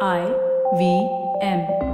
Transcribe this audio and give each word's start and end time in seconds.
I 0.00 0.26
V 0.76 1.08
M. 1.40 1.93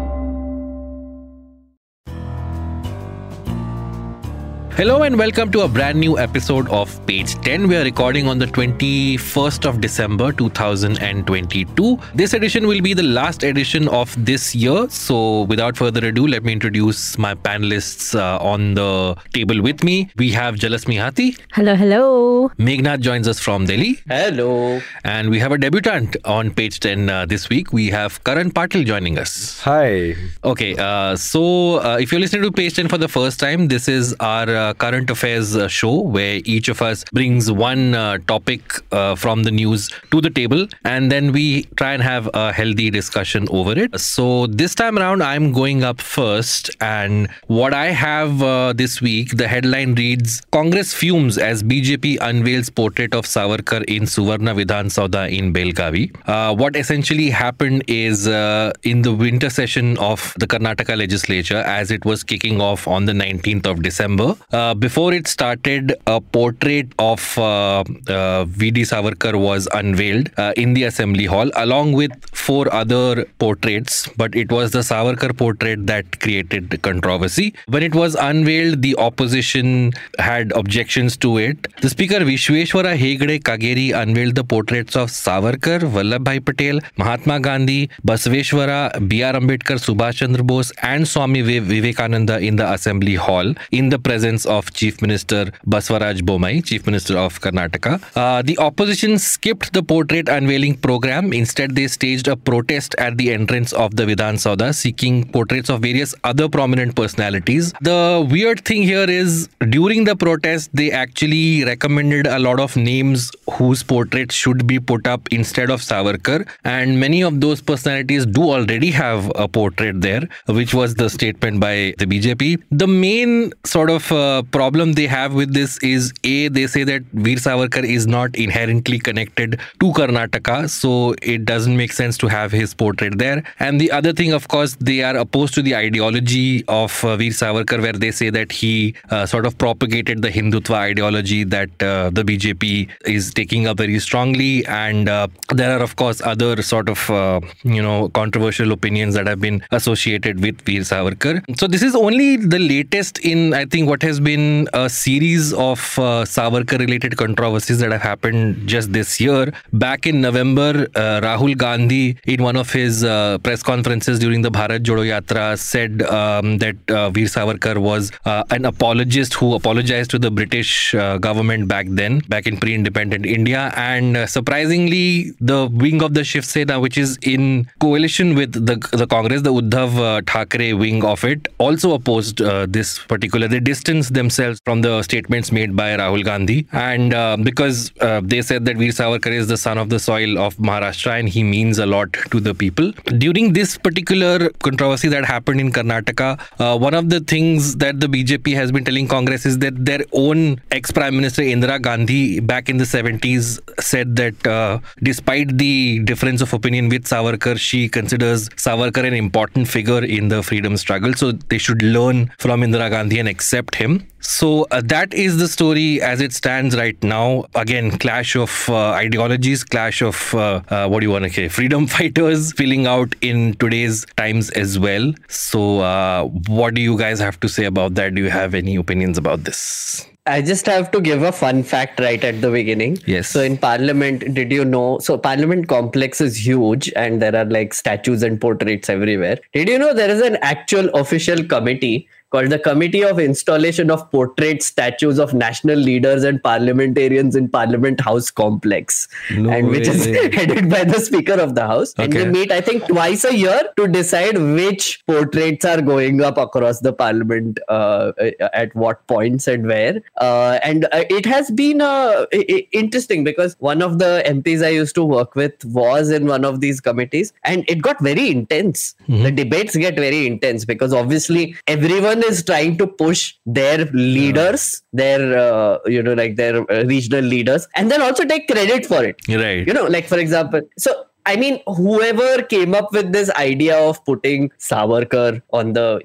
Hello 4.81 5.03
and 5.03 5.19
welcome 5.19 5.51
to 5.53 5.61
a 5.61 5.69
brand 5.69 6.01
new 6.01 6.19
episode 6.19 6.67
of 6.71 6.89
Page 7.07 7.35
10. 7.43 7.69
We 7.69 7.77
are 7.77 7.85
recording 7.85 8.27
on 8.27 8.39
the 8.39 8.47
21st 8.47 9.69
of 9.69 9.83
December 9.83 10.33
2022. 10.33 11.99
This 12.15 12.33
edition 12.33 12.67
will 12.67 12.81
be 12.81 12.95
the 12.95 13.03
last 13.03 13.43
edition 13.43 13.89
of 13.89 14.15
this 14.25 14.55
year. 14.55 14.89
So, 14.89 15.43
without 15.43 15.77
further 15.77 16.07
ado, 16.07 16.27
let 16.27 16.45
me 16.45 16.55
introduce 16.55 17.19
my 17.19 17.35
panelists 17.35 18.19
uh, 18.19 18.43
on 18.43 18.73
the 18.73 19.19
table 19.35 19.61
with 19.61 19.85
me. 19.85 20.09
We 20.17 20.31
have 20.31 20.55
Jalasmi 20.55 20.97
Hathi. 20.97 21.37
Hello, 21.53 21.75
hello. 21.75 22.49
Meghnad 22.59 23.01
joins 23.01 23.29
us 23.29 23.39
from 23.39 23.67
Delhi. 23.67 23.99
Hello. 24.09 24.81
And 25.05 25.29
we 25.29 25.39
have 25.41 25.53
a 25.53 25.59
debutant 25.59 26.17
on 26.25 26.53
Page 26.53 26.81
10 26.81 27.11
uh, 27.11 27.27
this 27.27 27.51
week. 27.51 27.75
We 27.75 27.91
have 27.91 28.25
Karan 28.25 28.51
Patil 28.51 28.87
joining 28.87 29.19
us. 29.19 29.61
Hi. 29.61 30.15
Okay, 30.43 30.75
uh, 30.79 31.17
so 31.17 31.81
uh, 31.81 31.99
if 32.01 32.11
you're 32.11 32.21
listening 32.23 32.45
to 32.45 32.51
Page 32.51 32.77
10 32.77 32.89
for 32.89 32.97
the 32.97 33.09
first 33.09 33.39
time, 33.39 33.69
this 33.69 33.87
is 33.87 34.17
our 34.21 34.70
current 34.75 35.11
affairs 35.11 35.57
uh, 35.57 35.69
show 35.69 36.01
where 36.01 36.41
each 36.45 36.69
of 36.69 36.83
us 36.83 37.05
brings 37.13 37.51
one 37.51 37.95
uh, 37.95 38.19
topic 38.27 38.63
uh, 38.93 39.15
from 39.15 39.43
the 39.43 39.51
news 39.51 39.91
to 40.11 40.21
the 40.21 40.31
table 40.31 40.67
and 40.85 41.11
then 41.11 41.33
we 41.33 41.65
try 41.77 41.93
and 41.93 42.03
have 42.03 42.29
a 42.35 42.53
healthy 42.53 42.91
discussion 42.91 43.47
over 43.51 43.73
it. 43.79 43.99
So 44.01 44.47
this 44.47 44.75
time 44.75 44.99
around, 44.99 45.23
I'm 45.23 45.53
going 45.53 45.85
up 45.85 46.01
first. 46.01 46.71
And 46.81 47.31
what 47.47 47.75
I 47.75 47.87
have 47.87 48.43
uh, 48.43 48.73
this 48.73 49.01
week, 49.01 49.37
the 49.37 49.49
headline 49.49 49.95
reads 49.95 50.43
Congress 50.53 50.93
fumes 50.95 51.39
as 51.39 51.63
BJP 51.63 52.19
unveils 52.21 52.71
portrait 52.71 53.15
of 53.15 53.25
Savarkar 53.25 53.85
in 53.85 54.05
Suvarna 54.05 54.55
Vidhan 54.55 54.87
Sauda 54.87 55.31
in 55.31 55.53
Belgavi. 55.53 56.15
Uh, 56.29 56.55
what 56.55 56.77
essentially 56.77 57.31
happened 57.31 57.85
is 57.87 58.27
in 58.27 59.03
the 59.03 59.13
winter 59.13 59.51
session 59.51 59.97
of 59.99 60.35
the 60.39 60.47
Karnataka 60.47 60.97
legislature, 60.97 61.59
as 61.59 61.91
it 61.91 62.05
was 62.05 62.25
kicking 62.25 62.61
off 62.61 62.87
on 62.89 63.05
the 63.05 63.13
19th 63.13 63.67
of 63.67 63.83
December, 63.83 64.35
uh, 64.61 64.75
before 64.75 65.13
it 65.19 65.27
started, 65.27 65.95
a 66.07 66.21
portrait 66.21 66.89
of 66.99 67.21
uh, 67.39 67.83
uh, 68.09 68.45
V.D. 68.61 68.83
Savarkar 68.83 69.35
was 69.49 69.69
unveiled 69.81 70.31
uh, 70.37 70.53
in 70.57 70.75
the 70.75 70.85
assembly 70.91 71.27
hall, 71.33 71.51
along 71.65 71.93
with 71.93 72.13
four 72.47 72.65
other 72.81 73.25
portraits. 73.45 74.09
But 74.17 74.35
it 74.43 74.53
was 74.57 74.73
the 74.73 74.83
Savarkar 74.91 75.37
portrait 75.43 75.87
that 75.87 76.21
created 76.21 76.83
controversy. 76.83 77.55
When 77.69 77.83
it 77.83 77.95
was 77.95 78.17
unveiled, 78.31 78.83
the 78.83 78.97
opposition 78.97 79.93
had 80.19 80.53
objections 80.63 81.17
to 81.19 81.39
it. 81.39 81.69
The 81.81 81.91
speaker 81.95 82.21
Vishweshwara 82.31 82.95
Hegde 83.05 83.37
Kageri 83.49 83.87
unveiled 84.03 84.35
the 84.35 84.45
portraits 84.45 84.97
of 84.97 85.11
Savarkar, 85.11 85.81
Vallabhbhai 85.97 86.45
Patel, 86.45 86.81
Mahatma 86.97 87.41
Gandhi, 87.41 87.89
Basaveshwara, 88.07 89.09
B.R. 89.09 89.33
Ambedkar, 89.41 89.79
Subhash 89.87 90.17
Chandra 90.17 90.45
Bose, 90.53 90.73
and 90.83 91.09
Swami 91.09 91.43
Vivekananda 91.43 92.39
in 92.41 92.57
the 92.57 92.71
assembly 92.73 93.15
hall 93.15 93.55
in 93.71 93.89
the 93.89 93.99
presence 93.99 94.47
of 94.51 94.73
Chief 94.75 95.01
Minister 95.01 95.43
Basavaraj 95.67 96.21
Bommai, 96.23 96.65
Chief 96.65 96.85
Minister 96.87 97.17
of 97.17 97.41
Karnataka. 97.41 97.95
Uh, 98.17 98.43
the 98.43 98.59
opposition 98.59 99.19
skipped 99.19 99.73
the 99.73 99.83
portrait 99.83 100.29
unveiling 100.29 100.77
program. 100.77 101.33
Instead, 101.33 101.75
they 101.77 101.87
staged 101.87 102.29
a 102.29 102.37
protest 102.37 102.95
at 102.99 103.17
the 103.17 103.31
entrance 103.33 103.73
of 103.73 103.97
the 103.97 104.05
Vidhan 104.05 104.41
Sauda 104.45 104.75
seeking 104.75 105.17
portraits 105.37 105.71
of 105.71 105.83
various 105.83 106.15
other 106.25 106.49
prominent 106.49 106.97
personalities. 106.97 107.73
The 107.81 108.27
weird 108.31 108.65
thing 108.65 108.83
here 108.83 109.09
is 109.09 109.49
during 109.77 110.05
the 110.05 110.17
protest, 110.17 110.71
they 110.75 110.91
actually 110.91 111.65
recommended 111.65 112.27
a 112.27 112.39
lot 112.39 112.61
of 112.61 112.77
names 112.77 113.31
whose 113.59 113.83
portraits 113.83 114.35
should 114.35 114.67
be 114.67 114.79
put 114.79 115.07
up 115.07 115.29
instead 115.31 115.71
of 115.71 115.81
Savarkar. 115.81 116.49
And 116.65 116.99
many 116.99 117.23
of 117.23 117.41
those 117.41 117.61
personalities 117.61 118.27
do 118.27 118.43
already 118.43 118.91
have 118.91 119.31
a 119.35 119.49
portrait 119.49 120.01
there, 120.01 120.29
which 120.47 120.75
was 120.75 120.95
the 120.95 121.09
statement 121.11 121.61
by 121.61 121.95
the 121.99 122.07
BJP. 122.07 122.63
The 122.71 122.87
main 122.87 123.53
sort 123.65 123.91
of 123.91 124.11
uh, 124.13 124.30
problem 124.57 124.93
they 124.95 125.07
have 125.07 125.35
with 125.35 125.53
this 125.55 125.79
is 125.83 126.13
A, 126.25 126.49
they 126.49 126.67
say 126.67 126.85
that 126.85 127.03
Veer 127.27 127.37
Savarkar 127.37 127.85
is 127.97 128.07
not 128.07 128.37
inherently 128.37 128.99
connected 128.99 129.59
to 129.81 129.93
Karnataka, 129.99 130.69
so 130.69 131.15
it 131.23 131.45
doesn't 131.45 131.77
make 131.77 131.93
sense 131.93 132.19
to 132.19 132.29
have 132.29 132.53
his 132.53 132.75
portrait 132.75 133.19
there. 133.19 133.43
And 133.59 133.81
the 133.81 133.91
other 133.91 134.13
thing, 134.13 134.33
of 134.33 134.49
course, 134.49 134.77
they 134.81 135.03
are 135.03 135.17
opposed 135.17 135.55
to 135.55 135.63
the 135.63 135.75
ideology 135.77 136.65
of 136.69 137.05
uh, 137.05 137.17
Veer 137.17 137.31
Savarkar, 137.31 137.81
where 137.81 137.93
they 138.05 138.11
say 138.11 138.31
that 138.31 138.53
he 138.53 138.95
uh, 139.11 139.27
sort 139.27 139.47
of 139.47 139.57
propagated 139.59 140.23
the 140.23 140.29
Hindutva 140.29 140.75
ideology 140.75 141.45
that 141.45 141.71
uh, 141.83 142.11
the 142.11 142.23
BJP 142.23 142.89
is 143.07 143.33
taking 143.35 143.67
up 143.67 143.79
very 143.79 143.99
strongly. 143.99 144.65
And 144.67 145.09
uh, 145.09 145.29
there 145.53 145.77
are, 145.77 145.83
of 145.83 145.97
course, 145.97 146.21
other 146.21 146.63
sort 146.63 146.89
of, 146.89 147.11
uh, 147.11 147.41
you 147.65 147.83
know, 147.83 148.09
controversial 148.11 148.73
opinions 148.73 149.15
that 149.15 149.27
have 149.27 149.41
been 149.41 149.63
associated 149.71 150.41
with 150.41 150.61
Veer 150.63 150.83
Savarkar. 150.83 151.43
So 151.59 151.67
this 151.67 151.83
is 151.83 151.95
only 151.95 152.37
the 152.37 152.59
latest 152.59 153.19
in, 153.19 153.55
I 153.55 153.65
think, 153.65 153.89
what 153.89 154.03
has 154.03 154.20
been 154.23 154.69
a 154.73 154.89
series 154.89 155.53
of 155.53 155.79
uh, 155.99 156.25
Savarkar-related 156.25 157.17
controversies 157.17 157.79
that 157.79 157.93
have 157.93 158.03
happened 158.03 158.69
just 158.69 158.93
this 158.93 159.21
year. 159.21 159.53
Back 159.73 160.07
in 160.07 160.21
November, 160.21 160.87
uh, 160.95 161.21
Rahul 161.21 161.57
Gandhi, 161.57 162.17
in 162.27 162.43
one 162.43 162.57
of 162.57 162.73
his 162.73 163.05
uh, 163.05 163.39
press 163.39 163.63
conferences 163.63 164.19
during 164.19 164.43
the 164.43 164.51
Bharat 164.51 164.81
Jodo 164.81 165.05
Yatra, 165.05 165.59
said 165.59 166.03
um, 166.03 166.59
that 166.59 166.77
uh, 166.91 167.11
Veer 167.11 167.27
Savarkar 167.27 167.79
was 167.79 168.13
uh, 168.25 168.45
an 168.51 168.65
apologist 168.65 169.35
who 169.35 169.55
apologized 169.55 170.11
to 170.11 170.19
the 170.19 170.31
British 170.31 170.95
uh, 170.95 171.19
government 171.19 171.69
back 171.69 171.87
then, 171.89 172.21
back 172.29 172.47
in 172.47 172.57
pre-independent 172.57 173.27
India. 173.27 173.73
And 173.77 174.29
surprisingly, 174.29 175.33
the 175.41 175.69
wing 175.73 176.03
of 176.03 176.15
the 176.15 176.25
Shiv 176.25 176.45
Sena, 176.45 176.81
which 176.81 176.99
is 176.99 177.19
in 177.23 177.69
coalition 177.81 178.35
with 178.35 178.53
the 178.53 178.77
the 178.93 179.07
Congress, 179.07 179.43
the 179.43 179.53
Uddhav 179.53 180.27
Thackeray 180.27 180.73
wing 180.75 181.05
of 181.05 181.25
it, 181.25 181.49
also 181.59 181.95
opposed 181.95 182.39
this 182.69 182.99
particular. 182.99 183.49
They 183.49 183.61
distanced 183.61 184.10
themselves 184.11 184.61
from 184.65 184.83
the 184.83 185.03
statements 185.03 185.53
made 185.53 185.77
by 185.77 185.97
Rahul 185.97 186.25
Gandhi, 186.25 186.67
and 186.73 187.15
uh, 187.15 187.37
because 187.37 187.93
uh, 188.01 188.21
they 188.23 188.43
said 188.43 188.65
that 188.67 188.77
Veer 188.77 188.91
Savarkar 188.91 189.33
is 189.33 189.47
the 189.49 189.57
son 189.57 189.79
of 189.79 189.89
the 189.91 189.99
soil 189.99 190.39
of 190.39 190.57
Maharashtra 190.57 191.19
and 191.19 191.29
he 191.29 191.43
means 191.43 191.79
a 191.79 191.87
lot 191.87 192.13
to 192.31 192.41
the 192.41 192.55
people. 192.55 192.93
During 193.19 193.53
this 193.53 193.77
particular 193.77 194.51
controversy 194.63 195.09
that 195.09 195.25
happened 195.25 195.61
in 195.61 195.73
Karnataka, 195.73 196.41
uh, 196.59 196.79
one 196.79 196.95
of 196.95 197.11
the 197.11 197.21
things 197.21 197.77
that 197.77 198.01
the 198.01 198.07
BJP 198.07 198.55
has 198.55 198.73
been 198.73 198.85
telling 198.85 199.09
Congress 199.09 199.47
is 199.47 199.59
that 199.59 199.85
their 199.85 200.05
own 200.13 200.61
ex 200.71 200.91
Prime 200.91 201.17
Minister 201.17 201.43
Indira 201.43 201.81
Gandhi 201.81 202.41
back 202.41 202.69
in 202.69 202.77
the 202.77 202.85
70s 202.85 203.61
said 203.83 204.17
that 204.17 204.47
uh, 204.47 204.81
despite 205.03 205.57
the 205.59 206.01
difference 206.01 206.41
of 206.41 206.53
opinion 206.53 206.89
with 206.89 207.05
Savarkar, 207.05 207.59
she 207.59 207.89
considers 207.89 208.49
Savarkar 208.51 209.07
an 209.07 209.15
important 209.15 209.69
figure 209.69 210.05
in 210.05 210.29
the 210.29 210.43
freedom 210.43 210.77
struggle. 210.77 211.15
So 211.15 211.33
they 211.33 211.59
should 211.59 211.83
learn 211.83 212.33
from 212.39 212.61
Indira 212.61 212.91
Gandhi 212.91 213.19
and 213.19 213.29
accept 213.29 213.75
him. 213.75 214.00
So 214.21 214.67
uh, 214.71 214.83
that 214.85 215.15
is 215.15 215.39
the 215.39 215.49
story 215.49 216.01
as 216.01 216.21
it 216.21 216.33
stands 216.33 216.77
right 216.77 217.03
now. 217.03 217.47
Again, 217.55 217.91
clash 217.99 218.37
of 218.37 218.69
uh, 218.69 218.91
ideologies, 218.91 219.65
clash 219.65 220.03
of 220.03 220.35
uh, 220.35 220.63
uh, 220.69 220.89
what 220.89 221.01
do 221.01 221.07
you 221.07 221.11
want 221.11 221.25
to 221.25 221.31
say, 221.31 221.49
freedom 221.49 221.87
fighters 221.97 222.53
filling 222.53 222.87
out 222.87 223.15
in 223.21 223.55
today's 223.55 224.07
times 224.17 224.51
as 224.51 224.79
well. 224.79 225.13
So, 225.29 225.81
uh, 225.81 226.25
what 226.47 226.75
do 226.75 226.83
you 226.83 226.99
guys 226.99 227.19
have 227.19 227.41
to 227.41 227.49
say 227.49 227.65
about 227.65 227.95
that? 227.95 228.15
Do 228.15 228.23
you 228.23 228.31
have 228.31 228.55
any 228.55 228.77
opinions 228.77 229.19
about 229.19 229.45
this? 229.45 230.07
I 230.27 230.43
just 230.43 230.67
have 230.67 230.91
to 230.93 231.01
give 231.01 231.23
a 231.23 231.33
fun 231.33 231.63
fact 231.63 231.99
right 231.99 232.23
at 232.23 232.41
the 232.41 232.51
beginning. 232.51 232.99
Yes. 233.07 233.29
So 233.29 233.41
in 233.41 233.57
Parliament, 233.57 234.35
did 234.35 234.53
you 234.53 234.65
know? 234.65 234.99
So 234.99 235.17
Parliament 235.17 235.67
complex 235.67 236.21
is 236.21 236.47
huge, 236.47 236.93
and 236.95 237.23
there 237.23 237.35
are 237.35 237.47
like 237.47 237.73
statues 237.75 238.23
and 238.23 238.41
portraits 238.41 238.91
everywhere. 238.91 239.39
Did 239.55 239.69
you 239.69 239.79
know 239.79 239.95
there 239.95 240.11
is 240.11 240.21
an 240.21 240.37
actual 240.43 240.89
official 240.91 241.43
committee 241.43 242.07
called 242.31 242.51
the 242.51 242.59
Committee 242.59 243.03
of 243.03 243.19
Installation 243.19 243.91
of 243.91 244.09
Portrait 244.11 244.63
Statues 244.63 245.19
of 245.19 245.35
National 245.35 245.77
Leaders 245.77 246.23
and 246.23 246.43
Parliamentarians 246.43 247.35
in 247.35 247.49
Parliament 247.49 248.01
House 248.01 248.31
Complex, 248.31 249.09
No 249.31 249.51
and 249.51 249.69
which 249.69 249.89
is 249.89 250.05
headed 250.35 250.71
by 250.71 250.85
the 250.85 251.01
Speaker 251.01 251.35
of 251.35 251.55
the 251.55 251.67
House. 251.67 251.93
Okay. 251.99 252.05
And 252.05 252.13
they 252.13 252.27
meet, 252.27 252.53
I 252.53 252.61
think, 252.61 252.87
twice 252.87 253.25
a 253.25 253.35
year 253.35 253.63
to 253.77 253.89
decide 253.89 254.39
which 254.39 255.03
portraits 255.07 255.65
are 255.65 255.83
going 255.83 256.23
up 256.23 256.39
across 256.39 256.81
the 256.81 256.93
Parliament 256.93 257.59
uh, 257.69 258.13
at 258.53 258.75
what 258.77 259.07
points 259.09 259.49
and 259.49 259.67
where. 259.67 260.01
Uh, 260.21 260.59
and 260.63 260.85
uh, 260.87 261.05
it 261.11 261.27
has 261.27 261.51
been 261.51 261.81
uh, 261.81 262.27
interesting 262.73 263.25
because 263.25 263.57
one 263.59 263.83
of 263.83 263.99
the 263.99 264.23
MPs 264.27 264.65
I 264.65 264.69
used 264.71 264.95
to 264.95 265.05
work 265.05 265.35
with 265.35 265.65
was 265.65 266.11
in 266.11 266.27
one 266.27 266.45
of 266.45 266.61
these 266.61 266.81
committees, 266.81 267.33
and 267.45 267.65
it 267.69 267.83
got 267.83 268.01
very 268.01 268.31
intense. 268.31 268.95
The 269.09 269.33
debates 269.33 269.75
get 269.77 269.97
very 269.97 270.27
intense 270.27 270.65
because 270.65 270.93
obviously 270.93 271.57
everyone 271.67 272.20
is 272.23 272.45
trying 272.45 272.77
to 272.79 272.87
push 272.87 273.35
their 273.47 273.85
leaders, 273.87 274.83
their 274.93 275.37
uh, 275.39 275.79
you 275.87 276.03
know 276.03 276.15
like 276.15 276.37
their 276.37 276.71
uh, 276.71 276.85
regional 276.85 277.25
leaders, 277.25 277.67
and 277.75 277.91
then 277.91 278.03
also 278.03 278.25
take 278.25 278.49
credit 278.49 278.87
for 278.87 279.05
it 279.05 279.17
Right. 279.29 279.67
you 279.67 279.73
know 279.73 279.85
like 279.87 280.07
for 280.07 280.19
example 280.19 280.61
so 280.79 281.05
I 281.27 281.37
mean, 281.37 281.61
whoever 281.67 282.43
came 282.43 282.75
up 282.75 282.93
with 282.93 283.13
this 283.13 283.31
idea 283.33 283.79
of 283.79 284.03
putting 284.07 284.51
Savarkar 284.59 285.43
on 285.53 285.75
the 285.75 286.01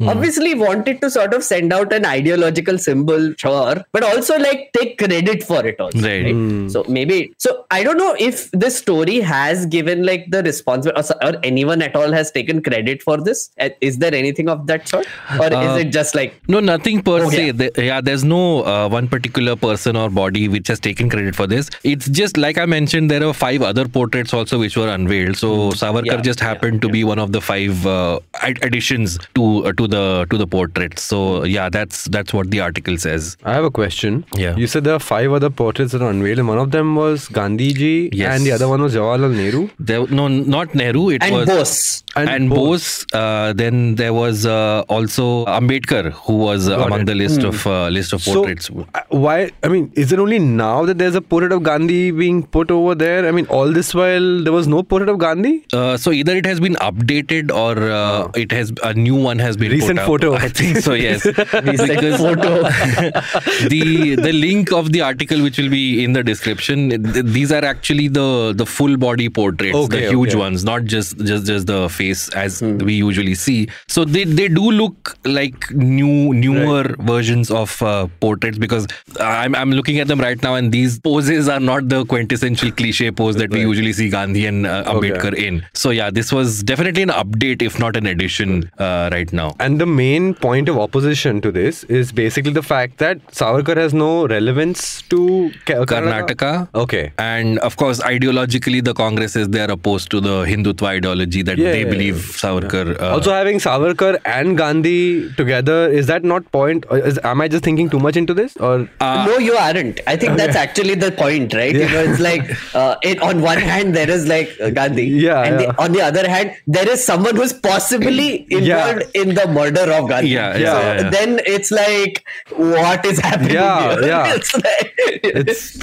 Ye 0.00 0.08
obviously 0.08 0.54
wanted 0.54 1.00
to 1.00 1.10
sort 1.10 1.34
of 1.34 1.42
send 1.44 1.72
out 1.72 1.92
an 1.92 2.04
ideological 2.04 2.78
symbol, 2.78 3.34
sure, 3.36 3.84
but 3.92 4.02
also 4.04 4.38
like 4.38 4.70
take 4.78 4.98
credit 4.98 5.42
for 5.42 5.66
it 5.66 5.80
also. 5.80 5.98
Right. 6.00 6.70
So 6.70 6.84
maybe 6.88 7.32
so 7.38 7.64
I 7.70 7.82
don't 7.82 7.98
know 7.98 8.14
if 8.18 8.50
this 8.52 8.76
story 8.78 9.20
has 9.20 9.66
given 9.66 10.04
like 10.06 10.30
the 10.30 10.42
responsibility 10.42 11.12
or, 11.22 11.28
or 11.28 11.34
anyone 11.42 11.82
at 11.82 11.96
all 11.96 12.12
has 12.12 12.30
taken 12.30 12.62
credit 12.62 13.02
for 13.02 13.16
this. 13.18 13.50
Uh, 13.60 13.70
Is 13.80 13.98
there 13.98 14.14
anything 14.14 14.48
of 14.48 14.66
that 14.68 14.86
sort, 14.88 15.06
or 15.40 15.52
Uh, 15.52 15.62
is 15.76 15.84
it 15.84 15.90
just 15.90 16.14
like 16.14 16.34
No, 16.48 16.60
nothing 16.60 17.02
per 17.02 17.18
Oh, 17.24 17.30
se. 17.30 17.46
yeah. 17.46 17.52
The- 17.52 17.72
yeah, 17.88 18.00
there's 18.00 18.24
no 18.24 18.62
uh, 18.64 18.88
one 18.88 19.08
particular 19.08 19.56
person 19.56 19.96
or 19.96 20.08
body 20.10 20.48
which 20.48 20.68
has 20.68 20.78
taken 20.80 21.08
credit 21.10 21.34
for 21.34 21.46
this. 21.46 21.70
It's 21.82 22.08
just 22.08 22.36
like 22.36 22.58
I 22.58 22.66
mentioned, 22.66 23.10
there 23.10 23.24
are 23.24 23.32
five 23.32 23.62
other 23.62 23.88
portraits 23.88 24.32
also 24.32 24.58
which 24.58 24.76
were 24.76 24.88
unveiled. 24.88 25.36
So 25.36 25.70
Savarkar. 25.82 26.06
Yeah, 26.12 26.20
just 26.20 26.40
happened 26.40 26.82
to 26.82 26.88
be 26.88 27.04
one 27.04 27.18
of 27.18 27.32
the 27.32 27.40
five 27.40 27.86
uh, 27.86 28.20
additions 28.62 29.18
to 29.34 29.66
uh, 29.66 29.72
to 29.72 29.87
the 29.94 30.26
to 30.30 30.38
the 30.42 30.46
portraits. 30.46 31.02
So 31.02 31.20
yeah, 31.44 31.68
that's 31.68 32.04
that's 32.16 32.32
what 32.38 32.50
the 32.50 32.60
article 32.60 32.98
says. 32.98 33.36
I 33.44 33.54
have 33.54 33.64
a 33.64 33.70
question. 33.70 34.24
Yeah. 34.44 34.56
You 34.56 34.66
said 34.66 34.84
there 34.84 34.94
are 34.94 35.04
five 35.08 35.32
other 35.40 35.50
portraits 35.62 35.92
that 35.92 36.02
are 36.02 36.10
unveiled, 36.10 36.38
and 36.44 36.48
one 36.54 36.58
of 36.64 36.70
them 36.76 36.94
was 36.96 37.28
Gandhi 37.40 37.72
ji, 37.82 37.92
Yes. 38.12 38.34
and 38.36 38.46
the 38.46 38.52
other 38.58 38.68
one 38.68 38.82
was 38.88 38.94
Jawaharlal 38.94 39.34
Nehru. 39.42 39.68
There, 39.78 40.06
no, 40.20 40.28
not 40.28 40.74
Nehru. 40.74 41.04
It 41.10 41.22
and 41.22 41.34
was 41.40 41.46
Bose? 41.54 42.04
And 42.16 42.28
and, 42.36 42.50
Bose. 42.50 42.88
Uh, 43.12 43.52
then 43.62 43.94
there 43.96 44.12
was 44.18 44.44
uh, 44.46 44.84
also 44.88 45.44
Ambedkar, 45.46 46.12
who 46.12 46.36
was 46.38 46.68
uh, 46.68 46.78
among 46.86 47.02
it. 47.02 47.06
the 47.12 47.14
list 47.14 47.44
of 47.52 47.66
uh, 47.66 47.88
list 47.88 48.12
of 48.12 48.22
So, 48.22 48.34
portraits. 48.34 48.70
uh, 48.94 49.00
why? 49.26 49.36
I 49.62 49.68
mean, 49.68 49.90
is 49.94 50.12
it 50.12 50.18
only 50.18 50.38
now 50.38 50.84
that 50.84 50.98
there's 50.98 51.14
a 51.14 51.20
portrait 51.34 51.52
of 51.52 51.62
Gandhi 51.62 52.10
being 52.10 52.42
put 52.58 52.70
over 52.70 52.94
there? 52.94 53.26
I 53.28 53.30
mean, 53.40 53.46
all 53.46 53.72
this 53.72 53.94
while 53.94 54.28
there 54.48 54.52
was 54.52 54.66
no 54.66 54.82
portrait 54.82 55.08
of 55.08 55.18
Gandhi. 55.18 55.54
Uh, 55.72 55.96
so 55.96 56.10
either 56.12 56.36
it 56.36 56.46
has 56.46 56.60
been 56.60 56.74
updated 56.90 57.52
or 57.64 57.90
uh, 58.00 58.30
it 58.34 58.52
has 58.52 58.72
a 58.82 58.94
new 58.94 59.14
one 59.28 59.38
has 59.38 59.56
been 59.56 59.70
Recent 59.80 59.98
put 60.00 60.06
photo. 60.06 60.34
I 60.34 60.48
think 60.48 60.78
so. 60.78 60.94
Yes, 60.94 61.24
Recent 61.70 62.16
photo. 62.16 62.62
the 63.68 64.16
the 64.16 64.32
link 64.32 64.72
of 64.72 64.92
the 64.92 65.00
article 65.02 65.42
which 65.42 65.58
will 65.58 65.70
be 65.70 66.04
in 66.04 66.12
the 66.12 66.22
description. 66.22 66.88
These 67.32 67.52
are 67.52 67.64
actually 67.64 68.08
the 68.08 68.52
the 68.56 68.66
full 68.66 68.96
body 68.96 69.28
portraits, 69.28 69.76
Okay, 69.76 70.00
the 70.06 70.10
huge 70.10 70.30
okay. 70.30 70.38
ones, 70.38 70.64
not 70.64 70.84
just 70.84 71.18
just 71.18 71.46
just 71.46 71.66
the 71.66 71.88
face 71.88 72.28
as 72.30 72.62
we 72.62 72.94
usually 72.94 73.34
see. 73.34 73.68
So 73.86 74.04
they 74.04 74.24
they 74.24 74.48
do 74.48 74.70
look 74.70 75.16
like 75.24 75.70
new 75.70 76.34
newer 76.34 76.94
versions 77.00 77.50
of 77.50 77.80
uh, 77.82 78.06
portraits 78.20 78.58
because 78.58 78.86
I'm 79.20 79.54
I'm 79.54 79.72
looking 79.72 79.98
at 79.98 80.08
them 80.08 80.20
right 80.20 80.42
now 80.42 80.54
and 80.54 80.72
these 80.72 80.98
poses 80.98 81.48
are 81.48 81.60
not 81.60 81.88
the 81.88 82.04
quintessential 82.04 82.72
cliche 82.72 83.10
pose 83.10 83.36
that 83.36 83.50
we 83.50 83.60
usually 83.60 83.92
see 83.92 84.08
Gandhi 84.08 84.46
and 84.46 84.66
uh, 84.66 84.84
Okay. 84.88 85.46
In. 85.46 85.64
So 85.74 85.90
yeah, 85.90 86.10
this 86.10 86.32
was 86.32 86.62
definitely 86.62 87.02
an 87.02 87.10
update, 87.10 87.62
if 87.62 87.78
not 87.78 87.96
an 87.96 88.06
addition, 88.06 88.70
uh, 88.78 89.08
right 89.12 89.30
now. 89.32 89.54
And 89.60 89.67
the 89.76 89.84
main 89.86 90.32
point 90.34 90.68
of 90.68 90.78
opposition 90.78 91.40
to 91.42 91.52
this 91.52 91.84
is 91.84 92.12
basically 92.12 92.52
the 92.52 92.62
fact 92.62 92.96
that 92.98 93.18
Savarkar 93.28 93.76
has 93.76 93.92
no 93.92 94.26
relevance 94.26 95.02
to 95.02 95.50
Ka- 95.66 95.84
Karnataka. 95.84 96.68
Okay. 96.74 97.12
And 97.18 97.58
of 97.58 97.76
course, 97.76 98.00
ideologically, 98.00 98.82
the 98.82 98.94
Congress 98.94 99.36
is 99.36 99.48
they 99.50 99.60
are 99.60 99.70
opposed 99.70 100.10
to 100.12 100.20
the 100.20 100.44
Hindutva 100.44 100.84
ideology 100.84 101.42
that 101.42 101.58
Yeah, 101.58 101.72
they 101.72 101.82
yeah, 101.84 101.90
believe 101.90 102.14
Savarkar. 102.14 103.00
Uh, 103.00 103.10
also, 103.10 103.32
having 103.32 103.58
Savarkar 103.58 104.18
and 104.24 104.56
Gandhi 104.56 105.30
together 105.34 105.88
is 105.90 106.06
that 106.06 106.24
not 106.24 106.50
point? 106.52 106.86
Is, 106.90 107.18
am 107.24 107.40
I 107.40 107.48
just 107.48 107.64
thinking 107.64 107.90
too 107.90 107.98
much 107.98 108.16
into 108.16 108.32
this? 108.34 108.56
Or 108.56 108.88
uh, 109.00 109.26
no, 109.26 109.38
you 109.38 109.54
aren't. 109.54 110.00
I 110.06 110.16
think 110.16 110.36
that's 110.36 110.56
actually 110.56 110.94
the 110.94 111.12
point, 111.12 111.52
right? 111.52 111.74
You 111.74 111.88
know, 111.88 112.02
it's 112.04 112.20
like 112.20 112.42
uh, 112.74 112.96
it, 113.02 113.20
on 113.20 113.40
one 113.42 113.58
hand 113.58 113.94
there 113.94 114.08
is 114.08 114.26
like 114.26 114.56
Gandhi, 114.74 115.06
Yeah, 115.06 115.42
and 115.42 115.60
yeah. 115.60 115.72
The, 115.72 115.82
on 115.82 115.92
the 115.92 116.02
other 116.02 116.28
hand 116.28 116.56
there 116.66 116.88
is 116.88 117.04
someone 117.04 117.36
who's 117.36 117.52
possibly 117.52 118.46
involved 118.50 119.04
in 119.14 119.34
the 119.34 119.46
murder 119.58 119.92
of 119.92 120.08
Gandhi. 120.08 120.30
Yeah, 120.30 120.56
yeah, 120.56 120.72
so 120.72 120.80
yeah, 120.80 121.00
yeah. 121.00 121.10
then 121.10 121.40
it's 121.46 121.70
like, 121.70 122.24
what 122.56 123.04
is 123.04 123.18
happening? 123.18 123.54
Yeah, 123.54 123.94
here? 123.94 124.08
yeah. 124.08 124.34
it's 124.36 124.54
like, 124.54 124.94
it's, 125.22 125.76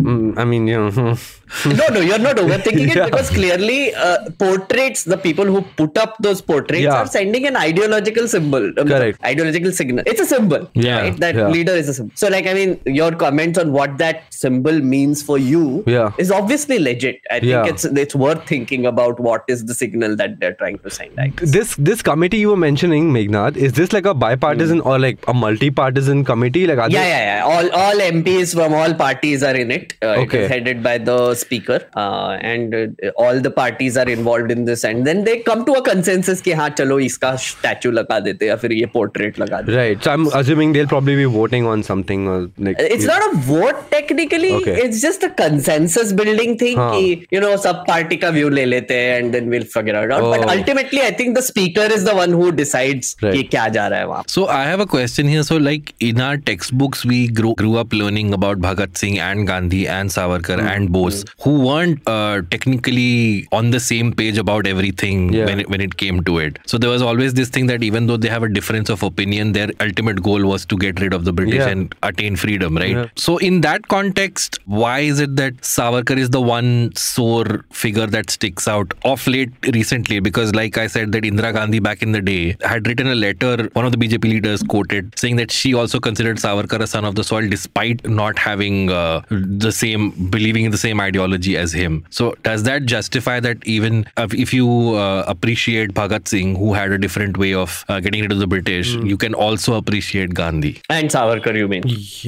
mm, 0.00 0.38
I 0.38 0.44
mean, 0.44 0.66
you 0.66 0.90
know, 0.90 1.16
no, 1.66 1.86
no, 1.96 2.00
you're 2.00 2.18
not 2.18 2.36
overthinking 2.44 2.94
Yeah. 2.94 3.04
it 3.06 3.10
because 3.10 3.30
clearly 3.30 3.94
uh, 3.94 4.30
portraits, 4.38 5.04
the 5.04 5.16
people 5.16 5.44
who 5.44 5.62
put 5.80 5.96
up 5.98 6.16
those 6.20 6.40
portraits 6.40 6.82
Yeah. 6.82 6.94
are 7.00 7.06
sending 7.06 7.46
an 7.46 7.56
ideological 7.56 8.28
symbol. 8.28 8.66
um, 8.78 8.88
Correct. 8.88 9.18
Ideological 9.24 9.72
signal. 9.72 10.04
It's 10.06 10.20
a 10.20 10.26
symbol. 10.26 10.68
Yeah. 10.74 11.00
Right? 11.00 11.16
That 11.18 11.34
Yeah. 11.34 11.48
leader 11.48 11.72
is 11.72 11.88
a 11.88 11.94
symbol. 11.94 12.12
So, 12.14 12.28
like, 12.28 12.46
I 12.46 12.54
mean, 12.54 12.78
your 12.86 13.12
comments 13.12 13.58
on 13.58 13.72
what 13.72 13.98
that 13.98 14.22
symbol 14.30 14.80
means 14.80 15.22
for 15.22 15.38
you 15.38 15.84
Yeah. 15.86 16.12
is 16.18 16.30
obviously 16.30 16.78
legit. 16.78 17.20
I 17.30 17.40
think 17.40 17.66
it's 17.74 17.84
it's 18.04 18.14
worth 18.14 18.46
thinking 18.46 18.86
about 18.86 19.18
what 19.20 19.44
is 19.48 19.64
the 19.64 19.74
signal 19.74 20.16
that 20.16 20.38
they're 20.40 20.54
trying 20.54 20.78
to 20.80 20.90
send. 20.90 21.12
This 21.56 21.74
this 21.76 22.02
committee 22.02 22.38
you 22.38 22.50
were 22.50 22.56
mentioning, 22.56 23.10
Meghnad, 23.12 23.56
is 23.56 23.72
this 23.72 23.92
like 23.92 24.06
a 24.06 24.14
bipartisan 24.14 24.80
or 24.80 24.98
like 24.98 25.18
a 25.28 25.34
multi-partisan 25.34 26.24
committee? 26.24 26.66
Like, 26.66 26.78
Yeah, 26.90 27.06
yeah, 27.06 27.24
yeah. 27.36 27.44
All 27.44 27.70
all 27.82 28.00
MPs 28.08 28.54
from 28.54 28.74
all 28.74 28.94
parties 28.94 29.42
are 29.42 29.54
in 29.64 29.70
it. 29.70 29.94
Uh, 30.02 30.14
Okay. 30.24 30.44
is 30.44 30.50
headed 30.50 30.82
by 30.82 30.98
the 30.98 31.18
speaker, 31.42 31.78
uh, 31.96 32.36
and 32.52 32.74
uh, 32.74 33.10
all 33.24 33.40
the 33.46 33.50
parties 33.58 33.96
are 33.96 34.08
involved 34.14 34.50
in 34.56 34.64
this. 34.70 34.84
And 34.84 35.06
then 35.10 35.24
they 35.28 35.36
come 35.48 35.64
to 35.68 35.76
a 35.80 35.82
consensus 35.88 36.40
कि 36.48 36.52
हाँ 36.60 36.68
चलो 36.80 36.98
इसका 37.08 37.32
statue 37.46 37.92
लगा 37.92 38.18
देते 38.26 38.44
हैं 38.44 38.50
या 38.50 38.56
फिर 38.64 38.72
ये 38.72 38.90
portrait 38.96 39.38
लगा 39.40 39.60
देते 39.62 39.76
Right. 39.78 40.02
So 40.08 40.10
I'm 40.12 40.26
assuming 40.40 40.72
they'll 40.72 40.92
probably 40.94 41.16
be 41.16 41.28
voting 41.38 41.66
on 41.74 41.82
something 41.90 42.26
or 42.34 42.38
like. 42.68 42.76
It's 42.96 43.04
not 43.12 43.22
a 43.32 43.36
vote 43.48 43.82
technically. 43.90 44.52
Okay. 44.60 44.76
It's 44.84 45.00
just 45.06 45.22
a 45.22 45.30
consensus 45.42 46.12
building 46.22 46.56
thing. 46.64 46.76
हाँ. 46.78 46.92
कि, 46.94 47.26
you 47.32 47.40
know, 47.46 47.54
सब 47.66 47.84
party 47.88 48.20
का 48.24 48.30
view 48.38 48.50
ले 48.58 48.64
लेते 48.64 48.94
हैं 49.00 49.22
and 49.22 49.34
then 49.38 49.50
we'll 49.54 49.68
figure 49.76 49.96
it 50.04 50.12
out. 50.12 50.22
oh. 50.22 50.30
But 50.34 50.46
Oh. 50.48 50.54
ultimately, 50.56 51.02
I 51.08 51.10
think 51.22 51.36
the 51.40 51.44
speaker 51.50 51.86
is 51.98 52.04
the 52.10 52.16
one 52.20 52.36
who 52.40 52.50
decides 52.62 53.14
Right. 53.22 53.34
कि 53.34 53.42
क्या 53.54 53.68
जा 53.78 53.86
रहा 53.88 53.98
है 53.98 54.06
वहाँ. 54.08 54.24
So 54.36 54.46
I 54.58 54.62
have 54.72 54.80
a 54.80 54.90
question 54.96 55.28
here. 55.34 55.42
So 55.50 55.56
like 55.68 55.94
in 56.00 56.20
our 56.28 56.36
textbooks, 56.50 57.04
we 57.14 57.20
grew, 57.40 57.54
grew 57.62 57.76
up 57.76 57.92
learning 57.92 58.32
about 58.38 58.60
Bhagat 58.66 58.96
Singh 59.02 59.18
and 59.18 59.46
Gandhi 59.46 59.86
and 59.96 60.10
Savarkar 60.16 60.58
mm-hmm. 60.58 60.68
and 60.74 60.92
Bose, 60.98 61.24
who 61.40 61.60
weren't 61.66 62.00
uh, 62.08 62.42
technically 62.50 63.46
on 63.52 63.70
the 63.70 63.80
same 63.80 64.12
page 64.12 64.38
about 64.38 64.66
everything 64.66 65.32
Yeah. 65.32 65.46
when 65.46 65.60
it, 65.60 65.68
when 65.70 65.80
it 65.80 65.96
came 65.96 66.22
to 66.24 66.38
it. 66.38 66.58
So 66.66 66.78
there 66.78 66.90
was 66.90 67.02
always 67.02 67.34
this 67.34 67.48
thing 67.48 67.66
that 67.66 67.82
even 67.82 68.06
though 68.06 68.16
they 68.16 68.28
have 68.28 68.42
a 68.42 68.48
difference 68.48 68.88
of 68.88 69.02
opinion, 69.02 69.52
their 69.52 69.68
ultimate 69.80 70.22
goal 70.22 70.44
was 70.46 70.64
to 70.66 70.76
get 70.76 71.00
rid 71.00 71.12
of 71.12 71.24
the 71.24 71.32
British 71.32 71.56
Yeah. 71.56 71.68
and 71.68 71.94
attain 72.02 72.36
freedom, 72.36 72.76
right? 72.76 72.90
Yeah. 72.90 73.06
So 73.16 73.38
in 73.38 73.60
that 73.62 73.88
context, 73.88 74.58
why 74.66 75.00
is 75.00 75.20
it 75.20 75.36
that 75.36 75.56
Savarkar 75.58 76.16
is 76.18 76.30
the 76.30 76.40
one 76.40 76.94
sore 76.94 77.64
figure 77.70 78.06
that 78.06 78.30
sticks 78.30 78.66
out 78.68 78.92
of 79.04 79.26
late 79.26 79.52
recently? 79.74 80.20
Because 80.20 80.54
like 80.54 80.78
I 80.78 80.86
said, 80.86 81.12
that 81.12 81.22
Indira 81.24 81.52
Gandhi 81.52 81.78
back 81.78 82.02
in 82.02 82.12
the 82.12 82.20
day 82.20 82.56
had 82.62 82.86
written 82.86 83.06
a 83.08 83.14
letter, 83.14 83.68
one 83.72 83.84
of 83.84 83.92
the 83.92 83.98
BJP 83.98 84.24
leaders 84.24 84.62
quoted, 84.62 85.18
saying 85.18 85.36
that 85.36 85.50
she 85.50 85.74
also 85.74 86.00
considered 86.00 86.36
Savarkar 86.38 86.80
a 86.80 86.86
son 86.86 87.04
of 87.04 87.14
the 87.14 87.24
soil 87.24 87.48
despite 87.48 88.06
not 88.08 88.38
having 88.38 88.90
uh, 88.90 89.22
the 89.30 89.70
same, 89.72 90.10
believing 90.30 90.64
in 90.64 90.70
the 90.70 90.78
same 90.78 91.00
ideology 91.00 91.17
as 91.22 91.72
him. 91.72 92.04
So 92.10 92.34
does 92.42 92.62
that 92.64 92.84
justify 92.86 93.40
that 93.40 93.66
even 93.66 94.06
if 94.16 94.34
if 94.34 94.52
you 94.52 94.68
uh, 94.94 95.24
appreciate 95.26 95.94
Bhagat 95.94 96.28
Singh, 96.28 96.54
who 96.56 96.72
had 96.74 96.90
a 96.92 96.98
different 96.98 97.36
way 97.36 97.54
of 97.54 97.84
uh, 97.88 98.00
getting 98.00 98.22
rid 98.22 98.32
of 98.32 98.38
the 98.38 98.46
British, 98.46 98.94
you 98.94 99.16
can 99.16 99.34
also 99.34 99.74
appreciate 99.74 100.34
Gandhi? 100.34 100.80
And 100.88 101.08
Savarkar, 101.08 101.56
you 101.56 101.68
mean? 101.68 101.82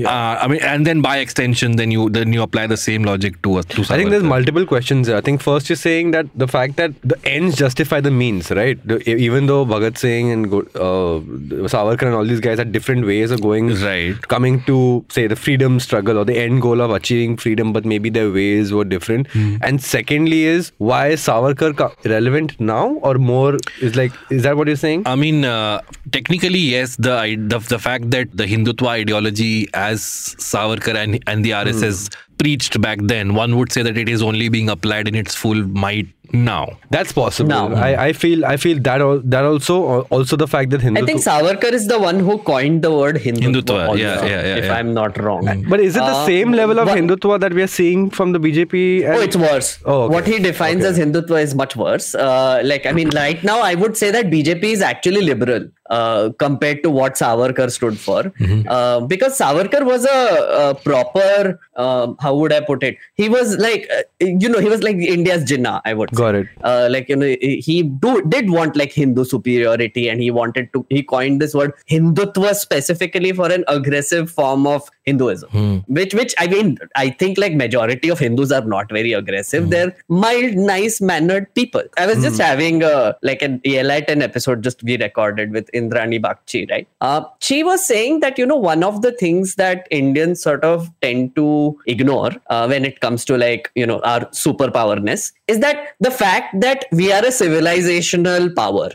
Uh, 0.06 0.10
I 0.42 0.48
mean, 0.48 0.60
and 0.62 0.86
then 0.86 1.00
by 1.00 1.18
extension, 1.18 1.76
then 1.76 1.90
you 1.90 2.08
then 2.10 2.32
you 2.32 2.42
apply 2.42 2.66
the 2.66 2.76
same 2.76 3.02
logic 3.04 3.40
to 3.42 3.62
to. 3.62 3.82
I 3.82 3.96
think 3.96 4.10
there's 4.10 4.22
multiple 4.22 4.66
questions. 4.66 5.06
there. 5.06 5.16
I 5.16 5.20
think 5.20 5.40
first 5.40 5.68
you're 5.68 5.76
saying 5.76 6.10
that 6.12 6.26
the 6.34 6.48
fact 6.48 6.76
that 6.76 6.92
the 7.02 7.18
ends 7.24 7.56
justify 7.56 8.00
the 8.00 8.10
means, 8.10 8.50
right? 8.50 8.78
The- 8.86 9.00
even 9.10 9.46
though 9.46 9.64
Bhagat 9.66 9.98
Singh 9.98 10.30
and 10.30 10.50
Go- 10.50 10.66
uh, 10.74 11.66
Savarkar 11.68 12.02
and 12.06 12.14
all 12.14 12.24
these 12.24 12.40
guys 12.40 12.58
had 12.58 12.72
different 12.72 13.06
ways 13.06 13.30
of 13.30 13.40
going, 13.42 13.68
Right. 13.82 14.20
coming 14.28 14.62
to 14.64 15.04
say 15.10 15.26
the 15.26 15.36
freedom 15.36 15.78
struggle 15.80 16.18
or 16.18 16.24
the 16.24 16.36
end 16.38 16.60
goal 16.62 16.80
of 16.80 16.90
achieving 16.90 17.36
freedom, 17.36 17.72
but 17.72 17.84
maybe 17.84 18.10
their 18.10 18.30
ways 18.30 18.72
were 18.72 18.79
different. 18.84 19.28
And 19.62 19.82
secondly, 19.82 20.44
is 20.44 20.72
why 20.78 21.08
is 21.08 21.20
Savarkar 21.20 21.92
relevant 22.04 22.58
now 22.60 22.94
or 23.02 23.14
more? 23.14 23.56
Is 23.80 23.96
like 23.96 24.12
is 24.30 24.42
that 24.44 24.56
what 24.56 24.66
you're 24.66 24.76
saying? 24.76 25.02
I 25.06 25.16
mean, 25.16 25.44
uh, 25.44 25.80
technically, 26.12 26.58
yes. 26.58 26.96
The, 26.96 27.36
the 27.36 27.58
the 27.58 27.78
fact 27.78 28.10
that 28.10 28.36
the 28.36 28.44
Hindutva 28.44 28.88
ideology, 28.88 29.68
as 29.74 30.00
Savarkar 30.38 30.96
and 30.96 31.22
and 31.26 31.44
the 31.44 31.50
RSS 31.50 32.14
preached 32.38 32.80
back 32.80 32.98
then, 33.02 33.34
one 33.34 33.56
would 33.56 33.70
say 33.72 33.82
that 33.82 33.98
it 33.98 34.08
is 34.08 34.22
only 34.22 34.48
being 34.48 34.68
applied 34.70 35.06
in 35.08 35.14
its 35.14 35.34
full 35.34 35.62
might 35.68 36.08
now. 36.32 36.76
That's 36.90 37.12
possible. 37.12 37.48
No. 37.50 37.74
I, 37.74 38.06
I 38.06 38.12
feel 38.12 38.44
I 38.44 38.56
feel 38.56 38.78
that 38.80 39.00
al- 39.00 39.20
that 39.24 39.44
also 39.44 40.02
also 40.18 40.36
the 40.36 40.46
fact 40.46 40.70
that 40.70 40.80
Hindu. 40.80 41.02
I 41.02 41.04
think 41.06 41.20
Savarkar 41.20 41.72
is 41.72 41.86
the 41.88 41.98
one 41.98 42.18
who 42.20 42.38
coined 42.38 42.82
the 42.82 42.90
word 42.94 43.16
Hindutva. 43.16 43.52
Hindutva, 43.52 43.88
also, 43.88 43.94
yeah, 44.02 44.24
yeah, 44.24 44.30
yeah, 44.30 44.56
If 44.56 44.64
yeah. 44.66 44.74
I'm 44.74 44.94
not 44.94 45.18
wrong. 45.18 45.64
but 45.68 45.80
is 45.80 45.96
it 45.96 46.00
the 46.00 46.04
Uh, 46.04 46.26
same 46.26 46.52
level 46.52 46.78
of 46.78 46.88
what- 46.88 46.98
Hindutva 46.98 47.40
that 47.40 47.52
we 47.54 47.62
are 47.62 47.66
seeing 47.78 48.10
from 48.10 48.32
the 48.32 48.40
BJP? 48.40 49.04
and- 49.04 49.14
Oh, 49.16 49.20
it's 49.20 49.36
worse. 49.36 49.78
Oh, 49.84 50.02
okay. 50.02 50.14
What 50.14 50.26
he 50.26 50.38
defines 50.38 50.84
Okay. 50.84 50.88
as 50.90 50.98
Hindutva 50.98 51.42
is 51.42 51.54
much 51.54 51.76
worse. 51.76 52.14
Uh, 52.14 52.60
like, 52.64 52.86
I 52.86 52.92
mean, 52.92 53.10
right 53.14 53.42
now, 53.42 53.60
I 53.60 53.74
would 53.74 53.96
say 53.96 54.10
that 54.10 54.30
BJP 54.30 54.64
is 54.72 54.82
actually 54.82 55.22
liberal. 55.22 55.68
Uh, 55.90 56.30
compared 56.38 56.82
to 56.84 56.90
what 56.90 57.14
Savarkar 57.14 57.70
stood 57.70 57.98
for. 57.98 58.22
Mm-hmm. 58.22 58.68
Uh, 58.68 59.00
because 59.00 59.38
Savarkar 59.38 59.84
was 59.84 60.04
a, 60.04 60.70
a 60.70 60.74
proper, 60.74 61.58
um 61.76 62.16
how 62.20 62.34
would 62.34 62.52
I 62.52 62.60
put 62.60 62.82
it? 62.82 62.96
He 63.14 63.28
was 63.28 63.56
like, 63.58 63.88
uh, 63.96 64.02
you 64.20 64.48
know, 64.48 64.60
he 64.60 64.68
was 64.68 64.82
like 64.82 64.96
India's 64.96 65.44
Jinnah, 65.44 65.80
I 65.84 65.94
would 65.94 66.10
say. 66.10 66.16
Got 66.22 66.34
it. 66.36 66.48
Uh, 66.62 66.88
like 66.90 67.08
you 67.08 67.16
know, 67.16 67.26
he 67.26 67.60
he 67.60 67.82
do, 67.82 68.22
did 68.22 68.50
want 68.50 68.76
like 68.76 68.92
Hindu 68.92 69.24
superiority, 69.24 70.08
and 70.08 70.20
he 70.20 70.30
wanted 70.30 70.72
to. 70.74 70.86
He 70.88 71.02
coined 71.02 71.40
this 71.40 71.54
word 71.54 71.72
Hindutva 71.90 72.54
specifically 72.54 73.32
for 73.32 73.50
an 73.50 73.64
aggressive 73.68 74.30
form 74.30 74.66
of 74.66 74.88
Hinduism, 75.10 75.50
which 75.98 76.14
which 76.20 76.34
I 76.38 76.46
mean, 76.54 76.78
I 77.04 77.10
think 77.10 77.38
like 77.44 77.54
majority 77.54 78.08
of 78.16 78.18
Hindus 78.24 78.52
are 78.58 78.64
not 78.74 78.90
very 78.98 79.12
aggressive. 79.20 79.70
They're 79.74 79.94
mild, 80.08 80.54
nice 80.54 81.00
mannered 81.00 81.52
people. 81.54 81.82
I 81.96 82.06
was 82.06 82.22
just 82.22 82.40
having 82.40 82.82
a 82.82 83.16
like 83.22 83.42
an 83.42 83.60
ELI 83.64 84.00
10 84.02 84.22
episode 84.22 84.62
just 84.62 84.82
we 84.82 84.98
recorded 84.98 85.52
with 85.52 85.70
Indrani 85.72 86.20
Bagchi, 86.20 86.70
right? 86.70 86.86
Uh, 87.00 87.22
she 87.40 87.62
was 87.70 87.86
saying 87.86 88.20
that 88.20 88.38
you 88.38 88.46
know 88.46 88.56
one 88.56 88.82
of 88.90 89.02
the 89.02 89.12
things 89.12 89.54
that 89.56 89.86
Indians 89.90 90.42
sort 90.42 90.64
of 90.64 90.88
tend 91.02 91.34
to 91.36 91.78
ignore 91.86 92.30
uh, 92.48 92.66
when 92.66 92.84
it 92.84 93.00
comes 93.00 93.24
to 93.24 93.36
like 93.36 93.70
you 93.74 93.86
know 93.86 94.00
our 94.00 94.20
superpowerness 94.44 95.32
is 95.48 95.60
that 95.60 95.94
the 96.00 96.10
fact 96.10 96.60
that 96.60 96.84
we 96.92 97.12
are 97.12 97.24
a 97.24 97.28
civilizational 97.28 98.54
power, 98.54 98.90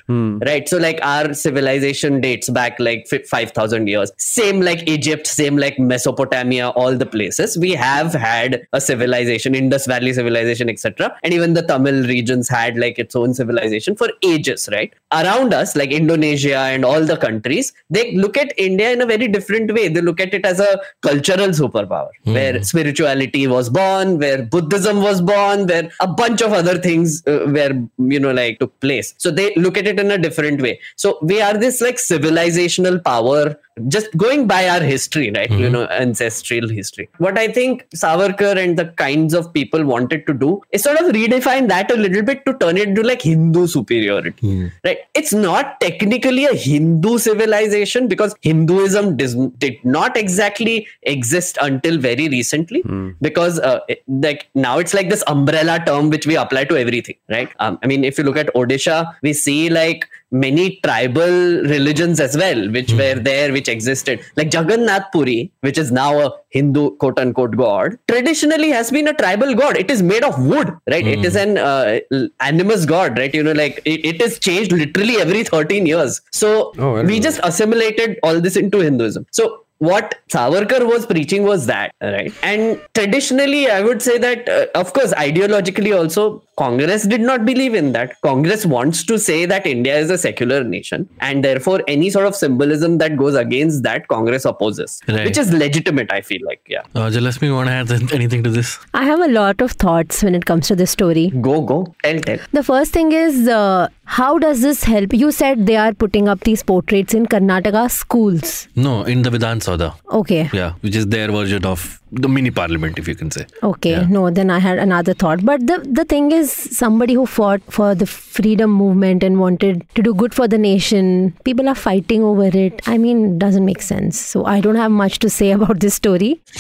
right? 0.46 0.68
So 0.70 0.78
like 0.78 1.00
our 1.02 1.34
civilization 1.34 2.22
dates 2.22 2.50
back 2.50 2.80
like 2.80 3.08
5,000 3.08 3.88
years. 3.88 4.12
Same 4.18 4.62
like 4.62 4.88
Egypt, 4.88 5.28
same 5.28 5.58
like 5.58 5.78
Mesopotamia, 5.80 6.05
all 6.08 6.96
the 6.96 7.06
places. 7.06 7.58
We 7.58 7.72
have 7.72 8.14
had 8.14 8.68
a 8.74 8.82
civilization, 8.82 9.56
Indus 9.56 9.86
Valley 9.86 10.14
civilization, 10.14 10.70
etc. 10.70 11.16
And 11.24 11.34
even 11.34 11.54
the 11.54 11.62
Tamil 11.62 12.08
regions 12.08 12.50
had 12.50 12.78
like 12.78 13.00
its 13.00 13.16
own 13.16 13.34
civilization 13.34 13.96
for 13.96 14.10
ages, 14.24 14.70
right? 14.72 14.94
Around 15.12 15.54
us, 15.54 15.76
like 15.76 15.92
Indonesia 15.92 16.58
and 16.58 16.86
all 16.86 17.04
the 17.04 17.18
countries, 17.18 17.74
they 17.90 18.16
look 18.16 18.38
at 18.38 18.54
India 18.58 18.92
in 18.92 19.02
a 19.02 19.06
very 19.06 19.28
different 19.28 19.74
way. 19.74 19.88
They 19.88 20.02
look 20.02 20.20
at 20.20 20.34
it 20.34 20.46
as 20.46 20.60
a 20.60 20.80
cultural 21.02 21.50
superpower 21.50 22.10
where 22.24 22.64
spirituality 22.64 23.48
was 23.48 23.70
born, 23.70 24.20
where 24.20 24.44
Buddhism 24.44 25.02
was 25.02 25.22
born, 25.22 25.68
where 25.68 25.90
a 26.00 26.08
bunch 26.08 26.42
of 26.42 26.54
other 26.54 26.78
things 26.78 27.24
uh, 27.28 27.46
were, 27.48 27.74
you 27.98 28.20
know, 28.20 28.32
like 28.32 28.60
took 28.60 28.80
place. 28.80 29.14
So 29.18 29.32
they 29.32 29.54
look 29.56 29.78
at 29.78 29.88
it 29.88 30.00
in 30.00 30.12
a 30.12 30.18
different 30.18 30.62
way. 30.62 30.80
So 30.96 31.18
we 31.22 31.42
are 31.42 31.58
this 31.58 31.82
like 31.82 31.96
civilizational 31.96 33.04
power 33.04 33.58
just 33.88 34.16
going 34.16 34.48
by 34.48 34.70
our 34.70 34.80
history, 34.80 35.32
right? 35.32 35.52
You 35.52 35.70
know, 35.70 35.85
ancestral 35.92 36.68
history. 36.70 37.10
What 37.18 37.38
I 37.38 37.48
think 37.48 37.88
Savarkar 37.96 38.58
and 38.58 38.78
the 38.78 38.86
kinds 38.86 39.34
of 39.34 39.54
people 39.54 39.84
wanted 39.86 40.26
to 40.28 40.34
do 40.34 40.62
is 40.72 40.84
sort 40.84 41.00
of 41.00 41.12
redefine 41.14 41.68
that 41.70 41.92
a 41.92 41.96
little 41.96 42.24
bit 42.24 42.46
to 42.46 42.54
turn 42.58 42.78
it 42.78 42.88
into 42.90 43.04
like 43.04 43.22
Hindu 43.22 43.68
superiority, 43.68 44.72
right? 44.84 45.00
It's 45.14 45.34
not 45.34 45.80
technically 45.82 46.46
a 46.46 46.54
Hindu 46.54 47.18
civilization 47.18 48.08
because 48.08 48.36
Hinduism 48.42 49.18
does, 49.18 49.36
did 49.58 49.76
not 49.84 50.18
exactly 50.18 50.88
exist 51.04 51.58
until 51.62 51.98
very 51.98 52.30
recently 52.30 52.84
because 53.22 53.60
uh, 53.60 53.80
it- 53.88 54.04
like 54.08 54.48
now 54.56 54.78
it's 54.80 54.94
like 54.94 55.10
this 55.10 55.24
umbrella 55.28 55.80
term 55.86 56.10
which 56.10 56.26
we 56.28 56.36
apply 56.36 56.66
to 56.66 56.78
everything, 56.78 57.16
right? 57.30 57.50
Um, 57.60 57.80
I 57.84 57.88
mean, 57.88 58.04
if 58.04 58.18
you 58.18 58.24
look 58.24 58.38
at 58.38 58.54
Odisha, 58.54 59.14
we 59.22 59.34
see 59.34 59.70
like 59.70 60.08
many 60.32 60.80
tribal 60.84 61.62
religions 61.74 62.20
as 62.20 62.36
well, 62.36 62.70
which 62.72 62.92
were 62.94 63.16
there, 63.16 63.52
which 63.52 63.68
existed. 63.68 64.20
Like 64.36 64.54
Jagannath 64.54 65.12
Puri, 65.12 65.52
which 65.62 65.78
is 65.78 65.92
now 65.92 66.20
a 66.20 66.32
Hindu 66.50 66.92
quote 66.98 67.20
unquote 67.20 67.56
god, 67.56 67.98
traditionally 68.08 68.70
has 68.70 68.92
been 68.92 69.08
a 69.08 69.14
tribal 69.14 69.54
god. 69.56 69.78
It 69.78 69.90
is 69.92 70.02
made 70.02 70.24
of 70.24 70.44
wood, 70.46 70.70
right? 70.90 71.06
It 71.06 71.24
is 71.26 71.36
an 71.36 71.58
uh, 71.58 72.00
animus 72.40 72.86
god, 72.86 73.18
right? 73.18 73.34
You 73.34 73.44
know, 73.44 73.52
like 73.54 73.82
it, 73.86 74.06
it 74.06 74.22
is 74.22 74.40
changed 74.40 74.72
literally 74.72 75.18
every 75.18 75.44
13 75.44 75.86
years. 75.86 76.22
So 76.32 76.74
Oh, 76.78 77.02
we 77.04 77.14
well. 77.14 77.20
just 77.22 77.40
assimilated 77.44 78.20
all 78.24 78.40
this 78.42 78.56
into 78.56 78.80
Hinduism. 78.80 79.26
So 79.32 79.62
what 79.80 80.16
Savarkar 80.30 80.86
was 80.88 81.06
preaching 81.06 81.44
was 81.44 81.66
that, 81.68 81.94
right? 82.02 82.34
And 82.42 82.82
traditionally, 82.94 83.70
I 83.70 83.82
would 83.82 84.02
say 84.02 84.18
that, 84.18 84.48
uh, 84.48 84.68
of 84.74 84.94
course, 84.94 85.14
ideologically 85.14 85.96
also, 85.96 86.42
Congress 86.58 87.04
did 87.06 87.22
not 87.22 87.44
believe 87.46 87.74
in 87.76 87.92
that. 87.92 88.20
Congress 88.22 88.66
wants 88.66 89.04
to 89.06 89.20
say 89.20 89.46
that 89.46 89.66
India 89.68 89.98
is 89.98 90.10
a 90.10 90.18
secular 90.18 90.64
nation, 90.64 91.08
and 91.20 91.44
therefore, 91.44 91.82
any 91.88 92.10
sort 92.10 92.26
of 92.26 92.36
symbolism 92.36 92.98
that 93.00 93.18
goes 93.18 93.36
against 93.36 93.84
that, 93.84 94.08
Congress 94.08 94.46
opposes, 94.46 95.02
Right. 95.08 95.26
which 95.26 95.38
is 95.38 95.52
legitimate. 95.52 96.12
I 96.12 96.22
feel 96.22 96.40
like, 96.46 96.62
yeah. 96.68 96.82
Uh, 96.96 97.10
Jalasmi, 97.10 97.48
you 97.48 97.56
want 97.56 97.68
to 97.68 97.74
add 97.74 97.92
anything 98.14 98.44
to 98.44 98.50
this? 98.50 98.80
I 98.94 99.04
have 99.04 99.20
a 99.20 99.28
lot 99.28 99.60
of 99.62 99.72
thoughts 99.74 100.24
when 100.24 100.34
it 100.34 100.46
comes 100.46 100.68
to 100.68 100.76
this 100.76 100.92
story. 100.92 101.30
Go, 101.42 101.62
go, 101.62 101.94
tell, 102.04 102.20
tell. 102.20 102.38
The 102.54 102.64
first 102.64 102.94
thing 102.94 103.12
is 103.12 103.48
uh, 103.50 103.90
how 104.06 104.40
does 104.40 104.62
this 104.62 104.84
help? 104.84 105.14
You 105.14 105.32
said 105.32 105.66
they 105.66 105.76
are 105.76 105.94
putting 105.94 106.30
up 106.30 106.40
these 106.42 106.64
portraits 106.64 107.14
in 107.14 107.26
Karnataka 107.26 107.92
schools. 107.92 108.68
No, 108.76 109.04
in 109.04 109.24
the 109.24 109.30
Vidhan 109.30 109.60
Sauda. 109.60 109.94
Okay. 110.10 110.50
Yeah, 110.54 110.74
which 110.82 110.96
is 110.96 111.08
their 111.08 111.30
version 111.32 111.66
of 111.66 112.02
the 112.16 112.30
mini 112.30 112.50
parliament, 112.50 112.98
if 112.98 113.08
you 113.08 113.16
can 113.16 113.30
say. 113.32 113.46
Okay, 113.62 113.92
Yeah. 113.92 114.06
no, 114.10 114.30
then 114.30 114.50
I 114.50 114.60
had 114.60 114.78
another 114.80 115.14
thought. 115.14 115.44
But 115.46 115.66
the, 115.68 115.78
the 116.00 116.06
thing 116.06 116.32
is, 116.32 116.52
somebody 116.52 117.14
who 117.14 117.26
fought 117.26 117.62
for 117.70 117.94
the 117.96 118.06
freedom 118.06 118.72
movement 118.72 119.24
and 119.24 119.40
wanted 119.40 119.86
to 119.96 120.02
do 120.02 120.14
good 120.14 120.34
for 120.34 120.48
the 120.48 120.58
nation, 120.58 121.34
people 121.44 121.68
are 121.68 121.76
fighting 121.76 122.24
over 122.24 122.46
it. 122.46 122.82
I 122.88 122.98
mean, 122.98 123.38
doesn't 123.38 123.66
make 123.66 123.82
sense. 123.82 124.20
So 124.20 124.46
I 124.46 124.62
don't 124.62 124.76
have 124.76 124.92
much 124.92 125.20
to 125.20 125.30
say 125.30 125.52
about 125.60 125.80
this 125.82 125.96
story. 125.96 126.42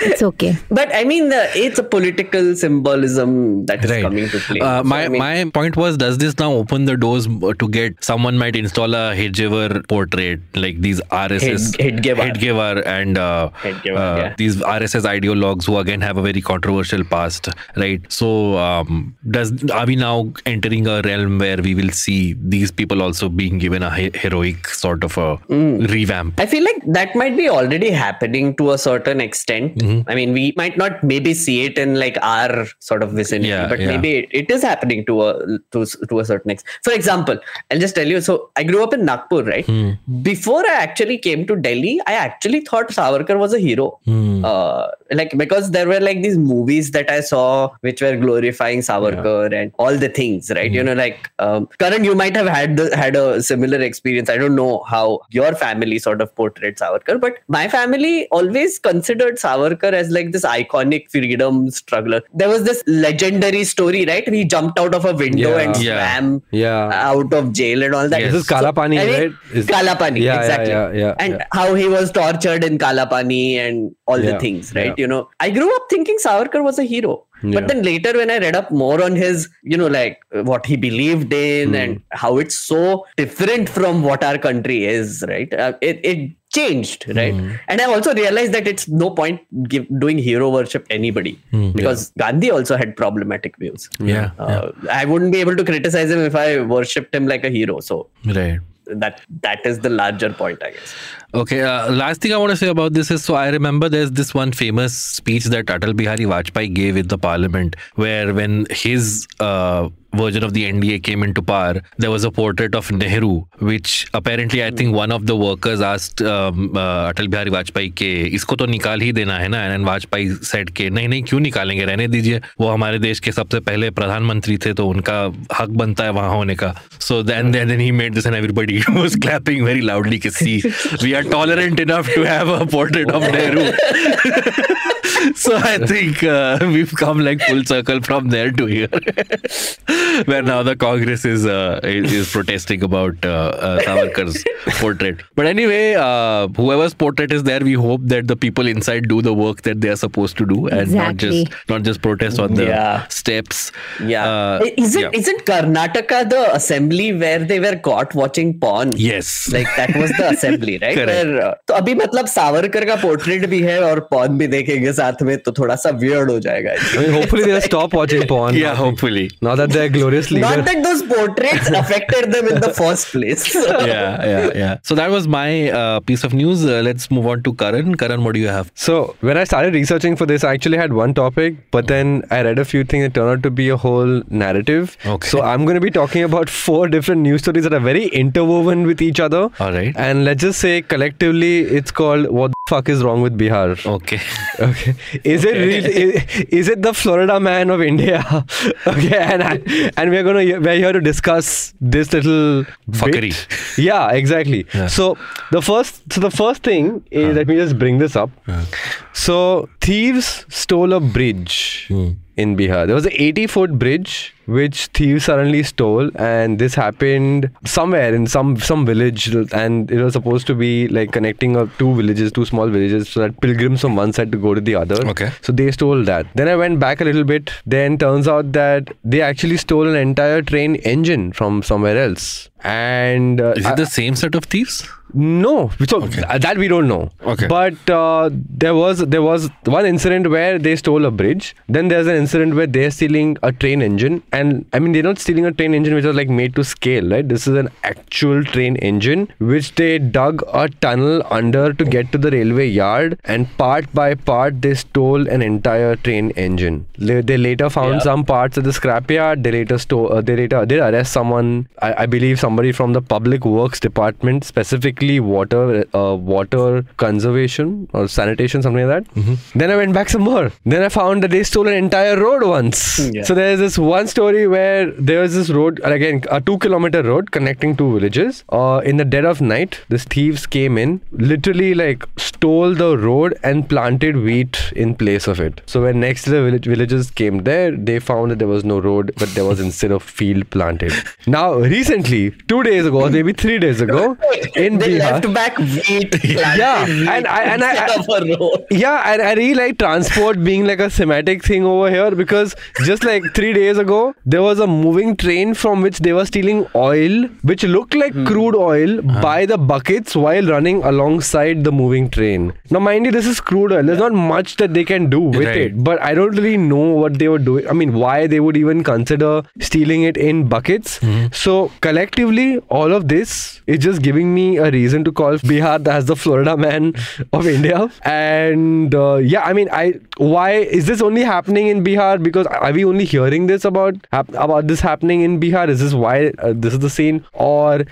it's 0.00 0.22
okay. 0.22 0.56
But 0.70 0.94
I 0.94 1.04
mean, 1.04 1.28
the, 1.28 1.42
it's 1.54 1.78
a 1.78 1.82
political 1.82 2.54
symbolism 2.56 3.66
that 3.66 3.84
is 3.84 3.90
coming 4.02 4.28
to 4.28 4.38
play. 4.38 4.60
Uh, 4.60 4.82
So, 4.82 4.88
my 4.88 5.04
I 5.04 5.08
mean- 5.08 5.18
my 5.18 5.50
point 5.58 5.76
was, 5.76 5.96
does 5.96 6.18
this 6.18 6.38
now 6.38 6.52
open 6.52 6.84
the 6.84 6.96
doors 6.96 7.26
to 7.26 7.68
get 7.68 8.02
someone 8.04 8.38
might 8.38 8.56
install 8.56 8.94
a 8.94 9.14
Hedgewar 9.14 9.86
portrait 9.88 10.40
like 10.54 10.80
these 10.80 11.00
RSS 11.10 11.76
Hed- 11.80 11.96
Hedgewar. 12.02 12.30
Hedgewar 12.32 12.86
and 12.86 13.18
uh, 13.18 13.50
Hedgewar, 13.62 13.96
uh, 13.96 14.16
yeah. 14.22 14.34
these 14.38 14.56
RSS 14.56 15.04
ideologues 15.14 15.66
who 15.66 15.78
again 15.78 16.00
have 16.00 16.16
a 16.16 16.22
very 16.22 16.40
controversial 16.40 17.04
past, 17.04 17.48
right? 17.76 18.00
So 18.08 18.56
um, 18.58 19.16
does 19.30 19.52
are 19.70 19.86
we 19.86 19.96
now 19.96 20.32
entering 20.46 20.86
a 20.86 21.00
realm 21.02 21.38
where 21.38 21.58
we 21.58 21.74
will 21.74 21.90
see 21.90 22.34
these 22.56 22.70
people 22.70 23.02
also 23.02 23.28
being 23.28 23.58
given 23.58 23.82
a 23.82 23.94
he- 23.94 24.10
heroic 24.14 24.68
sort 24.68 25.04
of 25.04 25.16
a 25.18 25.36
Hmm. 25.36 25.84
revamp? 25.96 26.40
I 26.40 26.46
feel 26.46 26.64
like 26.64 26.82
that 26.98 27.14
might 27.14 27.36
be 27.36 27.48
already 27.48 27.90
happening 27.90 28.54
to 28.56 28.70
a 28.72 28.78
certain 28.78 29.20
extent. 29.20 29.33
Mm-hmm. 29.34 30.08
I 30.08 30.14
mean, 30.14 30.32
we 30.32 30.52
might 30.56 30.76
not 30.76 31.02
maybe 31.02 31.34
see 31.34 31.64
it 31.64 31.78
in 31.78 31.94
like 31.98 32.16
our 32.22 32.66
sort 32.78 33.02
of 33.02 33.12
vicinity, 33.12 33.48
Yeah, 33.48 33.68
but 33.68 33.80
yeah. 33.80 33.86
maybe 33.86 34.14
it, 34.16 34.28
it 34.30 34.50
is 34.50 34.62
happening 34.62 35.04
to 35.06 35.22
a 35.22 35.58
to 35.72 35.84
to 36.08 36.20
a 36.20 36.24
certain 36.24 36.50
extent. 36.50 36.78
For 36.82 36.92
example, 36.92 37.38
I'll 37.70 37.78
just 37.78 37.94
tell 37.94 38.06
you. 38.06 38.20
So 38.20 38.50
I 38.56 38.64
grew 38.64 38.82
up 38.82 38.94
in 38.94 39.04
Nagpur, 39.04 39.42
right? 39.44 39.66
Hmm. 39.66 39.90
Before 40.22 40.64
I 40.66 40.74
actually 40.74 41.18
came 41.18 41.46
to 41.46 41.56
Delhi, 41.56 42.00
I 42.06 42.14
actually 42.14 42.60
thought 42.60 42.88
Savarkar 42.88 43.38
was 43.38 43.54
a 43.54 43.58
hero. 43.58 43.98
Hmm. 44.04 44.44
Uh, 44.44 44.88
like 45.10 45.36
because 45.36 45.70
there 45.70 45.88
were 45.88 46.00
like 46.00 46.22
these 46.22 46.38
movies 46.38 46.90
that 46.92 47.10
I 47.10 47.20
saw 47.20 47.70
which 47.80 48.00
were 48.00 48.16
glorifying 48.16 48.80
Savarkar 48.80 49.52
and 49.52 49.72
all 49.78 49.96
the 49.96 50.08
things, 50.08 50.50
right? 50.50 50.70
Hmm. 50.70 50.74
You 50.74 50.82
know, 50.82 50.94
like 50.94 51.30
um, 51.38 51.68
Karan, 51.78 52.04
you 52.04 52.14
might 52.14 52.36
have 52.36 52.46
had 52.46 52.76
the, 52.76 52.96
had 52.96 53.16
a 53.16 53.42
similar 53.42 53.80
experience. 53.80 54.28
I 54.28 54.36
don't 54.36 54.56
know 54.56 54.82
how 54.84 55.20
your 55.30 55.54
family 55.54 55.98
sort 55.98 56.20
of 56.20 56.34
portrayed 56.34 56.76
Savarkar, 56.76 57.20
but 57.20 57.38
my 57.48 57.68
family 57.68 58.26
always 58.28 58.78
considered 58.78 59.23
Savarkar 59.32 59.92
as 59.92 60.10
like 60.10 60.32
this 60.32 60.44
iconic 60.44 61.10
freedom 61.10 61.70
struggler. 61.70 62.22
There 62.32 62.48
was 62.48 62.64
this 62.64 62.82
legendary 62.86 63.64
story, 63.64 64.04
right? 64.06 64.28
He 64.28 64.44
jumped 64.44 64.78
out 64.78 64.94
of 64.94 65.04
a 65.04 65.12
window 65.14 65.56
Yeah. 65.56 65.58
and 65.62 65.76
Yeah. 65.82 66.16
swam 66.16 66.42
Yeah. 66.50 66.90
out 67.10 67.32
of 67.32 67.52
jail 67.52 67.82
and 67.82 67.94
all 67.94 68.08
that. 68.08 68.20
Yes. 68.20 68.32
This 68.32 68.42
is 68.42 68.48
Kalapani, 68.48 68.90
mean, 68.90 69.08
right? 69.08 69.32
Is- 69.54 69.66
Kalapani, 69.66 70.20
Yeah, 70.20 70.40
exactly. 70.40 70.70
yeah, 70.70 70.92
yeah, 70.92 71.14
and 71.18 71.44
how 71.52 71.74
he 71.74 71.88
was 71.88 72.10
tortured 72.12 72.64
in 72.64 72.78
Kalapani 72.78 73.56
and 73.56 73.94
all 74.06 74.18
the 74.18 74.38
things, 74.38 74.74
right? 74.74 74.98
You 74.98 75.06
know, 75.06 75.28
I 75.40 75.50
grew 75.50 75.74
up 75.74 75.86
thinking 75.90 76.16
Savarkar 76.24 76.62
was 76.62 76.78
a 76.78 76.84
hero. 76.84 77.24
Yeah. 77.42 77.60
But 77.60 77.68
then 77.68 77.82
later, 77.82 78.12
when 78.14 78.30
I 78.30 78.38
read 78.38 78.56
up 78.56 78.70
more 78.70 79.02
on 79.02 79.14
his, 79.14 79.48
you 79.62 79.76
know, 79.76 79.86
like 79.86 80.18
what 80.50 80.64
he 80.64 80.76
believed 80.76 81.30
in 81.32 81.70
Hmm. 81.70 81.74
and 81.74 82.00
how 82.10 82.38
it's 82.38 82.54
so 82.54 83.04
different 83.18 83.68
from 83.68 84.02
what 84.02 84.24
our 84.24 84.38
country 84.38 84.86
is, 84.86 85.22
right? 85.28 85.52
Uh, 85.52 85.72
it, 85.82 86.00
it 86.02 86.30
changed, 86.56 87.06
right? 87.18 87.34
Hmm. 87.34 87.52
And 87.68 87.80
I 87.80 87.86
also 87.94 88.14
realized 88.14 88.52
that 88.56 88.68
it's 88.72 88.86
no 88.88 89.10
point 89.20 89.40
give, 89.68 89.86
doing 90.04 90.18
hero 90.18 90.50
worship 90.50 90.86
anybody 90.98 91.32
because 91.78 92.12
Gandhi 92.18 92.50
also 92.58 92.76
had 92.76 92.96
problematic 92.96 93.56
views. 93.64 93.88
Hmm. 93.98 94.08
Yeah, 94.08 94.30
Uh, 94.38 94.70
I 95.00 95.04
wouldn't 95.04 95.32
be 95.32 95.40
able 95.46 95.56
to 95.62 95.64
criticize 95.72 96.10
him 96.10 96.20
if 96.30 96.34
I 96.44 96.60
worshipped 96.76 97.14
him 97.14 97.26
like 97.34 97.44
a 97.44 97.50
hero. 97.58 97.80
So 97.90 98.06
Right. 98.38 98.60
that 99.02 99.20
that 99.44 99.66
is 99.72 99.78
the 99.84 99.90
larger 99.98 100.28
point, 100.44 100.62
I 100.62 100.70
guess. 100.72 100.94
Okay, 101.34 101.62
uh, 101.62 101.90
last 101.90 102.20
thing 102.20 102.32
I 102.32 102.36
want 102.36 102.50
to 102.50 102.56
say 102.56 102.68
about 102.68 102.92
this 102.92 103.10
is 103.10 103.24
so 103.24 103.34
I 103.34 103.48
remember 103.48 103.88
there's 103.88 104.12
this 104.12 104.32
one 104.32 104.52
famous 104.52 104.96
speech 104.96 105.46
that 105.46 105.66
Atal 105.66 105.96
Bihari 105.96 106.26
Vajpayee 106.26 106.72
gave 106.72 106.96
in 106.96 107.08
the 107.08 107.18
parliament 107.18 107.74
where 107.96 108.32
when 108.32 108.66
his 108.70 109.26
uh, 109.40 109.88
version 110.14 110.44
of 110.44 110.52
the 110.54 110.64
NDA 110.70 111.02
came 111.02 111.24
into 111.24 111.42
power, 111.42 111.82
there 111.98 112.10
was 112.10 112.22
a 112.22 112.30
portrait 112.30 112.74
of 112.76 112.90
Nehru, 112.92 113.42
which 113.58 114.06
apparently 114.14 114.64
I 114.64 114.70
think 114.70 114.94
one 114.94 115.10
of 115.10 115.26
the 115.26 115.36
workers 115.36 115.80
asked 115.80 116.22
um, 116.22 116.76
uh, 116.76 117.12
Atal 117.12 117.28
Bihari 117.28 117.50
Vajpayee 117.50 117.92
के 117.96 118.12
इसको 118.34 118.56
तो 118.56 118.66
निकाल 118.66 119.00
ही 119.00 119.12
देना 119.12 119.38
है 119.38 119.48
ना 119.48 119.62
and 119.74 119.86
Vajpayee 119.86 120.28
set 120.50 120.70
के 120.76 120.88
नहीं 120.90 121.08
नहीं 121.08 121.22
क्यों 121.22 121.40
निकालेंगे 121.40 121.84
रहने 121.84 122.06
दीजिए 122.08 122.40
वो 122.60 122.68
हमारे 122.68 122.98
देश 122.98 123.20
के 123.20 123.32
सबसे 123.32 123.60
पहले 123.66 123.90
प्रधानमंत्री 123.98 124.56
थे 124.66 124.72
तो 124.74 124.86
उनका 124.88 125.18
हक 125.58 125.68
बनता 125.82 126.04
है 126.04 126.10
वहाँ 126.12 126.34
होने 126.34 126.54
का 126.62 126.74
so 127.00 127.22
then 127.22 127.50
then 127.52 127.78
he 127.80 127.90
made 127.92 128.14
this 128.14 128.26
and 128.26 128.36
everybody 128.36 128.78
was 128.88 129.16
clapping 129.22 129.64
very 129.64 129.80
loudly 129.80 130.18
कि 130.18 130.30
see 130.30 130.56
we 131.02 131.12
are 131.12 131.23
tolerant 131.24 131.80
enough 131.80 132.06
to 132.14 132.22
have 132.22 132.48
a 132.48 132.66
portrait 132.66 133.10
of 133.10 133.22
Nehru. 133.22 133.72
so 135.35 135.55
I 135.57 135.77
think 135.79 136.23
uh, 136.23 136.59
we've 136.61 136.93
come 136.95 137.19
like 137.19 137.41
full 137.41 137.63
circle 137.63 138.01
from 138.01 138.29
there 138.29 138.51
to 138.51 138.65
here, 138.65 138.87
where 140.25 140.41
now 140.41 140.63
the 140.63 140.75
Congress 140.75 141.25
is 141.25 141.45
uh, 141.45 141.79
is, 141.83 142.11
is 142.13 142.31
protesting 142.31 142.83
about 142.83 143.25
uh, 143.25 143.29
uh, 143.29 143.79
Savarkar's 143.81 144.43
portrait. 144.79 145.21
But 145.35 145.45
anyway, 145.45 145.95
uh, 145.95 146.47
whoever's 146.49 146.93
portrait 146.93 147.31
is 147.31 147.43
there, 147.43 147.59
we 147.61 147.73
hope 147.73 148.01
that 148.05 148.27
the 148.27 148.35
people 148.35 148.67
inside 148.67 149.07
do 149.07 149.21
the 149.21 149.33
work 149.33 149.61
that 149.63 149.81
they 149.81 149.89
are 149.89 149.95
supposed 149.95 150.37
to 150.37 150.45
do, 150.45 150.67
and 150.67 150.91
not 150.91 151.11
Exactly. 151.11 151.45
just 151.45 151.69
not 151.69 151.83
just 151.83 152.01
protest 152.01 152.39
on 152.39 152.53
the 152.53 152.65
Yeah. 152.65 153.07
steps. 153.07 153.71
Yeah. 154.05 154.27
Uh, 154.29 154.65
isn't 154.77 155.01
yeah. 155.01 155.09
isn't 155.13 155.45
Karnataka 155.45 156.29
the 156.29 156.43
assembly 156.55 157.11
where 157.13 157.39
they 157.39 157.59
were 157.59 157.75
caught 157.89 158.13
watching 158.15 158.57
porn? 158.59 158.91
Yes. 158.95 159.49
Like 159.51 159.67
that 159.77 159.95
was 159.95 160.11
the 160.17 160.29
assembly, 160.29 160.77
right? 160.81 160.95
Correct. 160.95 161.09
Where, 161.09 161.41
uh, 161.49 161.53
तो 161.67 161.73
अभी 161.73 161.93
मतलब 161.95 162.27
सावरकर 162.37 162.85
का 162.85 162.95
portrait 163.01 163.45
भी 163.49 163.61
है 163.61 163.79
और 163.83 163.99
pawn 164.11 164.37
भी 164.37 164.47
देखेंगे 164.47 164.92
साथ 164.93 165.21
में 165.21 165.37
तो 165.37 165.51
थोड़ा 165.51 165.75
सा 165.75 165.89
वियर्ड 165.89 166.31
हो 166.31 166.39
जाएगा 166.39 166.71
I 166.79 166.97
mean, 166.97 167.13
hopefully 167.13 167.43
they'll 167.43 167.61
stop 167.61 167.93
watching 167.93 168.25
porn. 168.27 168.55
yeah, 168.55 168.75
hopefully. 168.75 169.29
Now 169.41 169.55
that 169.55 169.69
they're 169.69 169.89
glorious 169.89 170.31
leader. 170.31 170.45
Not 170.45 170.65
that 170.65 170.83
those 170.83 171.03
portraits 171.03 171.69
affected 171.69 172.31
them 172.31 172.47
in 172.47 172.59
the 172.61 172.73
first 172.73 173.11
place. 173.11 173.55
yeah, 173.55 174.25
yeah, 174.25 174.49
yeah. 174.55 174.77
So 174.83 174.95
that 174.95 175.09
was 175.09 175.27
my 175.27 175.69
uh, 175.71 175.99
piece 175.99 176.23
of 176.23 176.33
news. 176.33 176.65
Uh, 176.65 176.81
let's 176.81 177.09
move 177.11 177.27
on 177.27 177.43
to 177.43 177.53
Karan. 177.53 177.95
Karan, 177.95 178.23
what 178.23 178.33
do 178.33 178.39
you 178.39 178.47
have? 178.47 178.71
So 178.75 179.15
when 179.21 179.37
I 179.37 179.43
started 179.43 179.73
researching 179.73 180.15
for 180.15 180.25
this, 180.25 180.43
I 180.43 180.53
actually 180.53 180.77
had 180.77 180.93
one 180.93 181.13
topic, 181.13 181.55
but 181.71 181.87
then 181.87 182.23
I 182.31 182.41
read 182.41 182.59
a 182.59 182.65
few 182.65 182.83
things 182.83 183.05
that 183.05 183.13
turned 183.13 183.29
out 183.29 183.43
to 183.43 183.49
be 183.51 183.69
a 183.69 183.77
whole 183.77 184.21
narrative. 184.29 184.97
Okay. 185.05 185.27
So 185.27 185.41
I'm 185.41 185.65
going 185.65 185.75
to 185.75 185.81
be 185.81 185.91
talking 185.91 186.23
about 186.23 186.49
four 186.49 186.87
different 186.87 187.21
news 187.21 187.41
stories 187.41 187.63
that 187.63 187.73
are 187.73 187.79
very 187.79 188.07
interwoven 188.07 188.85
with 188.85 189.01
each 189.01 189.19
other. 189.19 189.49
All 189.59 189.71
right. 189.71 189.95
And 189.95 190.25
let's 190.25 190.41
just 190.41 190.59
say 190.59 190.81
collectively, 190.81 191.61
it's 191.61 191.91
called 191.91 192.27
"What 192.29 192.51
the 192.51 192.52
fuck 192.66 192.88
is 192.88 193.02
wrong 193.02 193.22
with 193.22 193.38
Bihar?" 193.38 193.84
Okay. 193.86 194.20
Okay. 194.60 194.94
Is 195.24 195.44
it 195.44 195.56
really, 195.56 195.92
is, 196.02 196.44
is 196.48 196.68
it 196.68 196.82
the 196.82 196.92
Florida 196.94 197.40
man 197.40 197.70
of 197.70 197.82
India? 197.82 198.22
okay. 198.86 199.18
And 199.18 199.42
I, 199.42 199.90
and 199.96 200.10
we're 200.10 200.22
gonna 200.22 200.60
we're 200.60 200.76
here 200.76 200.92
to 200.92 201.00
discuss 201.00 201.74
this 201.80 202.12
little 202.12 202.62
bit. 202.62 203.00
Fuckery. 203.00 203.32
Yeah, 203.76 204.12
exactly. 204.12 204.66
Yeah. 204.72 204.86
So 204.86 205.18
the 205.50 205.60
first 205.60 206.12
so 206.12 206.20
the 206.20 206.30
first 206.30 206.62
thing 206.62 207.04
is 207.10 207.30
uh. 207.30 207.38
let 207.38 207.48
me 207.48 207.56
just 207.56 207.78
bring 207.78 207.98
this 207.98 208.14
up. 208.14 208.30
Uh. 208.46 208.64
So 209.12 209.68
thieves 209.80 210.46
stole 210.48 210.92
a 210.92 211.00
bridge 211.00 211.86
hmm. 211.88 212.10
in 212.36 212.56
Bihar. 212.56 212.86
There 212.86 212.94
was 212.94 213.06
an 213.06 213.12
80 213.14 213.48
foot 213.48 213.78
bridge 213.78 214.33
which 214.46 214.86
thieves 214.86 215.24
suddenly 215.24 215.62
stole 215.62 216.10
and 216.16 216.58
this 216.58 216.74
happened 216.74 217.50
somewhere 217.64 218.14
in 218.14 218.26
some 218.26 218.56
some 218.58 218.84
village 218.86 219.34
and 219.52 219.90
it 219.90 220.02
was 220.02 220.12
supposed 220.12 220.46
to 220.46 220.54
be 220.54 220.88
like 220.88 221.12
connecting 221.12 221.56
up 221.56 221.68
two 221.78 221.94
villages 221.94 222.32
two 222.32 222.44
small 222.44 222.68
villages 222.68 223.08
so 223.08 223.20
that 223.20 223.40
pilgrims 223.40 223.80
from 223.80 223.96
one 223.96 224.12
side 224.12 224.30
to 224.32 224.38
go 224.38 224.54
to 224.54 224.60
the 224.60 224.74
other. 224.74 224.96
Okay. 225.08 225.30
so 225.42 225.52
they 225.52 225.70
stole 225.70 226.02
that. 226.04 226.26
Then 226.34 226.48
i 226.48 226.56
went 226.56 226.78
back 226.78 227.00
a 227.00 227.04
little 227.04 227.24
bit. 227.24 227.50
Then 227.66 227.98
turns 227.98 228.28
out 228.28 228.52
that 228.52 228.88
they 229.04 229.20
actually 229.20 229.56
stole 229.56 229.88
an 229.88 229.96
entire 229.96 230.42
train 230.42 230.76
engine 230.76 231.32
from 231.32 231.62
somewhere 231.62 231.96
else 231.98 232.48
and 232.64 233.40
uh, 233.40 233.52
Is 233.56 233.66
it 233.66 233.76
the 233.76 233.86
same 233.86 234.16
set 234.16 234.34
of 234.34 234.44
thieves? 234.44 234.88
no, 235.16 235.70
so 235.88 235.98
uh, 236.02 236.38
that 236.38 236.58
we 236.58 236.66
don't 236.66 236.88
know. 236.88 237.08
Okay. 237.22 237.46
But 237.46 237.88
uh, 237.88 238.30
there 238.32 238.74
was 238.74 238.98
there 238.98 239.22
was 239.22 239.48
one 239.64 239.86
incident 239.86 240.28
where 240.28 240.58
they 240.58 240.74
stole 240.74 241.04
a 241.04 241.10
bridge. 241.12 241.54
Then 241.68 241.86
there's 241.86 242.08
an 242.08 242.16
incident 242.16 242.56
where 242.56 242.66
they're 242.66 242.90
stealing 242.90 243.36
a 243.44 243.52
train 243.52 243.80
engine, 243.80 244.24
and 244.32 244.64
I 244.72 244.80
mean 244.80 244.90
they're 244.92 245.04
not 245.04 245.20
stealing 245.20 245.46
a 245.46 245.52
train 245.52 245.72
engine 245.72 245.94
which 245.94 246.04
was 246.04 246.16
like 246.16 246.28
made 246.28 246.56
to 246.56 246.64
scale, 246.64 247.08
right? 247.10 247.28
This 247.28 247.46
is 247.46 247.54
an 247.56 247.68
actual 247.84 248.42
train 248.42 248.74
engine 248.76 249.28
which 249.38 249.74
they 249.76 250.00
dug 250.00 250.42
a 250.52 250.68
tunnel 250.86 251.22
under 251.30 251.72
to 251.72 251.84
get 251.84 252.10
to 252.10 252.18
the 252.18 252.32
railway 252.32 252.66
yard, 252.66 253.16
and 253.24 253.46
part 253.56 253.92
by 253.94 254.14
part 254.14 254.60
they 254.62 254.74
stole 254.74 255.28
an 255.28 255.42
entire 255.42 255.94
train 255.94 256.30
engine. 256.30 256.86
They, 256.98 257.20
they 257.20 257.36
later 257.36 257.70
found 257.70 257.94
Yeah. 257.94 258.00
some 258.10 258.24
parts 258.24 258.58
at 258.58 258.64
the 258.64 258.70
scrapyard. 258.70 259.44
They 259.44 259.52
later 259.52 259.78
stole. 259.78 260.12
Uh, 260.12 260.22
they 260.22 260.34
later 260.34 260.66
did 260.66 260.80
arrest 260.80 261.12
someone. 261.12 261.68
I, 261.80 261.94
I 262.02 262.06
believe 262.06 262.40
somebody 262.54 262.70
from 262.70 262.92
the 262.92 263.02
public 263.02 263.44
works 263.44 263.80
department, 263.80 264.44
specifically 264.44 265.18
water, 265.18 265.84
uh, 266.00 266.14
water 266.14 266.84
conservation 266.98 267.88
or 267.92 268.06
sanitation, 268.06 268.62
something 268.62 268.86
like 268.88 269.04
that. 269.04 269.38
Then 269.54 269.70
I 269.72 269.76
went 269.76 269.92
back 269.92 270.08
some 270.08 270.22
more. 270.22 270.52
Then 270.64 270.82
I 270.82 270.88
found 270.88 271.24
that 271.24 271.32
they 271.32 271.42
stole 271.42 271.66
an 271.66 271.74
entire 271.74 272.16
road 272.16 272.44
once. 272.44 273.00
Yeah. 273.12 273.24
So 273.24 273.34
there's 273.34 273.58
this 273.58 273.76
one 273.76 274.06
story 274.06 274.46
where 274.46 274.90
there 274.92 275.20
was 275.22 275.34
this 275.34 275.50
road, 275.50 275.80
and 275.82 275.92
again, 275.92 276.22
a 276.30 276.40
two 276.40 276.58
kilometer 276.58 277.02
road 277.02 277.32
connecting 277.32 277.76
two 277.76 277.92
villages. 277.94 278.44
Uh, 278.50 278.80
in 278.84 278.98
the 278.98 279.04
dead 279.04 279.24
of 279.24 279.40
night, 279.40 279.80
these 279.88 280.04
thieves 280.04 280.46
came 280.46 280.78
in, 280.78 281.00
literally 281.10 281.74
like 281.74 282.06
stole 282.18 282.74
the 282.74 282.96
road 282.96 283.36
and 283.42 283.68
planted 283.68 284.16
wheat 284.28 284.60
in 284.76 284.94
place 284.94 285.26
of 285.26 285.40
it. 285.40 285.60
So 285.66 285.82
when 285.82 285.98
next 286.06 286.24
the 286.26 286.42
village, 286.46 286.66
villagers 286.66 287.10
came 287.10 287.42
there, 287.50 287.72
they 287.90 287.98
found 287.98 288.30
that 288.30 288.38
there 288.38 288.48
was 288.56 288.64
no 288.64 288.78
road, 288.78 289.12
but 289.18 289.34
there 289.34 289.44
was 289.44 289.58
instead 289.68 289.90
of 289.90 290.02
field 290.04 290.48
planted. 290.50 290.92
Now, 291.26 291.54
recently, 291.54 292.30
two 292.48 292.62
days 292.62 292.86
ago, 292.86 293.02
or 293.02 293.10
maybe 293.10 293.32
three 293.32 293.58
days 293.58 293.80
ago, 293.80 294.16
in 294.56 294.78
they 294.78 294.98
Bihar, 294.98 295.12
left 295.12 295.34
back 295.34 295.58
wheat. 295.58 296.14
Yeah, 296.24 296.84
wheat 296.84 297.08
and 297.08 297.26
I- 297.26 297.42
and 297.54 297.64
I- 297.64 297.84
instead 297.84 297.98
of 298.00 298.08
a 298.08 298.38
road. 298.38 298.64
yeah, 298.70 299.12
and 299.12 299.22
I 299.22 299.34
really 299.34 299.54
like 299.54 299.78
transport 299.78 300.42
being 300.44 300.66
like 300.66 300.80
a 300.80 300.90
thematic 300.90 301.44
thing 301.44 301.64
over 301.64 301.90
here 301.90 302.10
because 302.22 302.54
just 302.84 303.04
like 303.04 303.22
three 303.34 303.52
days 303.52 303.78
ago, 303.78 304.14
there 304.26 304.42
was 304.42 304.58
a 304.60 304.66
moving 304.66 305.16
train 305.16 305.54
from 305.54 305.82
which 305.82 305.98
they 306.00 306.12
were 306.12 306.26
stealing 306.26 306.66
oil, 306.74 307.24
which 307.42 307.64
looked 307.64 307.94
like 307.94 308.12
hmm. 308.12 308.26
crude 308.26 308.54
oil 308.56 308.98
uh-huh. 308.98 309.22
by 309.22 309.46
the 309.46 309.58
buckets 309.58 310.16
while 310.16 310.46
running 310.46 310.82
alongside 310.82 311.64
the 311.64 311.72
moving 311.72 312.10
train. 312.10 312.52
Now, 312.70 312.78
mind 312.80 313.06
you, 313.06 313.12
this 313.12 313.26
is 313.26 313.40
crude 313.40 313.72
oil. 313.72 313.82
There's 313.82 313.98
not 313.98 314.12
much 314.12 314.56
that 314.56 314.74
they 314.74 314.84
can 314.84 315.08
do 315.10 315.20
with 315.20 315.46
Right. 315.46 315.56
it, 315.66 315.84
but 315.84 316.00
I 316.02 316.14
don't 316.14 316.36
really 316.36 316.56
know 316.56 316.84
what 317.02 317.18
they 317.18 317.28
were 317.28 317.38
doing. 317.38 317.68
I 317.68 317.72
mean, 317.72 317.92
why 317.94 318.26
they 318.26 318.40
would 318.40 318.56
even 318.56 318.82
consider 318.84 319.42
stealing 319.60 320.02
it 320.02 320.16
in 320.16 320.48
buckets. 320.48 320.98
Hmm. 320.98 321.26
So, 321.32 321.70
collectively, 321.80 322.33
all 322.68 322.92
of 322.92 323.08
this 323.08 323.60
is 323.66 323.78
just 323.78 324.02
giving 324.02 324.34
me 324.34 324.56
a 324.56 324.70
reason 324.70 325.04
to 325.04 325.12
call 325.12 325.38
Bihar 325.38 325.86
as 325.86 326.06
the 326.06 326.16
Florida 326.16 326.56
man 326.56 326.94
of 327.32 327.46
India. 327.46 327.90
And 328.02 328.94
uh, 328.94 329.16
yeah, 329.16 329.42
I 329.42 329.52
mean, 329.52 329.68
I 329.72 330.00
why 330.16 330.52
is 330.52 330.86
this 330.86 331.00
only 331.02 331.22
happening 331.22 331.68
in 331.68 331.84
Bihar? 331.84 332.22
Because 332.22 332.46
are 332.46 332.72
we 332.72 332.84
only 332.84 333.04
hearing 333.04 333.46
this 333.46 333.64
about 333.64 333.94
about 334.12 334.66
this 334.66 334.80
happening 334.80 335.20
in 335.20 335.40
Bihar? 335.40 335.68
Is 335.68 335.80
this 335.80 335.94
why 335.94 336.32
uh, 336.38 336.52
this 336.54 336.72
is 336.72 336.78
the 336.80 336.90
scene, 336.90 337.24
or 337.32 337.84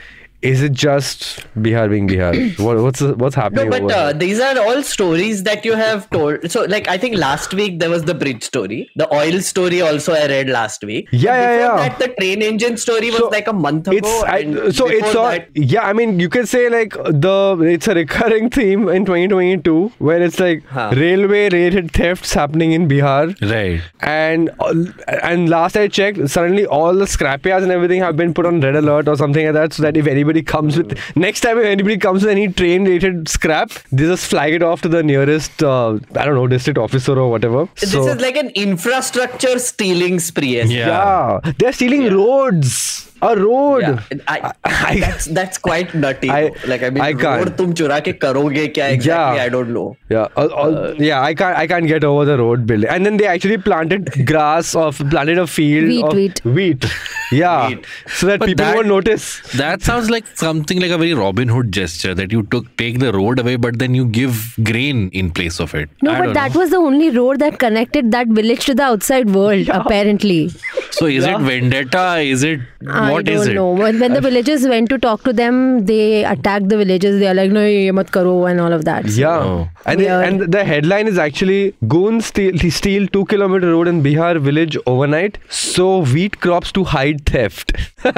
is 0.43 0.61
it 0.63 0.73
just 0.73 1.25
Bihar 1.67 1.89
being 1.91 2.09
Bihar? 2.09 2.33
What, 2.67 2.79
what's 2.85 2.99
the- 3.01 3.15
what's 3.15 3.37
No, 3.37 3.49
but 3.51 3.83
over 3.83 3.93
uh, 3.93 4.05
here? 4.07 4.13
these 4.15 4.41
are 4.41 4.59
all 4.59 4.83
stories 4.83 5.43
that 5.45 5.65
you 5.65 5.75
have 5.75 6.09
told. 6.11 6.51
So, 6.51 6.63
like, 6.65 6.89
I 6.89 6.99
think 6.99 7.17
last 7.17 7.55
week 7.55 7.79
there 7.79 7.91
was 7.91 8.05
the 8.05 8.15
bridge 8.15 8.43
story, 8.43 8.91
the 8.97 9.13
oil 9.15 9.41
story. 9.41 9.81
Also, 9.83 10.13
I 10.15 10.27
read 10.27 10.49
last 10.49 10.83
week. 10.85 11.09
Yeah, 11.13 11.41
yeah, 11.43 11.59
yeah. 11.59 11.89
That 11.89 11.99
the 11.99 12.09
train 12.21 12.43
engine 12.43 12.77
story 12.77 13.11
was 13.11 13.19
So, 13.21 13.29
like 13.29 13.47
a 13.47 13.53
month 13.53 13.89
ago. 13.89 13.97
it's 13.99 14.23
I, 14.25 14.71
so 14.71 14.89
it's 14.89 15.15
all 15.15 15.31
that- 15.31 15.49
yeah 15.55 15.83
i 15.89 15.93
mean 15.93 16.19
you 16.21 16.29
can 16.29 16.47
say 16.47 16.69
like 16.69 16.93
the 17.27 17.37
it's 17.75 17.87
a 17.87 17.95
recurring 17.95 18.49
theme 18.51 18.89
in 18.89 19.05
2022 19.05 19.93
where 19.99 20.21
it's 20.23 20.39
like 20.41 20.65
Huh. 20.67 20.91
railway 20.97 21.43
related 21.51 21.91
thefts 21.93 22.33
happening 22.35 22.73
in 22.73 22.89
bihar 22.89 23.25
Right. 23.53 23.83
and 24.01 24.51
and 25.23 25.49
last 25.49 25.77
i 25.77 25.87
checked 25.89 26.29
suddenly 26.31 26.65
all 26.67 26.95
the 26.95 27.05
scrapyards 27.05 27.63
and 27.63 27.73
everything 27.73 28.01
have 28.01 28.17
been 28.17 28.33
put 28.35 28.47
on 28.47 28.61
red 28.61 28.77
alert 28.77 29.09
or 29.09 29.17
something 29.17 29.45
like 29.47 29.55
that 29.55 29.73
so 29.73 29.83
that 29.83 29.97
if 29.97 30.07
anybody 30.07 30.32
comes 30.40 30.79
with 30.79 30.97
next 31.14 31.40
time 31.40 31.59
if 31.59 31.66
anybody 31.66 31.99
comes 31.99 32.23
with 32.23 32.31
any 32.31 32.49
train 32.49 32.85
related 32.85 33.29
scrap 33.29 33.71
they 33.90 34.05
just 34.05 34.27
flag 34.31 34.55
it 34.55 34.62
off 34.62 34.81
to 34.81 34.88
the 34.88 35.03
nearest 35.03 35.62
uh, 35.62 35.99
i 36.16 36.25
don't 36.25 36.35
know 36.37 36.47
district 36.47 36.79
officer 36.79 37.18
or 37.18 37.29
whatever 37.31 37.68
This 37.79 37.92
so 37.92 38.07
is 38.07 38.21
like 38.23 38.37
an 38.37 38.49
infrastructure 38.51 39.59
stealing 39.59 40.18
spree. 40.21 40.62
Yeah. 40.62 40.64
yeah 41.45 41.53
they're 41.59 41.73
stealing 41.73 42.05
roads 42.14 43.12
A 43.28 43.36
road. 43.36 43.82
Yeah, 43.82 44.00
I, 44.28 45.00
that's 45.00 45.26
that's 45.26 45.58
quite 45.58 45.94
nutty. 45.96 46.30
I- 46.30 46.50
though. 46.50 46.68
like 46.72 46.84
I 46.84 46.90
mean, 46.92 47.02
I 47.04 47.13
can't. 47.13 47.46
road 47.46 47.56
तुम 47.58 47.74
चुरा 47.80 48.00
के 48.08 48.12
करोगे 48.24 48.66
क्या 48.78 48.88
exactly? 48.98 49.38
Yeah. 49.38 49.44
I 49.46 49.50
don't 49.56 49.72
know. 49.78 49.86
Yeah, 50.16 50.28
all, 50.42 50.52
all, 50.63 50.76
yeah. 51.06 51.22
I 51.30 51.34
can't. 51.40 51.58
I 51.58 51.66
can't 51.72 51.88
get 51.94 52.04
over 52.04 52.26
the 52.26 52.38
road 52.42 52.68
building. 52.68 52.90
And 52.96 53.06
then 53.10 53.18
they 53.18 53.26
actually 53.32 53.58
planted 53.70 54.12
grass 54.34 54.76
of 54.76 55.02
planted 55.16 55.40
a 55.40 55.48
field 55.48 55.88
Wheat, 55.88 56.04
of 56.04 56.13
wheat. 56.20 56.46
wheat. 56.60 56.86
Yeah, 57.32 57.70
Wheat. 57.70 57.86
so 58.18 58.28
that 58.28 58.40
But 58.40 58.50
people 58.52 58.66
that- 58.66 58.76
won't 58.76 58.88
notice. 58.94 59.26
That 59.63 59.82
sounds 59.82 60.12
like 60.12 60.28
something 60.44 60.80
like 60.86 60.92
a 60.92 60.98
very 61.00 61.16
Robin 61.24 61.48
Hood 61.56 61.72
gesture 61.80 62.13
that 62.22 62.32
you 62.38 62.44
took 62.54 62.70
take 62.84 63.00
the 63.00 63.12
road 63.18 63.40
away, 63.46 63.56
but 63.68 63.80
then 63.80 63.96
you 64.02 64.06
give 64.20 64.54
grain 64.72 65.10
in 65.24 65.32
place 65.42 65.60
of 65.60 65.74
it. 65.82 65.90
No, 66.04 66.12
I 66.12 66.20
but 66.20 66.24
don't 66.26 66.34
that 66.42 66.54
know. 66.54 66.60
was 66.62 66.70
the 66.78 66.78
only 66.92 67.10
road 67.18 67.40
that 67.40 67.58
connected 67.66 68.12
that 68.12 68.28
village 68.28 68.66
to 68.72 68.76
the 68.76 68.84
outside 68.84 69.34
world, 69.42 69.68
apparently. 69.82 70.40
So 70.92 71.08
is 71.08 71.26
it 71.26 71.40
vendetta? 71.50 72.08
Is 72.20 72.44
it 72.44 72.62
I 72.88 73.11
what 73.12 73.26
don't 73.26 73.36
is 73.36 73.48
it? 73.48 73.54
know. 73.56 73.72
When, 73.72 74.00
when 74.00 74.13
the 74.13 74.22
villagers 74.22 74.68
went 74.68 74.90
to 74.90 74.98
talk 74.98 75.24
to 75.24 75.34
them, 75.34 75.86
they 75.86 76.24
attacked 76.26 76.70
the 76.70 76.78
villagers. 76.78 77.20
They 77.20 77.28
are 77.28 77.34
like, 77.34 77.52
no, 77.52 77.66
ye 77.66 77.92
mat 77.92 78.12
karo, 78.12 78.46
and 78.46 78.60
all 78.62 78.74
of 78.74 78.86
that. 78.86 79.10
So- 79.10 79.20
Yeah, 79.22 79.38
Oh. 79.38 79.70
and 79.86 80.02
it- 80.02 80.06
Weird. 80.06 80.26
and 80.28 80.52
the 80.58 80.63
headline 80.63 81.08
is 81.08 81.18
actually 81.18 81.74
goons 81.88 82.26
steal 82.28 82.58
steal 82.78 83.08
two 83.08 83.26
kilometer 83.26 83.72
road 83.72 83.88
in 83.88 84.02
Bihar 84.04 84.40
village 84.50 84.78
overnight. 84.86 85.38
So 85.50 85.88
wheat 86.13 86.40
crops 86.40 86.72
to 86.74 86.84
hide 86.96 87.26
theft. 87.26 87.74
but, 88.04 88.16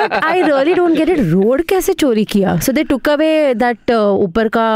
but 0.00 0.12
I 0.24 0.40
really 0.40 0.74
don't 0.74 0.94
get 0.94 1.08
it. 1.08 1.20
Road 1.32 1.62
कैसे 1.68 1.92
चोरी 2.04 2.24
किया? 2.34 2.58
So 2.62 2.72
they 2.72 2.84
took 2.84 3.06
away 3.08 3.54
that 3.54 3.90
uh, 3.90 4.12
ऊपर 4.26 4.48
का 4.56 4.66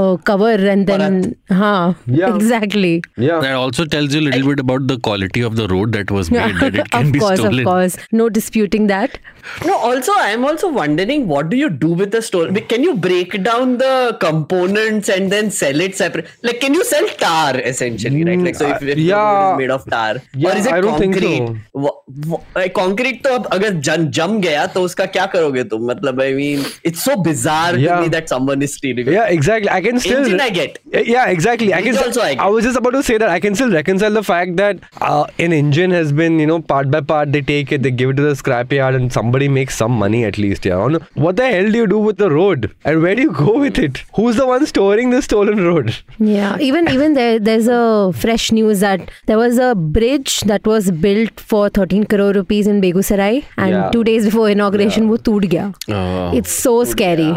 uh, 0.00 0.16
cover 0.30 0.54
and 0.74 0.86
then 0.86 1.18
हाँ 1.50 1.94
Yeah. 2.06 2.34
exactly. 2.34 3.02
yeah, 3.16 3.40
That 3.40 3.54
also 3.54 3.84
tells 3.84 4.14
you 4.14 4.20
a 4.20 4.26
little 4.28 4.48
bit 4.48 4.60
about 4.60 4.86
the 4.88 4.98
quality 4.98 5.42
of 5.42 5.56
the 5.56 5.66
road 5.68 5.92
that 5.92 6.10
was 6.10 6.30
made. 6.30 6.56
that 6.60 6.74
it 6.82 6.90
can 6.90 7.06
of 7.06 7.12
be 7.12 7.18
course, 7.18 7.38
stolen. 7.40 7.60
of 7.60 7.64
course, 7.66 7.96
no 8.12 8.28
disputing 8.28 8.86
that. 8.91 9.19
No, 9.64 9.74
also 9.76 10.12
I'm 10.16 10.44
also 10.44 10.68
wondering 10.68 11.28
what 11.28 11.48
do 11.50 11.56
you 11.56 11.68
do 11.70 11.88
with 11.98 12.10
the 12.10 12.20
stolen? 12.20 12.54
Can 12.72 12.82
you 12.82 12.94
break 12.96 13.42
down 13.44 13.78
the 13.78 14.16
components 14.20 15.08
and 15.08 15.30
then 15.30 15.50
sell 15.50 15.80
it 15.80 15.94
separate? 15.96 16.26
Like, 16.42 16.60
can 16.60 16.74
you 16.74 16.84
sell 16.84 17.06
tar 17.20 17.56
essentially, 17.60 18.24
right? 18.24 18.38
Like, 18.40 18.56
so 18.56 18.66
if, 18.66 18.82
uh, 18.82 18.86
if 18.86 18.96
the 18.96 19.02
yeah. 19.02 19.16
road 19.20 19.52
is 19.52 19.58
made 19.58 19.70
of 19.70 19.84
tar, 19.88 20.16
Yeah, 20.34 20.50
or 20.52 20.56
is 20.56 20.66
it 20.66 20.72
I 20.72 20.80
don't 20.80 20.98
think 20.98 21.14
concrete? 21.14 21.46
so. 21.46 21.56
Wha- 21.74 21.92
wha- 22.32 22.40
like, 22.56 22.74
concrete 22.74 23.22
तो 23.24 23.34
अब 23.34 23.46
अगर 23.52 23.74
जम 23.88 24.06
जम 24.18 24.38
गया 24.40 24.66
तो 24.74 24.82
उसका 24.88 25.06
क्या 25.16 25.26
करोगे 25.36 25.64
तुम? 25.74 25.86
मतलब 25.90 26.20
I 26.26 26.32
mean, 26.40 26.64
it's 26.90 27.04
so 27.10 27.16
bizarre 27.28 27.76
Yeah. 27.78 27.94
to 27.96 28.02
me 28.02 28.08
that 28.16 28.28
someone 28.28 28.62
is 28.68 28.74
stealing. 28.74 29.06
it. 29.06 29.12
yeah, 29.12 29.26
exactly. 29.38 29.70
I 29.70 29.80
can 29.80 30.00
still. 30.00 30.24
Engine 30.24 30.40
I 30.40 30.50
get. 30.58 30.78
Yeah, 31.14 31.26
exactly. 31.36 31.72
I 31.72 31.78
Engine 31.78 31.94
can. 31.94 32.04
also 32.08 32.20
I 32.22 32.34
get. 32.34 32.42
I 32.42 32.48
was 32.58 32.64
just 32.64 32.76
about 32.82 32.90
to 32.98 33.02
say 33.12 33.16
that 33.18 33.28
I 33.28 33.38
can 33.46 33.54
still 33.54 33.70
reconcile 33.78 34.10
the 34.20 34.24
fact 34.32 34.56
that 34.56 34.78
uh, 35.00 35.24
an 35.38 35.52
engine 35.62 35.90
has 36.00 36.12
been, 36.12 36.38
you 36.40 36.46
know, 36.52 36.60
part 36.60 36.90
by 36.90 37.00
part 37.14 37.32
they 37.32 37.42
take 37.42 37.70
it, 37.78 37.82
they 37.88 37.90
give 38.02 38.10
it 38.10 38.16
to 38.16 38.22
the 38.30 38.34
scrapyard, 38.44 38.96
and 39.02 39.12
somebody 39.31 39.47
makes 39.47 39.77
some 39.77 39.91
money 39.91 40.25
at 40.25 40.37
least, 40.37 40.65
yeah. 40.65 40.97
What 41.13 41.37
the 41.37 41.49
hell 41.49 41.71
do 41.71 41.77
you 41.77 41.87
do 41.87 41.97
with 41.97 42.17
the 42.17 42.29
road, 42.29 42.69
and 42.83 43.01
where 43.01 43.15
do 43.15 43.21
you 43.21 43.31
go 43.31 43.59
with 43.59 43.77
it? 43.79 44.03
Who's 44.15 44.35
the 44.35 44.45
one 44.45 44.65
storing 44.65 45.11
the 45.11 45.21
stolen 45.21 45.63
road? 45.63 45.95
Yeah, 46.19 46.57
even 46.59 46.89
even 46.89 47.13
there, 47.13 47.39
there's 47.39 47.67
a 47.67 48.11
fresh 48.23 48.51
news 48.51 48.81
that 48.81 49.11
there 49.27 49.37
was 49.37 49.57
a 49.57 49.73
bridge 49.75 50.41
that 50.51 50.67
was 50.67 50.91
built 51.05 51.39
for 51.51 51.69
13 51.69 52.03
crore 52.13 52.33
rupees 52.33 52.67
in 52.67 52.81
Begusarai, 52.81 53.45
and 53.57 53.71
yeah. 53.75 53.89
two 53.91 54.03
days 54.03 54.25
before 54.25 54.49
inauguration, 54.49 55.03
yeah. 55.03 55.11
wo 55.11 55.21
toot 55.29 55.47
gaya. 55.53 55.71
Oh. 55.87 56.35
It's 56.41 56.51
so 56.51 56.75
scary. 56.83 57.29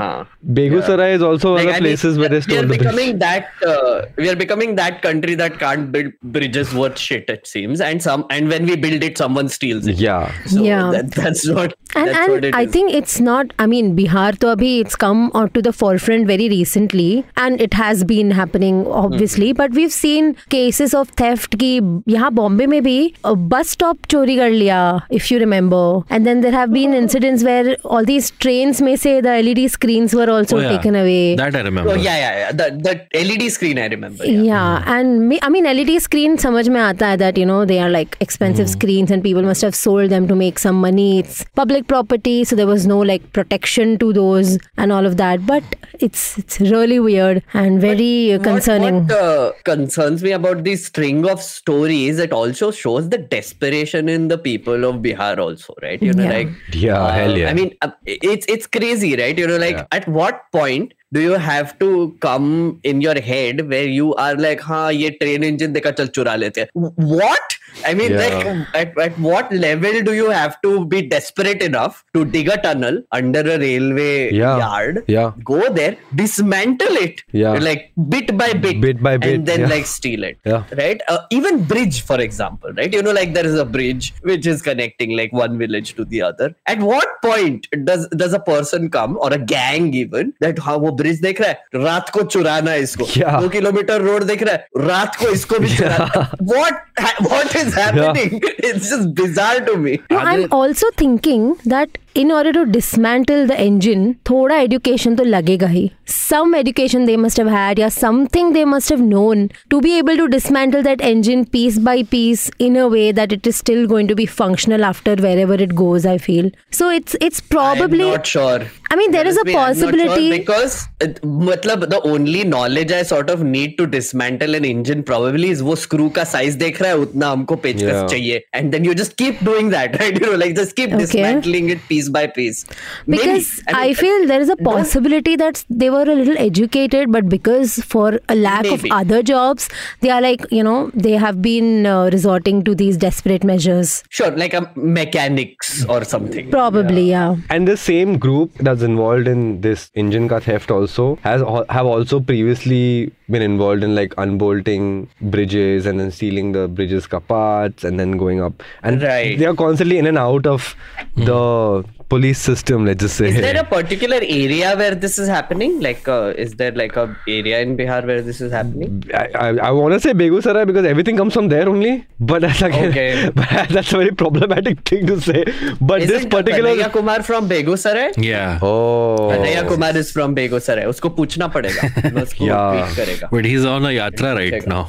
Begusarai 0.58 1.08
yeah. 1.10 1.18
is 1.18 1.22
also 1.22 1.54
like, 1.54 1.66
one 1.66 1.74
of 1.74 1.82
the 1.82 1.88
places 1.88 2.14
mean, 2.14 2.20
where 2.20 2.28
they 2.34 2.40
stole 2.40 2.62
the 2.62 2.90
bridge. 2.90 3.18
That, 3.20 3.48
uh, 3.66 4.06
we 4.16 4.28
are 4.34 4.36
becoming 4.42 4.74
that 4.82 5.00
country 5.02 5.36
that 5.44 5.58
can't 5.60 5.92
build 5.92 6.12
bridges 6.38 6.74
worth 6.82 6.98
shit. 6.98 7.30
It 7.36 7.46
seems, 7.46 7.80
and 7.92 8.02
some 8.02 8.26
and 8.30 8.48
when 8.56 8.66
we 8.72 8.76
build 8.88 9.08
it, 9.10 9.24
someone 9.24 9.48
steals 9.60 9.86
it. 9.86 10.04
Yeah. 10.08 10.34
So 10.56 10.62
yeah. 10.62 10.90
That, 10.90 11.12
that's 11.22 11.46
not 11.46 11.74
and, 11.94 12.10
and 12.10 12.54
I 12.54 12.62
is. 12.62 12.72
think 12.72 12.92
it's 12.92 13.20
not, 13.20 13.52
I 13.58 13.66
mean, 13.66 13.96
Bihar 13.96 14.38
to 14.38 14.46
abhi, 14.46 14.80
it's 14.80 14.96
come 14.96 15.30
to 15.54 15.62
the 15.62 15.72
forefront 15.72 16.26
very 16.26 16.48
recently 16.48 17.24
and 17.36 17.60
it 17.60 17.74
has 17.74 18.04
been 18.04 18.30
happening 18.30 18.86
obviously. 18.86 19.50
Mm-hmm. 19.50 19.56
But 19.56 19.72
we've 19.72 19.92
seen 19.92 20.34
cases 20.48 20.94
of 20.94 21.08
theft 21.10 21.58
ki 21.58 21.80
yaha 21.80 22.34
Bombay 22.34 22.66
mein 22.66 22.84
bhi 22.84 23.14
a 23.24 23.36
bus 23.36 23.70
stop 23.70 23.98
chori 24.14 24.36
kar 24.36 24.50
liya, 24.50 25.02
if 25.10 25.30
you 25.30 25.38
remember. 25.38 26.02
And 26.10 26.26
then 26.26 26.40
there 26.40 26.52
have 26.52 26.72
been 26.72 26.94
incidents 26.94 27.44
where 27.44 27.76
all 27.84 28.04
these 28.04 28.30
trains 28.32 28.82
may 28.82 28.96
say 28.96 29.20
the 29.20 29.42
LED 29.42 29.70
screens 29.70 30.14
were 30.14 30.28
also 30.30 30.58
oh, 30.58 30.60
yeah. 30.60 30.76
taken 30.76 30.96
away. 30.96 31.36
That 31.36 31.54
I 31.54 31.60
remember. 31.60 31.92
Oh, 31.92 31.94
yeah, 31.94 32.16
yeah, 32.16 32.38
yeah. 32.38 32.52
The, 32.52 33.06
the 33.12 33.24
LED 33.24 33.52
screen 33.52 33.78
I 33.78 33.86
remember. 33.86 34.24
Yeah, 34.24 34.42
yeah 34.42 34.78
mm-hmm. 34.80 34.90
and 34.90 35.28
me, 35.28 35.38
I 35.42 35.48
mean 35.48 35.64
LED 35.64 36.02
screen 36.02 36.36
samajh 36.36 36.68
mein 36.76 36.82
aata 36.88 37.10
hai 37.10 37.16
that, 37.24 37.38
you 37.38 37.46
know, 37.46 37.64
they 37.64 37.78
are 37.78 37.90
like 37.90 38.16
expensive 38.20 38.66
mm-hmm. 38.66 38.80
screens 38.80 39.10
and 39.10 39.22
people 39.22 39.42
must 39.42 39.62
have 39.62 39.74
sold 39.74 40.10
them 40.10 40.28
to 40.28 40.34
make 40.34 40.58
some 40.58 40.80
money. 40.80 41.18
It's 41.20 41.44
public 41.54 41.73
public 41.74 41.88
property, 41.88 42.44
so 42.44 42.54
there 42.54 42.66
was 42.66 42.86
no 42.86 42.98
like 42.98 43.32
protection 43.32 43.98
to 43.98 44.12
those 44.12 44.58
and 44.76 44.92
all 44.92 45.06
of 45.06 45.16
that. 45.16 45.44
But 45.44 45.64
it's 45.98 46.38
it's 46.38 46.60
really 46.60 47.00
weird 47.00 47.42
and 47.52 47.80
very 47.80 48.36
but 48.36 48.44
concerning. 48.44 49.06
What, 49.06 49.10
what 49.10 49.20
uh, 49.20 49.52
concerns 49.64 50.22
me 50.22 50.32
about 50.32 50.62
the 50.62 50.76
string 50.76 51.28
of 51.28 51.42
stories, 51.42 52.20
it 52.20 52.32
also 52.32 52.70
shows 52.70 53.08
the 53.08 53.18
desperation 53.18 54.08
in 54.08 54.28
the 54.28 54.38
people 54.38 54.84
of 54.84 54.96
Bihar, 54.96 55.38
also, 55.38 55.74
right? 55.82 56.00
You 56.00 56.12
know, 56.12 56.22
yeah. 56.22 56.32
like 56.32 56.48
yeah, 56.72 57.02
uh, 57.02 57.12
hell 57.12 57.36
yeah. 57.36 57.50
I 57.50 57.54
mean, 57.54 57.74
uh, 57.82 57.90
it's 58.06 58.46
it's 58.48 58.68
crazy, 58.68 59.16
right? 59.16 59.36
You 59.36 59.48
know, 59.48 59.56
like 59.56 59.76
yeah. 59.76 59.86
at 59.90 60.06
what 60.06 60.42
point 60.52 60.94
do 61.12 61.20
you 61.20 61.32
have 61.32 61.76
to 61.80 62.16
come 62.20 62.80
in 62.84 63.00
your 63.00 63.20
head 63.20 63.68
where 63.68 63.88
you 63.88 64.14
are 64.14 64.36
like, 64.36 64.60
"Ha, 64.60 64.88
ye 64.88 65.10
train 65.18 65.42
engine 65.50 65.74
dekha 65.74 65.96
chal 65.96 66.14
chura 66.18 66.38
lete." 66.38 66.68
What? 66.74 67.58
I 67.85 67.93
mean, 67.93 68.11
Yeah. 68.11 68.23
like 68.23 68.75
at, 68.75 68.97
at 68.97 69.17
what 69.19 69.51
level 69.53 70.01
do 70.07 70.13
you 70.13 70.29
have 70.29 70.55
to 70.63 70.85
be 70.85 71.01
desperate 71.01 71.61
enough 71.61 72.03
to 72.13 72.25
dig 72.25 72.49
a 72.49 72.57
tunnel 72.61 72.97
under 73.11 73.39
a 73.41 73.57
railway 73.57 74.33
Yeah. 74.33 74.57
yard? 74.57 75.03
Yeah. 75.07 75.31
Go 75.43 75.69
there, 75.69 75.95
dismantle 76.15 76.97
it, 77.05 77.21
Yeah. 77.31 77.53
like 77.67 77.91
bit 78.15 78.37
by 78.37 78.49
bit, 78.53 78.81
Bit 78.81 79.01
by 79.01 79.15
bit, 79.17 79.33
and 79.35 79.45
then 79.45 79.61
yeah. 79.61 79.67
like 79.75 79.85
steal 79.85 80.23
it. 80.23 80.37
Yeah. 80.45 80.63
Right. 80.81 81.01
Uh, 81.07 81.19
even 81.31 81.63
bridge, 81.63 82.01
for 82.09 82.19
example, 82.19 82.71
right? 82.81 82.91
You 82.91 83.01
know, 83.01 83.11
like 83.19 83.33
there 83.33 83.45
is 83.45 83.55
a 83.55 83.65
bridge 83.65 84.13
which 84.23 84.45
is 84.47 84.61
connecting 84.61 85.15
like 85.21 85.31
one 85.31 85.57
village 85.57 85.93
to 85.95 86.05
the 86.05 86.21
other. 86.21 86.49
At 86.65 86.79
what 86.79 87.07
point 87.21 87.67
does 87.85 88.07
does 88.23 88.33
a 88.33 88.39
person 88.39 88.89
come 88.89 89.17
or 89.21 89.31
a 89.33 89.37
gang 89.53 89.93
even 90.03 90.33
that 90.41 90.59
हाँ 90.67 90.75
वो 90.85 90.91
bridge 91.03 91.21
देख 91.21 91.41
रहा 91.41 91.49
है 91.49 91.83
रात 91.85 92.09
को 92.17 92.23
चुराना 92.35 92.71
है 92.71 92.81
इसको 92.89 93.05
Yeah. 93.21 93.39
दो 93.41 93.49
किलोमीटर 93.57 94.01
रोड 94.01 94.23
देख 94.33 94.43
रहा 94.43 94.53
है 94.55 94.87
रात 94.87 95.15
को 95.23 95.29
इसको 95.39 95.59
भी 95.59 95.75
चुराना 95.77 96.29
what 96.53 96.83
what 97.29 97.51
is 97.66 97.74
happening? 97.74 98.40
Yeah. 98.42 98.50
It's 98.74 98.88
just 98.90 99.14
bizarre 99.14 99.60
to 99.60 99.76
me. 99.76 100.00
No, 100.10 100.18
I'm 100.18 100.52
also 100.52 100.86
thinking 100.96 101.56
that 101.64 101.98
in 102.14 102.30
order 102.30 102.52
to 102.52 102.64
dismantle 102.64 103.46
the 103.46 103.58
engine, 103.58 104.02
thoda 104.24 104.62
education 104.62 105.16
to 105.16 105.24
lagega 105.24 105.68
hi. 105.74 105.90
Some 106.06 106.54
education 106.54 107.04
they 107.06 107.16
must 107.16 107.36
have 107.36 107.48
had, 107.48 107.80
or 107.80 107.90
something 107.90 108.52
they 108.52 108.64
must 108.64 108.88
have 108.88 109.00
known 109.00 109.50
to 109.70 109.80
be 109.80 109.98
able 109.98 110.16
to 110.16 110.28
dismantle 110.28 110.82
that 110.84 111.00
engine 111.00 111.44
piece 111.44 111.78
by 111.78 112.02
piece 112.04 112.50
in 112.58 112.76
a 112.76 112.86
way 112.88 113.10
that 113.12 113.32
it 113.32 113.46
is 113.46 113.56
still 113.56 113.86
going 113.86 114.08
to 114.08 114.14
be 114.14 114.26
functional 114.26 114.84
after 114.84 115.16
wherever 115.16 115.54
it 115.54 115.74
goes. 115.74 116.06
I 116.06 116.18
feel 116.18 116.50
so. 116.70 116.88
It's 116.90 117.16
it's 117.20 117.40
probably 117.40 118.04
I'm 118.04 118.16
not 118.18 118.26
sure. 118.26 118.60
I 118.93 118.95
mean, 118.95 119.11
there 119.11 119.27
is 119.27 119.37
a 119.37 119.41
Honestly, 119.41 119.55
I'm 119.55 119.67
not 119.67 119.75
sure 119.77 119.91
possibility. 119.91 120.37
because 120.37 120.87
it, 120.99 121.21
मतलब 121.23 121.89
the 121.89 122.01
only 122.11 122.43
knowledge 122.43 122.91
I 122.91 123.01
sort 123.03 123.29
of 123.29 123.43
need 123.43 123.77
to 123.79 123.85
dismantle 123.87 124.55
an 124.59 124.65
engine 124.69 125.03
probably 125.09 125.49
is 125.55 125.61
वो 125.67 125.75
screw 125.81 126.09
का 126.15 126.25
size 126.31 126.55
देख 126.63 126.81
रहा 126.81 126.91
है 126.91 126.97
उतना 127.03 127.29
हमको 127.31 127.55
पेचकस 127.65 127.91
Yeah. 127.93 128.07
चाहिए 128.13 128.41
and 128.59 128.73
then 128.75 128.87
you 128.89 128.95
just 129.01 129.15
keep 129.23 129.43
doing 129.49 129.69
that 129.75 129.99
right 130.01 130.19
you 130.21 130.25
know 130.25 130.37
like 130.43 130.55
just 130.61 130.75
keep 130.79 130.95
Okay. 130.95 131.01
dismantling 131.03 131.69
it 131.75 131.83
piece 131.91 132.09
by 132.17 132.25
piece 132.39 132.63
Maybe. 133.05 133.21
because 133.21 133.51
I, 133.67 133.85
mean, 133.85 133.95
feel 134.01 134.27
there 134.33 134.41
is 134.47 134.49
a 134.49 134.55
don't- 134.55 134.71
possibility 134.71 135.35
that 135.43 135.63
they 135.69 135.89
were 135.97 136.03
a 136.15 136.15
little 136.21 136.37
educated, 136.45 137.11
but 137.17 137.29
because 137.35 137.75
for 137.95 138.19
a 138.29 138.35
lack 138.35 138.63
Maybe. 138.63 138.89
of 138.91 138.97
other 138.99 139.21
jobs, 139.31 139.69
they 140.01 140.09
are 140.17 140.21
like 140.27 140.45
you 140.51 140.63
know 140.69 140.77
they 141.07 141.13
have 141.27 141.41
been 141.41 141.85
uh, 141.85 142.09
resorting 142.17 142.63
to 142.71 142.75
these 142.83 142.97
desperate 143.07 143.43
measures. 143.53 143.95
sure 144.09 144.31
like 144.41 144.53
a 144.53 144.63
mechanics 144.75 145.85
or 145.85 146.03
something 146.03 146.49
Probably, 146.51 147.09
yeah. 147.11 147.35
And 147.49 147.67
the 147.67 147.77
same 147.77 148.17
group 148.17 148.51
that's 148.59 148.81
involved 148.84 149.26
in 149.26 149.60
this 149.62 149.90
engine 149.94 150.28
car 150.28 150.40
theft 150.40 150.70
also 150.70 151.06
has 151.22 151.40
have 151.78 151.86
also 151.86 152.20
previously 152.20 153.12
been 153.36 153.42
involved 153.42 153.82
in 153.82 153.94
like 153.94 154.14
unbolting 154.24 155.08
bridges 155.34 155.86
and 155.86 155.98
then 155.98 156.10
stealing 156.20 156.52
the 156.52 156.68
bridges 156.68 157.06
ka 157.06 157.20
parts 157.20 157.82
and 157.90 157.98
then 157.98 158.16
going 158.24 158.42
up. 158.42 158.62
And 158.82 159.02
Right. 159.02 159.38
they 159.38 159.46
are 159.46 159.54
constantly 159.54 159.98
in 159.98 160.06
and 160.06 160.18
out 160.18 160.46
of 160.46 160.74
the 161.16 161.82
hmm. 161.82 162.03
Police 162.14 162.40
system. 162.48 162.84
Let's 162.88 163.02
just 163.04 163.16
say. 163.22 163.28
Is 163.28 163.40
there 163.46 163.58
a 163.60 163.64
particular 163.64 164.18
area 164.40 164.74
where 164.82 164.94
this 165.04 165.18
is 165.18 165.28
happening? 165.28 165.80
Like, 165.86 166.06
uh, 166.16 166.32
is 166.46 166.52
there 166.62 166.72
like 166.82 166.96
a 166.96 167.06
area 167.28 167.60
in 167.66 167.76
Bihar 167.76 168.00
where 168.10 168.22
this 168.22 168.40
is 168.40 168.52
happening? 168.52 169.02
I, 169.22 169.24
I, 169.46 169.48
I 169.68 169.70
want 169.78 169.94
to 169.94 170.00
say 170.00 170.12
Begusarai 170.22 170.66
because 170.72 170.86
everything 170.94 171.16
comes 171.16 171.34
from 171.34 171.48
there 171.48 171.68
only, 171.68 171.94
but 172.20 172.42
that's 172.46 172.62
again, 172.62 172.88
Okay. 172.90 173.30
but 173.40 173.68
that's 173.76 173.92
a 173.92 173.98
very 173.98 174.12
problematic 174.24 174.86
thing 174.88 175.06
to 175.12 175.20
say. 175.20 175.44
But 175.80 176.02
Isn't 176.02 176.14
this 176.16 176.26
particular, 176.26 176.70
Kanhaiya 176.70 176.92
Kumar 176.98 177.22
from 177.22 177.48
Begusarai? 177.48 178.08
Yeah. 178.32 178.58
oh, 178.62 179.30
Kanhaiya 179.32 179.66
Kumar 179.68 179.96
is 180.04 180.12
from 180.18 180.34
Begusarai. 180.40 180.84
उसको 180.94 181.08
पूछना 181.20 181.48
पड़ेगा. 181.56 182.12
मैं 182.14 182.22
उसको 182.22 182.46
Yeah. 182.46 183.28
But 183.30 183.44
he's 183.44 183.64
on 183.64 183.84
a 183.84 183.94
yatra 184.00 184.34
right 184.42 184.66
now. 184.66 184.82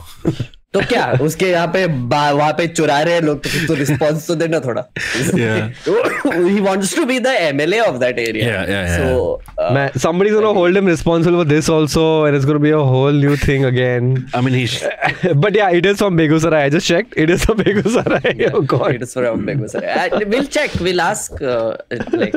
तो 0.75 0.81
क्या 0.85 1.05
उसके 1.21 1.45
यहाँ 1.45 1.67
पे 1.75 1.85
वहाँ 1.85 2.51
पे 2.53 2.67
चुरा 2.67 2.99
रहे 3.01 3.19
लोग 3.21 3.43
तो 3.43 3.65
तो 3.67 3.73
रिस्पॉन्स 3.73 4.27
तो 4.27 4.35
देना 4.35 4.59
थोड़ा। 4.59 4.83
He 6.47 6.59
wants 6.61 6.95
to 6.95 7.05
be 7.05 7.19
the 7.19 7.35
MLA 7.39 7.79
of 7.79 7.97
that 7.97 8.19
area 8.19 8.63
so 8.97 9.41
मैं 9.73 9.89
hold 10.55 10.77
him 10.77 10.87
responsible 10.87 11.35
for 11.35 11.45
this 11.45 11.69
also 11.69 12.05
and 12.27 12.35
it's 12.35 12.45
be 12.45 12.71
a 12.71 12.83
whole 12.91 13.19
new 13.19 13.35
thing 13.37 13.65
again 13.65 14.13
I 14.35 14.41
mean 14.41 15.39
but 15.41 15.57
yeah 15.57 15.69
it 15.69 15.85
is 15.85 15.97
from 15.97 16.17
Begusarai 16.17 16.61
I 16.61 16.69
just 16.69 16.87
check 16.87 17.17
it 17.17 17.29
is 17.29 17.45
from 17.45 17.63
Begusarai 17.63 18.35
will 20.25 20.45
check 20.45 20.81
will 20.81 21.01
ask 21.01 21.43
like 21.43 22.35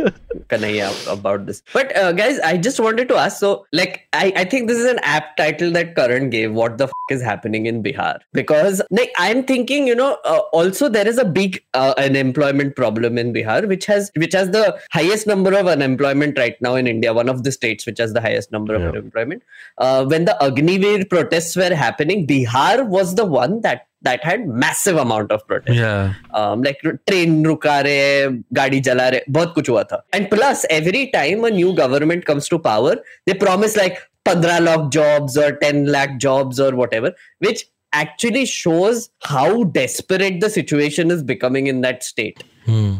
Kanhaiya 0.50 0.90
about 1.10 1.40
this 1.40 1.62
but 1.76 1.92
guys 2.16 2.40
I 2.40 2.58
just 2.58 2.80
wanted 2.80 3.08
to 3.08 3.14
ask 3.14 3.36
so 3.36 3.52
like 3.74 3.96
I 4.14 4.30
I 4.30 4.44
think 4.52 4.68
this 4.68 4.78
is 4.78 4.88
an 4.88 5.00
apt 5.16 5.34
title 5.38 5.72
that 5.72 5.94
Karan 5.96 6.28
gave 6.30 6.54
what 6.54 6.76
the 6.76 6.86
fuck 6.86 7.12
is 7.12 7.24
happening 7.24 7.66
in 7.66 7.82
Bihar 7.82 8.24
because 8.32 8.82
like 8.90 9.12
i'm 9.18 9.42
thinking 9.42 9.86
you 9.86 9.94
know 9.94 10.18
uh, 10.24 10.40
also 10.52 10.88
there 10.88 11.08
is 11.08 11.18
a 11.18 11.24
big 11.24 11.62
uh, 11.74 11.94
unemployment 11.96 12.76
problem 12.76 13.16
in 13.16 13.32
bihar 13.32 13.66
which 13.66 13.86
has 13.86 14.10
which 14.16 14.32
has 14.32 14.50
the 14.50 14.78
highest 14.92 15.26
number 15.26 15.52
of 15.54 15.66
unemployment 15.66 16.38
right 16.38 16.60
now 16.60 16.74
in 16.74 16.86
india 16.86 17.12
one 17.12 17.28
of 17.28 17.42
the 17.44 17.52
states 17.52 17.86
which 17.86 17.98
has 17.98 18.12
the 18.12 18.20
highest 18.20 18.52
number 18.52 18.76
yeah. 18.76 18.80
of 18.80 18.94
unemployment 18.94 19.42
uh, 19.78 20.04
when 20.04 20.24
the 20.24 20.36
Agniveer 20.40 21.08
protests 21.08 21.56
were 21.56 21.74
happening 21.74 22.26
bihar 22.26 22.86
was 22.86 23.14
the 23.14 23.24
one 23.24 23.60
that 23.62 23.88
that 24.02 24.22
had 24.22 24.46
massive 24.46 24.96
amount 24.96 25.32
of 25.32 25.46
protest. 25.46 25.76
Yeah. 25.76 26.14
Um, 26.32 26.62
like 26.62 26.80
train 27.08 27.44
rukare, 27.44 28.44
gadi 28.52 28.80
gaadi 28.80 28.84
jala 28.84 29.20
bahut 29.28 29.54
kuch 29.54 29.66
hua 29.66 29.84
tha. 29.84 30.02
And 30.12 30.30
plus, 30.30 30.64
every 30.70 31.10
time 31.10 31.44
a 31.44 31.50
new 31.50 31.74
government 31.74 32.24
comes 32.24 32.48
to 32.48 32.58
power, 32.58 32.96
they 33.26 33.34
promise 33.34 33.76
like 33.76 33.98
15 34.24 34.64
lakh 34.64 34.90
jobs 34.90 35.36
or 35.36 35.52
10 35.56 35.86
lakh 35.86 36.18
jobs 36.18 36.60
or 36.60 36.76
whatever, 36.76 37.12
which 37.38 37.64
actually 37.92 38.46
shows 38.46 39.10
how 39.22 39.64
desperate 39.64 40.40
the 40.40 40.50
situation 40.50 41.10
is 41.10 41.22
becoming 41.22 41.66
in 41.66 41.80
that 41.82 42.02
state. 42.02 42.44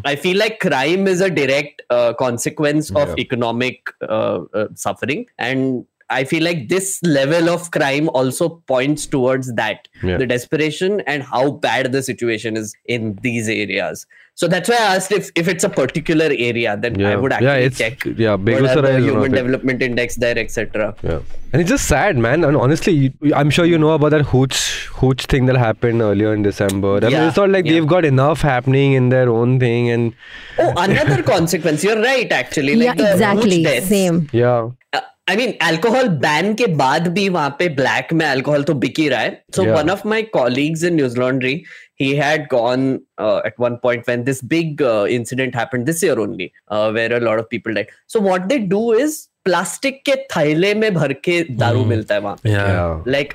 I 0.05 0.17
feel 0.17 0.39
like 0.39 0.61
crime 0.61 1.07
is 1.07 1.21
a 1.21 1.29
direct 1.29 1.83
uh, 1.91 2.15
consequence 2.15 2.91
of 2.91 3.09
Yeah. 3.09 3.15
economic 3.19 3.91
uh, 4.01 4.45
uh, 4.55 4.69
suffering, 4.75 5.27
and 5.39 5.85
I 6.11 6.25
feel 6.25 6.43
like 6.43 6.69
this 6.69 7.01
level 7.03 7.51
of 7.51 7.71
crime 7.71 8.09
also 8.11 8.49
points 8.67 9.05
towards 9.07 9.53
that 9.55 9.89
Yeah. 10.03 10.17
the 10.17 10.27
desperation 10.27 11.01
and 11.07 11.23
how 11.23 11.51
bad 11.51 11.93
the 11.93 12.03
situation 12.03 12.57
is 12.57 12.75
in 12.87 13.19
these 13.23 13.49
areas. 13.49 14.07
So 14.35 14.47
that's 14.47 14.69
why 14.69 14.77
I 14.77 14.95
asked 14.97 15.11
if, 15.11 15.31
if 15.35 15.49
it's 15.49 15.65
a 15.65 15.69
particular 15.69 16.27
area, 16.27 16.77
then 16.81 16.97
I 17.05 17.11
Yeah. 17.11 17.17
would 17.17 17.33
Yeah, 17.33 17.37
actually 17.39 17.65
it's- 17.65 17.79
check. 17.79 18.05
yeah, 18.17 18.31
what 18.37 18.41
are 18.41 18.45
Begusarai 18.45 18.75
the 18.75 18.79
is 18.79 18.85
one 18.85 18.95
of 18.95 19.05
human 19.05 19.33
development 19.33 19.83
index 19.83 20.15
there, 20.15 20.39
etc. 20.39 20.95
Yeah. 21.03 21.19
And 21.53 21.61
it's 21.61 21.69
just 21.71 21.89
sad, 21.89 22.17
man. 22.17 22.45
And 22.45 22.57
honestly, 22.57 23.13
I'm 23.35 23.51
sure 23.51 23.65
you 23.65 23.79
know 23.79 23.91
about 23.91 24.11
that 24.13 24.23
hooch 24.27 24.87
hooch 25.01 25.27
thing 25.27 25.47
that 25.47 25.57
happened 25.57 26.01
earlier 26.01 26.33
in 26.35 26.43
December. 26.43 26.97
I 26.97 27.01
mean, 27.01 27.11
Yeah, 27.11 27.29
it's 27.29 27.37
not 27.37 27.51
like 27.51 27.67
yeah. 27.67 27.73
they've 27.73 27.87
got 27.87 28.05
enough 28.05 28.41
happening 28.43 28.93
in 28.93 29.09
their 29.11 29.29
own 29.29 29.59
thing, 29.61 29.91
and 29.91 30.13
Oh, 30.59 30.73
another 30.77 31.23
consequence. 31.35 31.83
You're 31.85 32.01
right, 32.01 32.31
actually. 32.31 32.77
Like 32.77 32.87
yeah, 32.87 32.95
the 33.05 33.13
exactly. 33.13 33.63
huge. 33.65 33.83
Same. 33.85 34.29
yeah, 34.33 34.69
uh, 34.93 35.01
I 35.31 35.37
mean 35.37 35.53
alcohol 35.63 36.09
ban 36.21 36.55
के 36.55 36.67
बाद 36.77 37.09
भी 37.15 37.29
वहाँ 37.29 37.57
पे 37.59 37.69
black 37.81 38.13
में 38.13 38.25
alcohol 38.27 38.63
तो 38.65 38.75
बिक 38.85 38.99
ही 38.99 39.09
रहा 39.09 39.21
है 39.21 39.43
so 39.57 39.65
one 39.65 39.91
of 39.91 40.07
my 40.09 40.23
colleagues 40.37 40.85
in 40.85 40.95
Newslaundry 41.19 41.63
he 41.99 42.09
had 42.17 42.45
gone 42.51 42.83
uh, 43.19 43.41
at 43.47 43.57
one 43.59 43.77
point 43.85 44.07
when 44.07 44.21
this 44.27 44.41
big 44.51 44.83
uh, 44.83 45.07
incident 45.11 45.57
happened 45.61 45.89
this 45.91 46.03
year 46.03 46.19
only 46.25 46.53
uh, 46.69 46.91
where 46.97 47.15
a 47.17 47.19
lot 47.21 47.41
of 47.41 47.49
people 47.55 47.75
died 47.75 47.89
so 48.07 48.21
what 48.27 48.45
they 48.53 48.59
do 48.75 48.83
is 48.93 49.17
plastic 49.49 50.01
के 50.07 50.15
थैले 50.33 50.73
में 50.75 50.93
भर 50.95 51.13
के 51.25 51.41
दारू 51.51 51.81
mm. 51.81 51.87
मिलता 51.87 52.15
है 52.15 52.21
वहाँ 52.21 53.05
like 53.09 53.33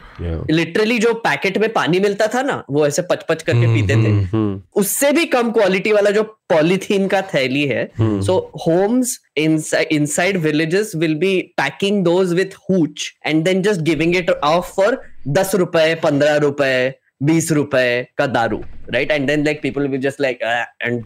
literally 0.52 0.97
जो 0.99 1.13
पैकेट 1.23 1.58
में 1.58 1.71
पानी 1.73 1.99
मिलता 1.99 2.28
था 2.34 2.41
ना 2.41 2.63
वो 2.69 2.86
ऐसे 2.88 3.02
पचपच 3.02 3.43
करके 3.43 3.65
mm, 3.65 3.73
पीते 3.73 3.93
mm, 3.93 4.06
थे 4.06 4.10
हम्म, 4.10 4.62
उससे 4.76 5.12
भी 5.12 5.26
कम 5.26 5.52
क्वालिटी 5.52 5.91
वाला 5.91 6.10
जो 6.10 6.23
पॉलिथीन 6.49 7.08
का 7.08 7.21
थैली 7.34 7.65
है 7.67 7.89
so 7.99 8.38
homes 8.67 9.19
inside 10.08 10.38
villages 10.38 10.91
will 10.95 11.15
be 11.15 11.38
packing 11.58 12.04
those 12.04 12.34
with 12.34 12.58
hooch 12.69 13.12
and 13.28 13.43
then 13.43 13.62
just 13.62 13.82
giving 13.82 14.15
it 14.15 14.30
off 14.32 14.73
for 14.76 15.02
दस 15.39 15.56
रुपए 15.56 15.93
पंद्रह 16.04 16.36
रुपए 16.45 16.76
बीस 17.23 17.52
रुपए 17.52 17.88
का 18.17 18.26
दारू 18.28 18.63
right 18.93 19.12
and 19.12 19.28
then 19.28 19.43
like 19.45 19.62
people 19.62 19.88
will 19.88 20.02
just 20.02 20.21
like 20.21 20.39
and 20.82 21.04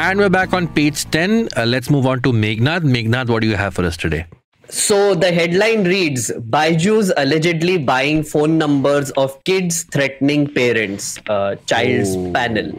And 0.03 0.19
we're 0.19 0.31
back 0.31 0.53
on 0.53 0.67
page 0.67 1.09
10. 1.12 1.51
Uh, 1.57 1.65
let's 1.65 1.88
move 1.88 2.07
on 2.07 2.23
to 2.23 2.33
Meghnad. 2.33 2.81
Meghnad, 2.81 3.29
what 3.29 3.41
do 3.41 3.47
you 3.47 3.55
have 3.55 3.73
for 3.73 3.85
us 3.85 3.97
today? 3.97 4.27
So 4.69 5.15
the 5.15 5.31
headline 5.31 5.85
reads 5.85 6.33
Byju's 6.51 7.12
allegedly 7.17 7.79
buying 7.79 8.25
phone 8.25 8.59
numbers 8.59 9.12
of 9.12 9.45
kids 9.45 9.85
threatening 9.85 10.53
parents, 10.53 11.21
uh, 11.29 11.55
child's 11.67 12.17
panel. 12.35 12.77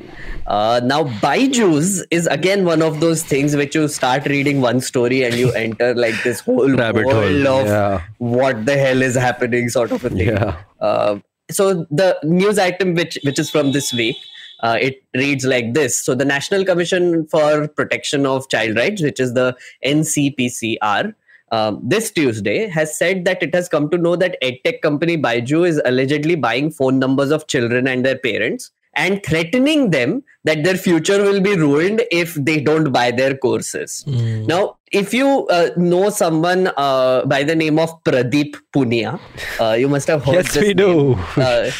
Uh, 0.47 0.81
now, 0.83 1.05
Byju's 1.21 2.05
is 2.11 2.27
again 2.27 2.65
one 2.65 2.81
of 2.81 2.99
those 2.99 3.23
things 3.23 3.55
which 3.55 3.73
you 3.73 3.87
start 3.87 4.25
reading 4.25 4.59
one 4.59 4.81
story 4.81 5.23
and 5.23 5.33
you 5.35 5.53
enter 5.53 5.95
like 5.95 6.21
this 6.23 6.41
whole 6.41 6.75
Rabbit 6.75 7.05
hole, 7.05 7.13
world 7.13 7.47
of 7.47 7.67
yeah. 7.67 8.01
what 8.17 8.65
the 8.65 8.75
hell 8.75 9.01
is 9.01 9.15
happening, 9.15 9.69
sort 9.69 9.93
of 9.93 10.03
a 10.03 10.09
thing. 10.09 10.27
Yeah. 10.27 10.61
Uh, 10.81 11.19
so 11.49 11.85
the 11.89 12.19
news 12.23 12.59
item 12.59 12.95
which 12.95 13.17
which 13.23 13.39
is 13.39 13.49
from 13.49 13.71
this 13.71 13.93
week 13.93 14.17
uh, 14.63 14.77
it 14.81 15.03
reads 15.13 15.45
like 15.45 15.73
this 15.73 16.03
so 16.03 16.15
the 16.15 16.25
national 16.25 16.65
commission 16.65 17.27
for 17.27 17.67
protection 17.67 18.25
of 18.25 18.49
child 18.49 18.75
rights 18.75 19.01
which 19.01 19.19
is 19.19 19.33
the 19.33 19.55
ncpcr 19.85 21.13
um, 21.51 21.79
this 21.83 22.09
Tuesday 22.09 22.67
has 22.67 22.97
said 22.97 23.25
that 23.25 23.43
it 23.43 23.53
has 23.53 23.69
come 23.69 23.87
to 23.91 23.97
know 23.97 24.15
that 24.15 24.37
edtech 24.41 24.81
company 24.81 25.17
Byju 25.17 25.67
is 25.67 25.79
allegedly 25.85 26.33
buying 26.33 26.71
phone 26.71 26.97
numbers 26.97 27.29
of 27.29 27.45
children 27.45 27.87
and 27.87 28.03
their 28.03 28.17
parents 28.17 28.71
and 28.95 29.23
threatening 29.23 29.91
them 29.91 30.23
that 30.45 30.63
their 30.63 30.77
future 30.77 31.21
will 31.21 31.41
be 31.41 31.55
ruined 31.55 32.01
if 32.11 32.33
they 32.35 32.59
don't 32.59 32.91
buy 32.91 33.11
their 33.11 33.35
courses. 33.37 34.03
Now, 34.47 34.77
if 34.93 35.13
you 35.13 35.47
uh, 35.47 35.69
know 35.75 36.09
someone 36.09 36.69
uh, 36.77 37.25
by 37.25 37.43
the 37.43 37.55
name 37.55 37.79
of 37.79 37.89
Pradeep 38.03 38.55
Poonia, 38.73 39.19
uh, 39.59 39.73
you 39.73 39.89
must 39.89 40.07
have 40.07 40.23
heard 40.23 40.35
Yes, 40.35 40.55
we 40.55 40.73
do. 40.73 41.15
name. 41.15 41.19
Uh, 41.35 41.71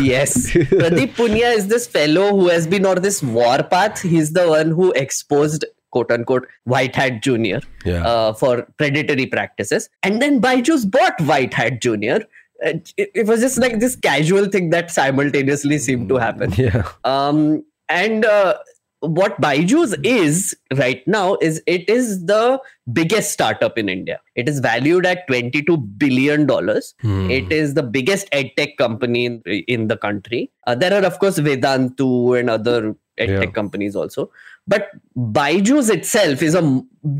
yes. 0.00 0.50
Pradeep 0.52 1.14
Poonia 1.14 1.54
is 1.54 1.68
this 1.68 1.86
fellow 1.86 2.30
who 2.30 2.48
has 2.48 2.66
been 2.66 2.86
on 2.86 3.02
this 3.02 3.22
warpath. 3.22 4.00
He's 4.02 4.32
the 4.32 4.48
one 4.48 4.70
who 4.70 4.92
exposed 4.92 5.64
quote 5.90 6.10
unquote 6.10 6.46
White 6.64 6.96
Hat 6.96 7.22
Junior 7.22 7.60
Yeah. 7.84 8.02
uh, 8.06 8.32
for 8.32 8.62
predatory 8.78 9.26
practices. 9.26 9.90
And 10.02 10.22
then 10.22 10.40
Byju's 10.40 10.86
bought 10.86 11.20
White 11.20 11.52
Hat 11.54 11.80
Junior. 11.82 12.24
Uh, 12.64 12.74
It, 12.96 13.10
it 13.14 13.26
was 13.26 13.40
just 13.40 13.58
like 13.58 13.78
this 13.80 13.96
casual 13.96 14.46
thing 14.46 14.70
that 14.70 14.90
simultaneously 14.90 15.78
seemed 15.78 16.08
to 16.08 16.16
happen. 16.16 16.52
Yeah. 16.56 16.88
Um, 17.04 17.64
and 17.90 18.24
uh, 18.24 18.54
what 19.02 19.40
Byju's 19.40 19.94
is 20.04 20.56
right 20.76 21.06
now 21.06 21.36
is 21.40 21.60
it 21.66 21.88
is 21.88 22.24
the 22.26 22.60
biggest 22.92 23.32
startup 23.32 23.76
in 23.76 23.88
India. 23.88 24.20
It 24.36 24.48
is 24.48 24.60
valued 24.60 25.04
at 25.06 25.26
22 25.26 25.76
billion 25.76 26.46
dollars. 26.46 26.94
It 27.02 27.50
is 27.52 27.74
the 27.74 27.82
biggest 27.82 28.30
edtech 28.30 28.76
company 28.76 29.26
in, 29.26 29.42
in 29.44 29.88
the 29.88 29.96
country. 29.96 30.50
Uh, 30.66 30.74
there 30.76 30.94
are 30.94 31.04
of 31.04 31.18
course 31.18 31.38
Vedantu 31.38 32.38
and 32.38 32.48
other 32.48 32.94
edtech 33.18 33.42
Yeah. 33.44 33.46
companies 33.50 33.94
also. 33.96 34.30
But 34.68 34.90
Byju's 35.18 35.90
itself 35.90 36.40
is 36.40 36.54
a 36.54 36.62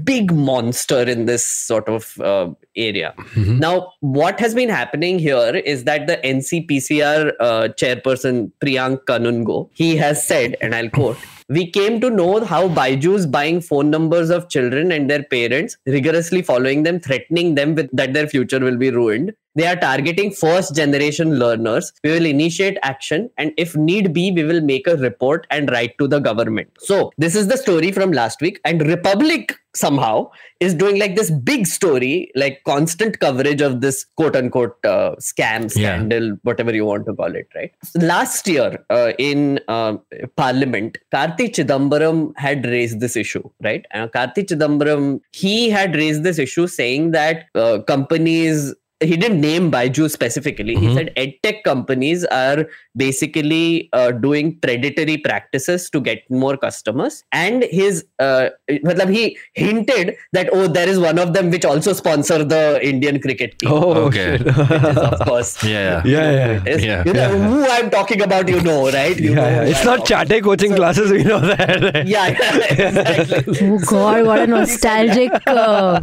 big 0.05 0.33
monster 0.33 1.01
in 1.03 1.27
this 1.27 1.45
sort 1.45 1.89
of 1.89 2.21
uh, 2.21 2.51
area. 2.77 3.15
Now, 3.37 3.95
what 3.99 4.39
has 4.39 4.55
been 4.55 4.69
happening 4.69 5.19
here 5.19 5.57
is 5.57 5.83
that 5.85 6.07
the 6.07 6.19
NCPCR 6.19 7.33
uh, 7.41 7.69
chairperson 7.77 8.53
Priyank 8.61 9.05
Kanoongo, 9.07 9.71
he 9.75 9.97
has 9.97 10.25
said, 10.25 10.57
and 10.61 10.73
I'll 10.73 10.89
quote, 10.89 11.17
we 11.49 11.71
came 11.71 12.01
to 12.01 12.11
know 12.11 12.45
how 12.45 12.69
Byju's 12.69 13.27
buying 13.27 13.61
phone 13.61 13.91
numbers 13.91 14.31
of 14.31 14.49
children 14.49 14.93
and 14.93 15.09
their 15.11 15.23
parents, 15.25 15.77
rigorously 15.87 16.43
following 16.43 16.83
them, 16.83 17.01
threatening 17.01 17.55
them 17.55 17.75
with 17.75 17.89
that 17.93 18.13
their 18.13 18.29
future 18.29 18.61
will 18.61 18.77
be 18.77 18.91
ruined, 18.91 19.33
they 19.55 19.67
are 19.67 19.77
targeting 19.77 20.31
first 20.33 20.75
generation 20.75 21.39
learners. 21.39 21.93
We 22.05 22.11
will 22.13 22.27
initiate 22.27 22.79
action, 22.83 23.31
and 23.39 23.53
if 23.57 23.77
need 23.77 24.13
be, 24.13 24.31
we 24.33 24.45
will 24.45 24.61
make 24.61 24.87
a 24.87 24.97
report 24.97 25.47
and 25.51 25.71
write 25.71 25.97
to 25.99 26.09
the 26.09 26.19
government. 26.21 26.71
So, 26.79 27.13
this 27.19 27.35
is 27.35 27.49
the 27.49 27.57
story 27.57 27.93
from 27.93 28.13
last 28.13 28.41
week, 28.41 28.61
and 28.65 28.87
Republic 28.87 29.55
somehow 29.75 30.31
is 30.61 30.75
doing 30.75 30.99
like 30.99 31.17
this 31.17 31.31
big 31.31 31.67
story, 31.67 32.31
like 32.35 32.63
constant 32.65 33.19
coverage 33.21 33.63
of 33.63 33.81
this 33.81 34.05
quote 34.17 34.37
unquote 34.37 34.77
uh, 34.85 35.13
scam, 35.19 35.63
Yeah. 35.63 35.69
scandal, 35.69 36.37
whatever 36.43 36.75
you 36.75 36.85
want 36.85 37.07
to 37.07 37.15
call 37.15 37.35
it, 37.35 37.49
right? 37.55 37.73
Last 37.95 38.47
year 38.47 38.85
uh, 38.91 39.13
in 39.19 39.61
uh, 39.69 39.97
Parliament, 40.37 40.99
Karti 41.13 41.49
Chidambaram 41.49 42.37
had 42.37 42.67
raised 42.67 43.01
this 43.01 43.17
issue, 43.17 43.43
right? 43.63 43.87
Uh, 43.95 44.09
Karti 44.09 44.45
Chidambaram, 44.47 45.21
he 45.33 45.71
had 45.71 45.97
raised 45.97 46.23
this 46.23 46.39
issue 46.39 46.67
saying 46.67 47.13
that 47.13 47.47
uh, 47.55 47.79
companies 47.81 48.75
he 49.11 49.17
didn't 49.17 49.41
name 49.41 49.71
Byju 49.71 50.11
specifically. 50.11 50.75
He 50.77 50.87
Mhm. 50.89 50.95
said 50.97 51.11
edtech 51.17 51.63
companies 51.65 52.25
are 52.27 52.67
basically 52.97 53.89
uh, 53.93 54.11
doing 54.13 54.57
predatory 54.63 55.17
practices 55.19 55.89
to 55.91 56.01
get 56.01 56.23
more 56.31 56.57
customers. 56.57 57.23
And 57.33 57.65
his, 57.71 58.05
uh, 58.19 58.51
matlab 58.89 59.11
he 59.17 59.37
hinted 59.55 60.15
that 60.33 60.49
oh, 60.53 60.67
there 60.67 60.89
is 60.89 60.99
one 60.99 61.19
of 61.19 61.33
them 61.35 61.51
which 61.51 61.65
also 61.65 61.93
sponsor 61.93 62.39
the 62.45 62.63
Indian 62.93 63.21
cricket 63.21 63.59
team. 63.59 63.73
Oh, 63.73 63.93
Okay. 64.07 64.39
shit. 64.39 64.47
Of 65.13 65.21
course. 65.31 65.53
Yeah. 65.73 66.03
yeah, 66.05 66.31
yeah. 66.39 66.51
it 66.57 66.69
is. 66.75 66.85
Yeah. 66.85 67.03
You 67.07 67.13
know 67.13 67.21
Yeah. 67.21 67.49
who 67.49 67.67
I'm 67.77 67.91
talking 67.91 68.23
about, 68.29 68.49
you 68.49 68.61
know, 68.69 68.91
right? 68.91 69.19
You 69.19 69.31
yeah, 69.31 69.37
know 69.37 69.49
yeah. 69.57 69.71
It's 69.75 69.81
I'm 69.81 69.87
not 69.87 70.07
talking- 70.07 70.29
Chate 70.29 70.45
coaching 70.45 70.75
classes, 70.75 71.11
we 71.11 71.25
know 71.25 71.41
that. 71.41 72.07
Yeah, 72.15 72.29
yeah, 72.29 73.13
exactly. 73.21 73.59
Oh 73.69 73.79
God, 73.93 74.27
what 74.27 74.41
a 74.41 74.47
nostalgic 74.47 75.33
uh, 75.47 76.01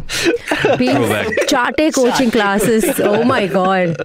being 0.78 1.02
Chate 1.54 1.94
coaching 1.94 2.30
classes. 2.30 2.84
Oh 2.98 3.24
my 3.24 3.46
God. 3.46 3.96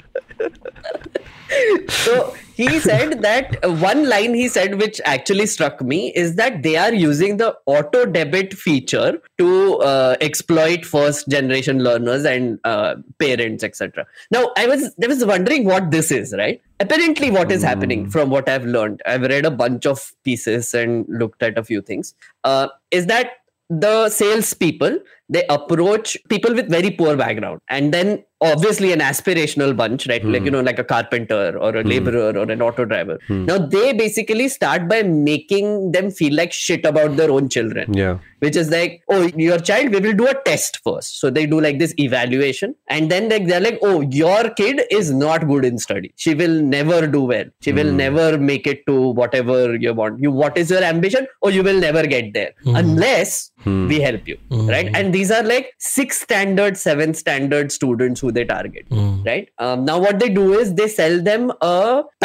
so 1.90 2.34
he 2.56 2.80
said 2.80 3.22
that 3.22 3.58
one 3.80 4.08
line 4.10 4.34
he 4.34 4.48
said 4.48 4.80
which 4.80 5.00
actually 5.06 5.46
struck 5.46 5.82
me 5.82 6.12
is 6.14 6.36
that 6.36 6.64
they 6.64 6.76
are 6.76 6.94
using 6.94 7.38
the 7.38 7.56
auto 7.66 8.06
debit 8.06 8.54
feature 8.54 9.22
to 9.38 9.78
uh, 9.80 10.16
exploit 10.22 10.86
first 10.86 11.28
generation 11.28 11.84
learners 11.84 12.26
and 12.26 12.60
uh, 12.64 12.96
parents 13.20 13.64
etc 13.64 14.06
now 14.32 14.52
i 14.58 14.66
was 14.68 14.94
i 15.04 15.08
was 15.08 15.24
wondering 15.26 15.66
what 15.66 15.92
this 15.92 16.12
is 16.12 16.34
right? 16.38 16.62
Apparently 16.82 17.32
what 17.32 17.52
is 17.52 17.64
happening 17.64 18.10
from 18.10 18.30
what 18.30 18.50
i've 18.50 18.66
learned. 18.66 19.02
I've 19.06 19.22
read 19.22 19.46
a 19.46 19.52
bunch 19.52 19.86
of 19.86 20.12
pieces 20.24 20.74
and 20.74 21.06
looked 21.08 21.42
at 21.42 21.58
a 21.58 21.64
few 21.64 21.82
things. 21.82 22.14
Uh, 22.44 22.68
is 22.92 23.06
that 23.08 23.32
the 23.70 24.10
salespeople 24.10 25.00
they 25.30 25.44
approach 25.50 26.18
people 26.30 26.54
with 26.54 26.70
very 26.70 26.92
poor 26.92 27.16
background 27.16 27.60
and 27.68 27.94
then 27.94 28.24
obviously 28.42 28.92
an 28.92 29.00
aspirational 29.00 29.76
bunch 29.76 30.08
right 30.08 30.24
like 30.26 30.42
hmm. 30.42 30.46
you 30.46 30.52
know 30.52 30.62
like 30.62 30.78
a 30.78 30.84
carpenter 30.84 31.58
or 31.58 31.76
a 31.76 31.82
hmm. 31.82 31.88
laborer 31.88 32.38
or 32.38 32.52
an 32.52 32.62
auto 32.62 32.84
driver 32.84 33.18
hmm. 33.28 33.46
now 33.46 33.58
they 33.58 33.94
basically 33.94 34.50
start 34.50 34.88
by 34.90 35.02
making 35.04 35.92
them 35.92 36.12
feel 36.12 36.34
like 36.36 36.52
shit 36.52 36.86
about 36.86 37.16
their 37.16 37.32
own 37.32 37.48
children 37.48 37.94
yeah. 37.94 38.18
which 38.40 38.56
is 38.56 38.70
like, 38.70 39.02
oh, 39.10 39.30
your 39.36 39.60
child, 39.60 39.92
we 39.92 40.00
will 40.00 40.14
do 40.14 40.28
a 40.28 40.34
test 40.44 40.80
first. 40.84 41.20
So 41.20 41.30
they 41.30 41.46
do 41.46 41.60
like 41.60 41.80
this 41.80 41.94
evaluation, 41.98 42.76
and 42.88 43.10
then 43.10 43.30
like 43.30 43.48
they're 43.48 43.62
like, 43.62 43.80
oh, 43.82 44.02
your 44.02 44.50
kid 44.52 44.82
is 44.92 45.12
not 45.12 45.48
good 45.48 45.66
in 45.66 45.78
study. 45.78 46.12
She 46.16 46.34
will 46.34 46.62
never 46.62 47.08
do 47.08 47.22
well. 47.22 47.46
She 47.62 47.72
will 47.72 47.92
never 47.92 48.38
make 48.38 48.68
it 48.68 48.86
to 48.88 49.10
whatever 49.22 49.76
you 49.76 49.94
want. 49.94 50.20
You, 50.22 50.32
what 50.32 50.58
is 50.58 50.70
your 50.70 50.84
ambition? 50.84 51.28
Or 51.42 51.52
you 51.52 51.64
will 51.64 51.80
never 51.80 52.06
get 52.06 52.34
there 52.34 52.52
unless 52.66 53.52
we 53.66 54.00
help 54.00 54.28
you, 54.28 54.38
right? 54.52 54.90
And 54.94 55.14
these 55.14 55.32
are 55.32 55.44
like 55.44 55.74
six 55.80 56.22
standard, 56.22 56.78
seven 56.78 57.14
standard 57.14 57.72
students 57.72 58.22
who 58.26 58.32
they 58.38 58.46
target, 58.52 58.86
right? 59.30 59.50
Um, 59.66 59.86
now 59.90 59.98
what 60.06 60.20
they 60.24 60.30
do 60.38 60.46
is 60.62 60.74
they 60.82 60.88
sell 60.96 61.18
them 61.30 61.52
a 61.72 61.76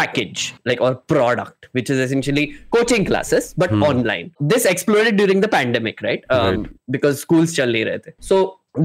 package, 0.00 0.44
like 0.72 0.80
or 0.88 0.92
product, 1.14 1.68
which 1.78 1.90
is 1.96 1.98
essentially 2.06 2.44
coaching 2.78 3.04
classes 3.10 3.50
but 3.64 3.74
online. 3.90 4.30
This 4.54 4.66
exploded 4.76 5.16
during 5.24 5.40
the 5.46 5.52
pandemic, 5.58 6.02
right? 6.08 6.24
Um, 6.30 6.64
Because 6.96 7.20
schools 7.26 7.54
chal 7.60 7.76
nahi 7.76 7.84
rahe 7.90 8.02
the. 8.08 8.14
So 8.30 8.38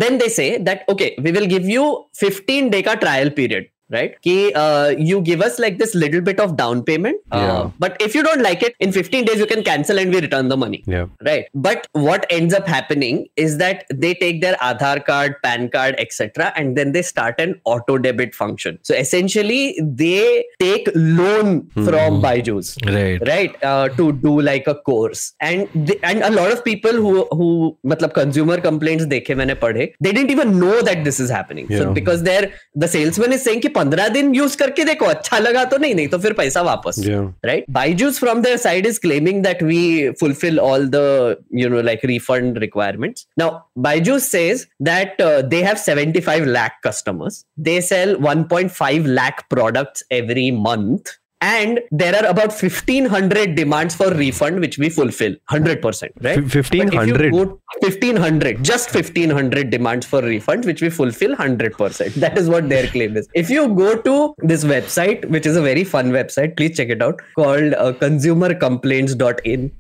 then 0.04 0.18
they 0.24 0.30
say 0.40 0.50
that 0.68 0.84
okay, 0.96 1.10
we 1.28 1.32
will 1.38 1.48
give 1.56 1.66
you 1.76 1.84
15 2.26 2.70
day 2.76 2.84
ka 2.90 2.96
trial 3.06 3.32
period. 3.40 3.66
Right? 3.90 4.20
Ki, 4.22 4.52
uh, 4.54 4.90
you 4.98 5.22
give 5.22 5.42
us 5.42 5.60
like 5.60 5.78
this 5.78 5.94
little 5.94 6.22
bit 6.22 6.40
of 6.40 6.58
down 6.58 6.84
payment. 6.84 7.18
Uh, 7.32 7.38
Yeah. 7.46 7.72
But 7.80 7.98
if 8.02 8.16
you 8.16 8.24
don't 8.24 8.42
like 8.42 8.64
it, 8.64 8.74
in 8.80 8.92
15 8.92 9.26
days 9.26 9.40
you 9.40 9.46
can 9.46 9.64
cancel 9.64 10.00
and 10.00 10.12
we 10.14 10.20
return 10.22 10.48
the 10.50 10.58
money 10.58 10.84
Yeah. 10.88 11.06
right 11.28 11.46
but 11.54 11.88
what 11.94 12.26
ends 12.30 12.54
up 12.54 12.68
happening 12.68 13.28
is 13.36 13.58
that 13.58 13.86
they 13.94 14.14
take 14.14 14.42
their 14.42 14.56
aadhar 14.68 15.04
card 15.10 15.36
pan 15.44 15.70
card 15.76 15.96
etc 16.04 16.52
and 16.56 16.76
then 16.78 16.92
they 16.92 17.02
start 17.02 17.36
an 17.40 17.54
auto 17.64 17.98
debit 17.98 18.34
function 18.36 18.80
so 18.82 18.96
essentially 18.96 19.78
they 20.04 20.44
take 20.60 20.90
loan 20.96 21.68
from 21.88 22.22
byju's 22.26 22.76
Right. 22.86 23.22
right 23.28 23.56
uh, 23.64 23.90
to 23.90 24.12
do 24.12 24.34
like 24.42 24.68
a 24.68 24.76
course 24.76 25.34
and 25.40 25.68
they, 25.74 25.98
and 26.04 26.22
a 26.24 26.32
lot 26.32 26.52
of 26.52 26.64
people 26.64 26.92
who 26.94 27.14
who 27.40 27.50
matlab 27.94 28.14
consumer 28.22 28.60
complaints 28.68 29.06
dekhe 29.16 29.34
maine 29.42 29.56
padhe 29.66 29.84
they 30.08 30.12
didn't 30.20 30.32
even 30.38 30.60
know 30.66 30.82
that 30.90 31.04
this 31.10 31.20
is 31.26 31.30
happening 31.38 31.68
so 31.78 31.82
Yeah. 31.84 31.94
because 32.02 32.24
they're 32.30 32.52
the 32.86 32.92
salesman 32.98 33.34
is 33.40 33.44
saying 33.50 33.62
पंद्रह 33.76 34.08
दिन 34.10 34.34
use 34.36 34.58
करके 34.58 34.84
देखो 34.84 35.06
अच्छा 35.06 35.40
लगा 35.40 35.64
तो 35.66 35.78
नहीं 35.78 35.96
नहीं 35.96 36.08
तो 36.08 36.18
फिर 36.20 36.34
पैसा 36.34 36.62
वापस 36.64 37.02
right 37.46 37.66
Byju's 37.72 38.20
from 38.20 38.42
there 38.42 38.58
side 38.58 38.86
is 38.88 39.00
claiming 39.00 39.44
that 39.44 39.64
we 39.64 40.10
fulfil 40.20 40.60
all 40.60 40.88
the 40.94 41.36
you 41.56 41.70
know 41.70 41.82
like 41.82 42.06
refund 42.06 42.58
requirements 42.58 43.28
now 43.40 43.60
Byju's 43.82 44.30
says 44.32 44.68
that 44.84 45.22
they 45.22 45.62
have 45.64 45.76
75 45.80 46.46
lakh 46.48 46.80
customers 46.88 47.44
they 47.60 47.80
sell 47.82 48.16
1.5 48.24 49.06
lakh 49.20 49.44
products 49.50 50.06
every 50.14 50.50
month 50.60 51.18
and 51.42 51.80
there 51.92 52.16
are 52.16 52.26
about 52.30 52.50
1500 52.50 53.56
demands 53.56 53.94
for 53.96 54.10
refund 54.12 54.60
which 54.60 54.78
we 54.78 54.90
fulfill. 54.90 55.36
100% 55.52 56.10
right? 56.22 56.38
F- 56.38 56.56
1500? 56.56 56.92
But 56.92 57.26
if 57.26 57.34
you 57.34 57.46
go- 57.46 57.62
1500 57.82 58.64
just 58.64 58.94
1500 58.94 59.70
demands 59.70 60.06
for 60.06 60.22
refund 60.22 60.66
which 60.66 60.82
we 60.82 60.90
fulfill 60.90 61.36
100% 61.36 62.14
that 62.16 62.38
is 62.38 62.50
what 62.50 62.70
their 62.70 62.88
claim 62.88 63.18
is. 63.18 63.28
If 63.34 63.50
you 63.50 63.68
go 63.76 64.02
to 64.02 64.36
this 64.40 64.64
website 64.64 65.30
which 65.30 65.46
is 65.46 65.56
a 65.56 65.62
very 65.62 65.84
fun 65.84 66.12
website 66.12 66.56
please 66.56 66.78
check 66.78 66.90
it 66.90 67.02
out 67.02 67.22
called 67.36 67.74
uh, 67.74 67.94
consumercomplaints.in 67.94 69.72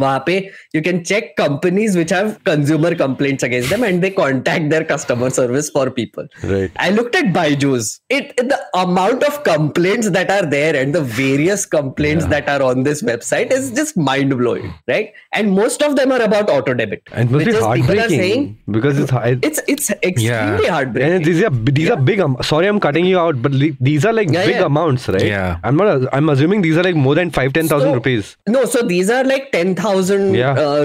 वहां 0.00 0.18
पे 0.26 0.34
you 0.74 0.80
can 0.86 0.96
check 1.08 1.26
companies 1.40 1.96
which 1.98 2.12
have 2.14 2.30
consumer 2.46 2.90
complaints 3.02 3.44
against 3.48 3.68
them 3.72 3.84
and 3.88 4.02
they 4.04 4.10
contact 4.10 4.64
their 4.70 4.84
customer 4.92 5.28
service 5.36 5.68
for 5.74 5.84
people 5.98 6.26
Right. 6.52 6.72
I 6.86 6.90
looked 6.90 7.14
at 7.18 7.26
Byju's. 7.36 8.00
It 8.16 8.32
the 8.36 8.58
amount 8.80 9.22
of 9.28 9.36
complaints 9.44 10.10
that 10.16 10.30
are 10.36 10.46
there 10.54 10.74
and 10.80 10.94
the 10.98 11.02
various 11.18 11.64
complaints 11.76 12.26
that 12.32 12.48
are 12.54 12.62
on 12.70 12.82
this 12.88 13.02
website 13.10 13.52
is 13.58 13.70
just 13.70 13.96
mind 14.08 14.36
blowing, 14.40 14.66
right? 14.88 15.12
And 15.32 15.52
most 15.52 15.80
of 15.88 15.94
them 16.00 16.10
are 16.16 16.20
about 16.22 16.50
auto 16.56 16.74
debit. 16.74 17.02
And 17.12 17.30
it 17.30 17.32
must 17.32 17.44
which 17.44 17.46
be 17.46 17.52
is 17.52 17.56
people 17.56 17.68
are 17.68 17.76
heartbreaking 17.76 18.18
saying 18.24 18.58
because 18.78 18.98
it's 19.04 19.10
hard. 19.18 19.44
it's 19.50 19.60
it's 19.76 19.90
extremely 19.90 20.24
Yeah. 20.66 20.74
heartbreaking. 20.78 21.12
And 21.20 21.24
these 21.24 21.42
are 21.44 21.52
these 21.80 21.90
are 21.90 22.00
big. 22.10 22.20
Um, 22.26 22.36
sorry, 22.50 22.66
I'm 22.66 22.80
cutting 22.88 23.06
you 23.12 23.18
out, 23.20 23.40
but 23.46 23.52
li- 23.62 23.76
these 23.80 24.04
are 24.04 24.12
like 24.12 24.30
Yeah, 24.38 24.44
big 24.50 24.56
yeah. 24.56 24.66
amounts, 24.72 25.08
right? 25.08 25.24
Yeah. 25.30 25.58
I'm 25.62 25.76
not. 25.84 26.08
I'm 26.12 26.28
assuming 26.36 26.62
these 26.68 26.76
are 26.76 26.86
like 26.90 27.00
more 27.06 27.14
than 27.14 27.30
five, 27.30 27.52
ten 27.60 27.68
thousand 27.68 27.90
So- 27.94 27.94
rupees. 28.02 28.36
No, 28.58 28.64
so 28.76 28.82
these 28.82 29.08
are 29.10 29.22
like 29.24 29.50
10,000 29.52 29.82
thousand 29.89 30.35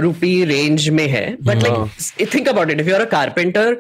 rupee 0.05 0.35
range 0.45 0.89
में 0.89 1.07
है. 1.09 1.25
But 1.43 1.63
like 1.63 2.35
think 2.35 2.49
about 2.49 2.71
it 2.71 2.81
if 2.81 2.89
you 2.89 2.95
are 2.95 3.01
a 3.01 3.11
carpenter 3.17 3.77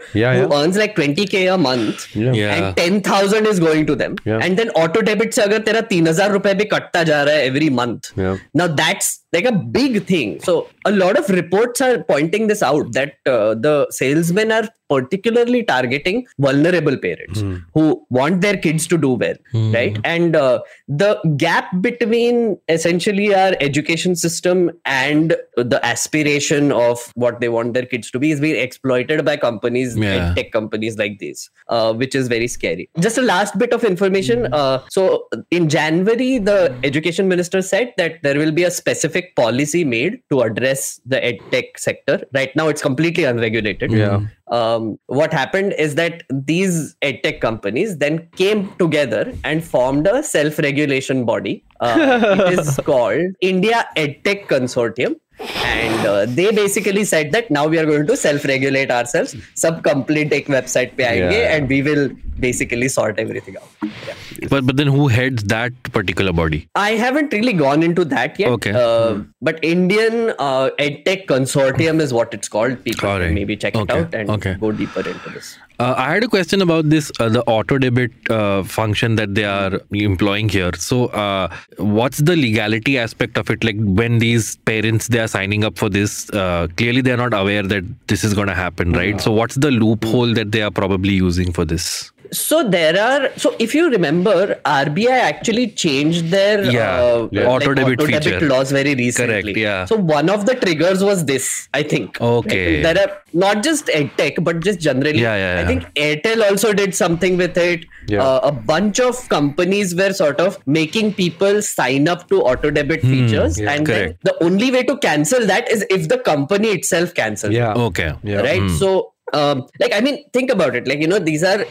like 0.79 0.93
twenty 0.97 1.25
K 1.25 1.43
month 1.65 2.05
yeah. 2.15 2.75
and 2.85 3.05
10000 3.05 3.47
is 3.47 3.61
going 3.61 3.87
to 3.87 3.95
them. 3.95 4.17
Yeah. 4.27 4.45
and 4.45 4.59
then 4.59 4.71
auto 4.83 5.03
debit 5.03 5.33
से 5.33 5.43
अगर 5.43 5.59
तेरा 5.59 5.81
3000 5.89 6.31
रुपए 6.31 6.55
भी 6.55 6.65
कटता 6.65 7.03
जा 7.03 7.23
रहा 7.23 7.35
है 7.35 7.47
every 7.47 7.71
month 7.71 8.13
now 8.21 8.69
that's 8.69 9.24
like 9.35 9.44
a 9.44 9.53
big 9.53 10.07
thing. 10.07 10.40
So 10.40 10.68
a 10.85 10.92
lot 10.92 11.18
of 11.18 11.29
reports 11.40 11.81
are 11.81 11.99
pointing 12.05 12.47
this 12.47 12.62
out 12.62 12.92
that 12.92 13.14
uh, 13.27 13.55
the 13.66 13.87
salesmen 13.90 14.53
are 14.53 14.68
particularly 14.94 15.62
targeting 15.64 16.27
vulnerable 16.38 16.97
parents 17.05 17.42
who 17.73 17.85
want 18.11 18.42
their 18.42 18.57
kids 18.57 18.87
to 18.87 18.99
do 18.99 19.12
well, 19.23 19.35
right? 19.77 19.97
And 20.05 20.37
uh, 20.37 20.61
the 20.87 21.11
gap 21.44 21.70
between 21.81 22.59
essentially 22.68 23.35
our 23.35 23.55
education 23.61 24.14
system 24.14 24.70
and 24.85 25.35
the 25.57 25.81
aspiration 25.85 26.70
of 26.70 27.01
what 27.14 27.40
they 27.40 27.49
want 27.49 27.73
their 27.75 27.87
kids 27.87 28.11
to 28.12 28.18
be 28.18 28.31
is 28.31 28.40
being 28.40 28.61
exploited 28.66 29.25
by 29.25 29.37
companies, 29.38 29.97
Yeah. 29.97 30.35
tech 30.35 30.53
companies 30.53 30.99
like 30.99 31.18
these, 31.18 31.51
uh, 31.68 31.94
which 31.94 32.14
is 32.14 32.29
very 32.29 32.47
scary. 32.47 32.88
Just 33.01 33.18
a 33.18 33.23
last 33.23 33.59
bit 33.59 33.73
of 33.73 33.85
information. 33.85 34.47
Uh, 34.53 34.83
so 34.90 35.27
in 35.51 35.68
January, 35.68 36.38
the 36.38 36.59
education 36.85 37.27
minister 37.27 37.62
said 37.62 37.94
that 37.97 38.23
there 38.23 38.38
will 38.38 38.53
be 38.53 38.64
a 38.64 38.70
specific 38.70 39.24
policy 39.37 39.85
made 39.85 40.21
to 40.31 40.41
address 40.41 41.01
the 41.07 41.17
edtech 41.17 41.77
sector. 41.77 42.25
Right 42.33 42.55
now, 42.57 42.69
it's 42.69 42.83
completely 42.83 43.25
unregulated. 43.25 43.93
Yeah. 43.93 44.27
Um, 44.51 44.99
what 45.07 45.33
happened 45.33 45.75
is 45.79 45.95
that 45.95 46.23
these 46.31 46.95
edtech 47.03 47.41
companies 47.41 47.99
then 47.99 48.29
came 48.37 48.73
together 48.77 49.33
and 49.43 49.65
formed 49.65 50.07
a 50.07 50.23
self-regulation 50.23 51.25
body. 51.25 51.65
Uh, 51.81 52.37
it 52.39 52.59
is 52.59 52.77
called 52.85 53.35
India 53.41 53.89
EdTech 53.97 54.47
Consortium, 54.47 55.17
and 55.40 56.07
uh, 56.07 56.27
they 56.27 56.51
basically 56.53 57.05
said 57.05 57.33
that 57.33 57.51
now 57.51 57.66
we 57.66 57.79
are 57.79 57.85
going 57.85 58.07
to 58.07 58.16
self-regulate 58.16 58.90
ourselves 58.90 59.35
sub 59.55 59.83
complete 59.83 60.31
tech 60.31 60.47
website 60.47 60.92
yeah. 60.99 61.55
and 61.55 61.68
we 61.68 61.83
will 61.83 62.11
basically 62.38 62.88
sort 62.88 63.18
everything 63.18 63.57
out 63.57 63.90
yeah. 64.07 64.49
but 64.49 64.64
but 64.66 64.77
then 64.77 64.87
who 64.87 65.09
heads 65.09 65.44
that 65.44 65.73
particular 65.92 66.33
body 66.33 66.68
i 66.75 66.92
haven't 66.92 67.33
really 67.33 67.53
gone 67.53 67.83
into 67.83 68.05
that 68.05 68.38
yet 68.38 68.49
okay 68.51 68.70
uh, 68.70 69.14
mm. 69.14 69.29
but 69.40 69.59
indian 69.62 70.33
uh, 70.38 70.70
edtech 70.79 71.27
consortium 71.27 72.01
is 72.01 72.12
what 72.12 72.33
it's 72.33 72.49
called 72.49 72.83
people 72.85 73.09
right. 73.09 73.23
can 73.23 73.35
maybe 73.35 73.57
check 73.57 73.75
okay. 73.75 73.99
it 73.99 74.05
out 74.05 74.14
and 74.14 74.31
okay. 74.31 74.55
go 74.55 74.73
deeper 74.73 75.01
into 75.01 75.31
this 75.31 75.57
uh, 75.81 75.93
I 75.97 76.15
had 76.15 76.23
a 76.23 76.29
question 76.29 76.63
about 76.63 76.89
this 76.89 77.11
uh, 77.19 77.29
the 77.29 77.43
auto 77.45 77.79
debit 77.79 78.13
uh, 78.31 78.63
function 78.63 79.17
that 79.17 79.35
they 79.35 79.45
are 79.45 79.81
employing 79.91 80.49
here. 80.49 80.71
So, 80.75 81.07
uh, 81.07 81.53
what's 81.79 82.19
the 82.19 82.37
legality 82.37 82.97
aspect 82.97 83.37
of 83.37 83.51
it? 83.51 83.65
Like 83.65 83.77
when 83.79 84.21
these 84.21 84.57
parents 84.59 85.09
they 85.09 85.19
are 85.19 85.27
signing 85.27 85.65
up 85.65 85.77
for 85.77 85.89
this, 85.89 86.31
uh, 86.31 86.69
clearly 86.77 87.01
they 87.01 87.11
are 87.11 87.17
not 87.17 87.35
aware 87.35 87.65
that 87.65 87.85
this 88.07 88.23
is 88.23 88.35
going 88.35 88.47
to 88.47 88.55
happen, 88.55 88.93
right? 88.93 89.21
So, 89.21 89.33
what's 89.33 89.57
the 89.57 89.73
loophole 89.73 90.33
that 90.35 90.53
they 90.53 90.63
are 90.63 90.71
probably 90.71 91.15
using 91.15 91.53
for 91.53 91.65
this? 91.65 92.13
So 92.33 92.69
there 92.69 93.01
are. 93.01 93.31
So 93.37 93.55
if 93.59 93.75
you 93.75 93.91
remember, 93.91 94.61
RBI 94.65 95.11
actually 95.11 95.69
changed 95.69 96.27
their 96.31 96.65
Yeah, 96.65 96.95
uh, 96.95 97.29
yeah. 97.31 97.41
like 97.43 97.49
Auto 97.49 97.75
debit 97.75 98.03
feature. 98.03 98.41
laws 98.41 98.73
very 98.73 98.95
recently. 98.95 99.43
Correct, 99.43 99.57
yeah. 99.59 99.85
So 99.85 99.97
one 99.97 100.29
of 100.31 100.47
the 100.47 100.55
triggers 100.55 101.03
was 101.05 101.25
this. 101.27 101.68
I 101.75 101.83
think. 101.83 102.20
Okay. 102.20 102.83
Like, 102.83 102.95
there 102.95 103.09
are 103.09 103.16
not 103.33 103.62
just 103.62 103.87
EdTech, 103.87 104.43
but 104.45 104.61
just 104.61 104.81
generally. 104.81 105.20
Yeah, 105.20 105.37
yeah, 105.37 105.62
I 105.62 105.66
think 105.66 105.85
Airtel 105.95 106.49
also 106.51 106.72
did 106.72 106.95
something 106.95 107.37
with 107.37 107.57
it. 107.57 107.85
Yeah. 108.07 108.22
Uh, 108.22 108.41
a 108.45 108.53
bunch 108.53 109.01
of 109.01 109.29
companies 109.29 109.95
were 109.95 110.12
sort 110.12 110.41
of 110.41 110.59
making 110.66 111.14
people 111.14 111.62
sign 111.62 112.09
up 112.09 112.29
to 112.29 112.43
auto 112.43 112.70
debit 112.70 113.01
features, 113.03 113.59
yeah. 113.59 113.72
and 113.72 113.87
then 113.87 113.95
Hmm, 114.11 114.12
the 114.22 114.45
only 114.45 114.70
way 114.70 114.83
to 114.83 114.97
cancel 114.99 115.47
that 115.47 115.70
is 115.70 115.85
if 115.91 116.09
the 116.09 116.18
company 116.18 116.68
itself 116.68 117.14
cancels. 117.14 117.53
Yeah. 117.55 117.72
Okay. 117.75 118.12
Yeah. 118.22 118.41
right 118.41 118.70
so 118.70 119.14
um, 119.33 119.66
like 119.81 119.93
i 119.95 120.01
mean 120.01 120.22
think 120.33 120.51
about 120.51 120.77
it 120.77 120.87
like 120.87 121.01
you 121.01 121.07
know 121.07 121.18
these 121.18 121.43
are 121.43 121.64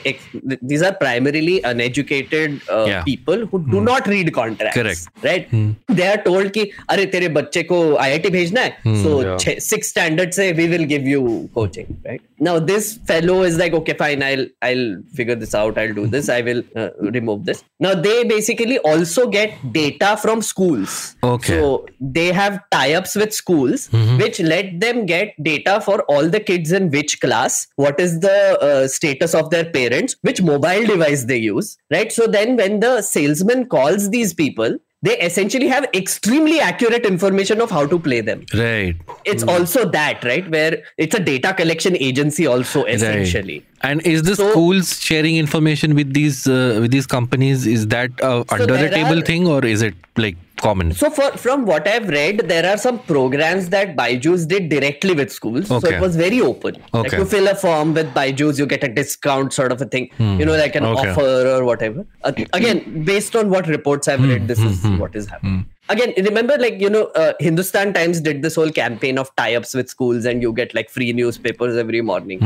these 0.62 0.82
are 0.82 0.93
primarily 0.93 1.62
uneducated 1.62 2.62
uh, 2.70 2.86
yeah. 2.88 3.04
people 3.04 3.45
who 3.45 3.60
do 3.72 3.78
hmm. 3.78 3.86
not 3.86 4.08
read 4.08 4.34
contracts 4.34 4.76
Correct. 4.76 5.08
right 5.22 5.47
hmm. 5.49 5.72
they 5.88 6.08
are 6.08 6.22
told 6.24 6.51
ki 6.54 6.74
are 6.89 7.06
tere 7.16 7.30
bacche 7.38 7.62
ko 7.68 7.80
iit 8.08 8.28
bhejna 8.38 8.64
hai 8.66 8.74
hmm, 8.88 9.04
so 9.04 9.22
yeah. 9.22 9.38
ch- 9.38 9.62
six 9.62 9.89
standards, 9.93 10.36
say 10.36 10.51
we 10.54 10.68
will 10.68 10.86
give 10.93 11.06
you 11.14 11.49
coaching 11.54 11.89
right 12.06 12.22
now 12.39 12.58
this 12.60 12.97
fellow 13.12 13.43
is 13.43 13.58
like 13.58 13.74
okay 13.74 13.93
fine 13.93 14.24
i'll 14.30 14.45
i'll 14.70 14.88
figure 15.20 15.36
this 15.43 15.54
out 15.62 15.78
i'll 15.78 15.93
do 16.01 16.08
this 16.08 16.30
i 16.30 16.41
will 16.41 16.64
uh, 16.76 16.89
remove 17.18 17.45
this 17.45 17.64
now 17.80 17.93
they 17.93 18.24
basically 18.24 18.80
also 18.80 19.28
get 19.28 19.54
data 19.72 20.18
from 20.24 20.41
schools 20.41 21.16
okay 21.24 21.54
so 21.54 21.86
they 21.99 22.28
have 22.41 22.60
tie 22.72 22.93
ups 22.93 23.16
with 23.16 23.34
schools 23.34 23.88
mm-hmm. 23.89 24.18
which 24.18 24.39
let 24.39 24.80
them 24.80 25.06
get 25.06 25.36
data 25.51 25.80
for 25.82 26.01
all 26.04 26.28
the 26.28 26.39
kids 26.39 26.72
in 26.72 26.89
which 26.89 27.20
class 27.22 27.43
what 27.76 28.00
is 28.00 28.20
the 28.20 28.38
uh, 28.70 28.88
status 28.88 29.34
of 29.41 29.50
their 29.50 29.66
parents 29.78 30.16
which 30.22 30.41
mobile 30.41 30.86
device 30.94 31.24
they 31.34 31.38
use 31.38 31.78
right 31.98 32.12
so 32.12 32.28
then 32.28 32.56
when 32.64 32.80
the 32.88 32.96
salesman 33.02 33.66
calls 33.76 34.10
these 34.18 34.34
people 34.34 34.78
they 35.08 35.16
essentially 35.20 35.68
have 35.68 35.86
extremely 36.00 36.60
accurate 36.66 37.06
information 37.06 37.60
of 37.64 37.72
how 37.78 37.86
to 37.94 37.98
play 38.04 38.20
them 38.28 38.44
Right. 38.60 38.96
it's 39.32 39.44
also 39.56 39.82
that 39.96 40.24
right 40.30 40.50
where 40.50 40.78
it's 40.98 41.14
a 41.14 41.20
data 41.20 41.54
collection 41.54 41.98
agency 42.10 42.48
also 42.48 42.86
essentially 42.86 43.60
Right. 43.60 43.70
And 43.88 44.06
is 44.08 44.22
the 44.24 44.34
So- 44.38 44.50
schools 44.52 44.91
sharing 45.06 45.36
information 45.39 45.94
with 45.96 46.14
these 46.18 46.38
uh, 46.48 46.78
with 46.84 46.91
these 46.91 47.08
companies? 47.14 47.66
Is 47.72 47.82
that 47.94 48.22
uh, 48.28 48.46
under 48.58 48.78
the 48.84 48.89
table 48.94 49.20
are- 49.24 49.26
thing 49.30 49.48
or 49.56 49.58
is 49.72 49.82
it 49.88 49.96
like 50.26 50.38
common? 50.66 50.91
So, 51.01 51.09
for 51.18 51.30
from 51.45 51.66
what 51.70 51.88
I've 51.93 52.07
read, 52.16 52.43
there 52.53 52.66
are 52.72 52.78
some 52.86 52.99
programs 53.11 53.70
that 53.76 53.95
Byju's 54.01 54.45
did 54.53 54.70
directly 54.74 55.14
with 55.22 55.32
schools. 55.38 55.68
So 55.74 55.80
it 55.93 55.99
was 56.05 56.16
very 56.24 56.41
open. 56.49 56.78
Like 56.93 57.05
Okay. 57.07 57.18
you 57.22 57.26
fill 57.36 57.47
a 57.53 57.55
form 57.64 57.93
with 57.99 58.14
Byju's, 58.20 58.59
you 58.64 58.68
get 58.74 58.84
a 58.84 58.91
discount, 59.01 59.53
sort 59.59 59.72
of 59.78 59.82
a 59.82 59.89
thing. 59.97 60.09
You 60.20 60.45
know, 60.49 60.57
like 60.64 60.76
an 60.82 60.84
Hmm. 60.89 60.95
Okay. 60.97 61.09
offer 61.11 61.30
or 61.55 61.59
whatever. 61.72 62.05
Uh, 62.24 62.34
again, 62.61 63.03
based 63.14 63.36
on 63.43 63.49
what 63.57 63.68
reports 63.76 64.07
I've 64.16 64.24
read, 64.34 64.47
this 64.53 64.59
is 64.72 64.82
Hmm. 64.84 64.97
what 65.05 65.16
is 65.24 65.30
happening. 65.36 65.66
Again, 65.89 66.13
remember, 66.17 66.57
like 66.57 66.79
you 66.79 66.89
know, 66.89 67.05
uh, 67.07 67.34
Hindustan 67.39 67.93
Times 67.93 68.21
did 68.21 68.41
this 68.41 68.55
whole 68.55 68.71
campaign 68.71 69.17
of 69.17 69.36
tie-ups 69.36 69.73
with 69.73 69.89
schools, 69.89 70.23
and 70.23 70.41
you 70.41 70.53
get 70.53 70.73
like 70.73 70.89
free 70.89 71.11
newspapers 71.11 71.75
every 71.75 71.99
morning. 72.01 72.41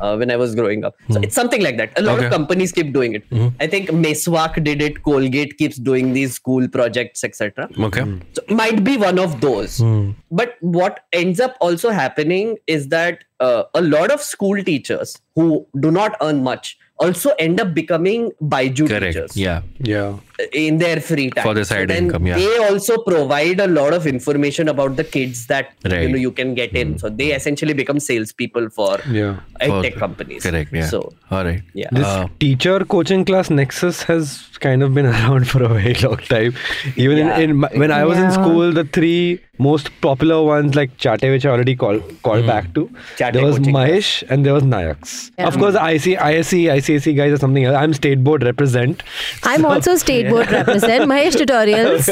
Uh, 0.00 0.16
when 0.16 0.30
I 0.30 0.36
was 0.36 0.54
growing 0.54 0.84
up, 0.84 0.94
so 1.10 1.18
it's 1.20 1.34
something 1.34 1.62
like 1.62 1.78
that. 1.78 1.98
A 1.98 2.02
lot 2.02 2.12
Hmm. 2.12 2.18
Okay. 2.18 2.26
of 2.26 2.32
companies 2.32 2.70
keep 2.72 2.92
doing 2.92 3.14
it. 3.14 3.24
I 3.60 3.66
think 3.66 3.88
Meswak 3.88 4.62
did 4.62 4.82
it. 4.82 5.02
Colgate 5.02 5.56
keeps 5.56 5.76
doing 5.78 6.12
these 6.12 6.34
school 6.34 6.68
projects, 6.68 7.24
etc. 7.24 7.68
Okay. 7.78 8.04
So 8.34 8.42
might 8.50 8.84
be 8.84 8.98
one 8.98 9.18
of 9.18 9.40
those. 9.40 9.80
But 10.30 10.56
what 10.60 11.00
ends 11.12 11.40
up 11.40 11.56
also 11.60 11.90
happening 11.90 12.58
is 12.66 12.88
that 12.88 13.24
uh, 13.40 13.64
a 13.74 13.80
lot 13.80 14.10
of 14.10 14.20
school 14.20 14.62
teachers 14.62 15.16
who 15.34 15.66
do 15.80 15.90
not 15.90 16.16
earn 16.20 16.42
much 16.44 16.76
also 17.06 17.30
end 17.46 17.60
up 17.64 17.70
becoming 17.74 18.30
Byju 18.54 18.88
Correct. 18.92 19.04
teachers 19.16 19.36
Yeah. 19.36 19.62
Yeah. 19.92 20.16
in 20.52 20.78
their 20.78 21.00
free 21.08 21.30
time. 21.30 21.44
For 21.48 21.54
the 21.54 21.64
side 21.64 21.88
then 21.88 22.04
income, 22.06 22.26
yeah. 22.26 22.36
They 22.36 22.56
also 22.68 22.96
provide 23.08 23.60
a 23.60 23.68
lot 23.78 23.92
of 23.98 24.06
information 24.12 24.68
about 24.74 24.96
the 25.00 25.04
kids 25.16 25.46
that 25.52 25.70
Right. 25.84 26.02
You 26.02 26.08
know 26.14 26.20
you 26.26 26.32
can 26.40 26.54
get 26.60 26.72
in. 26.82 26.98
So 27.02 27.08
they 27.20 27.28
essentially 27.38 27.74
become 27.82 28.00
salespeople 28.00 28.70
for 28.78 28.98
Yeah. 29.18 29.36
For- 29.66 29.82
tech 29.82 29.96
companies. 30.04 30.42
Correct. 30.48 30.72
Yeah. 30.80 30.86
So 30.94 31.00
all 31.30 31.44
right. 31.50 31.62
yeah. 31.82 31.88
This 32.00 32.06
Uh, 32.06 32.26
teacher 32.46 32.78
coaching 32.96 33.24
class 33.30 33.50
Nexus 33.60 34.02
has 34.10 34.32
kind 34.66 34.82
of 34.82 34.94
been 34.98 35.06
around 35.14 35.48
for 35.52 35.62
a 35.62 35.68
very 35.78 35.94
long 36.06 36.18
time. 36.34 36.54
Even 36.96 37.18
Yeah. 37.18 37.38
in, 37.38 37.50
in 37.50 37.56
my, 37.64 37.70
when 37.84 37.92
I 38.00 38.04
was 38.04 38.18
in 38.18 38.30
school, 38.40 38.72
the 38.80 38.84
three 38.98 39.40
most 39.58 39.90
popular 40.00 40.42
ones 40.42 40.74
like 40.74 40.96
Chate, 40.96 41.22
which 41.30 41.44
I 41.44 41.50
already 41.50 41.76
called 41.76 42.02
called 42.22 42.40
hmm. 42.40 42.46
back 42.46 42.72
to. 42.74 42.90
Chate 43.18 43.34
there 43.34 43.44
was 43.44 43.58
coaching 43.58 43.74
Mahesh 43.74 44.22
and 44.30 44.46
there 44.46 44.54
was 44.54 44.62
Nayaks. 44.62 45.30
Yeah. 45.38 45.46
Of 45.46 45.58
course, 45.58 45.74
IC, 45.74 46.18
ISC, 46.18 46.64
ICAC 46.76 47.16
guys 47.16 47.32
are 47.32 47.38
something 47.38 47.64
else. 47.64 47.76
I'm 47.76 47.92
state 47.92 48.24
board 48.24 48.42
represent. 48.44 49.02
I'm 49.42 49.66
also 49.66 49.96
state 49.96 50.30
board 50.30 50.50
represent. 50.58 51.04
Mahesh 51.10 51.36
tutorials. 51.42 52.08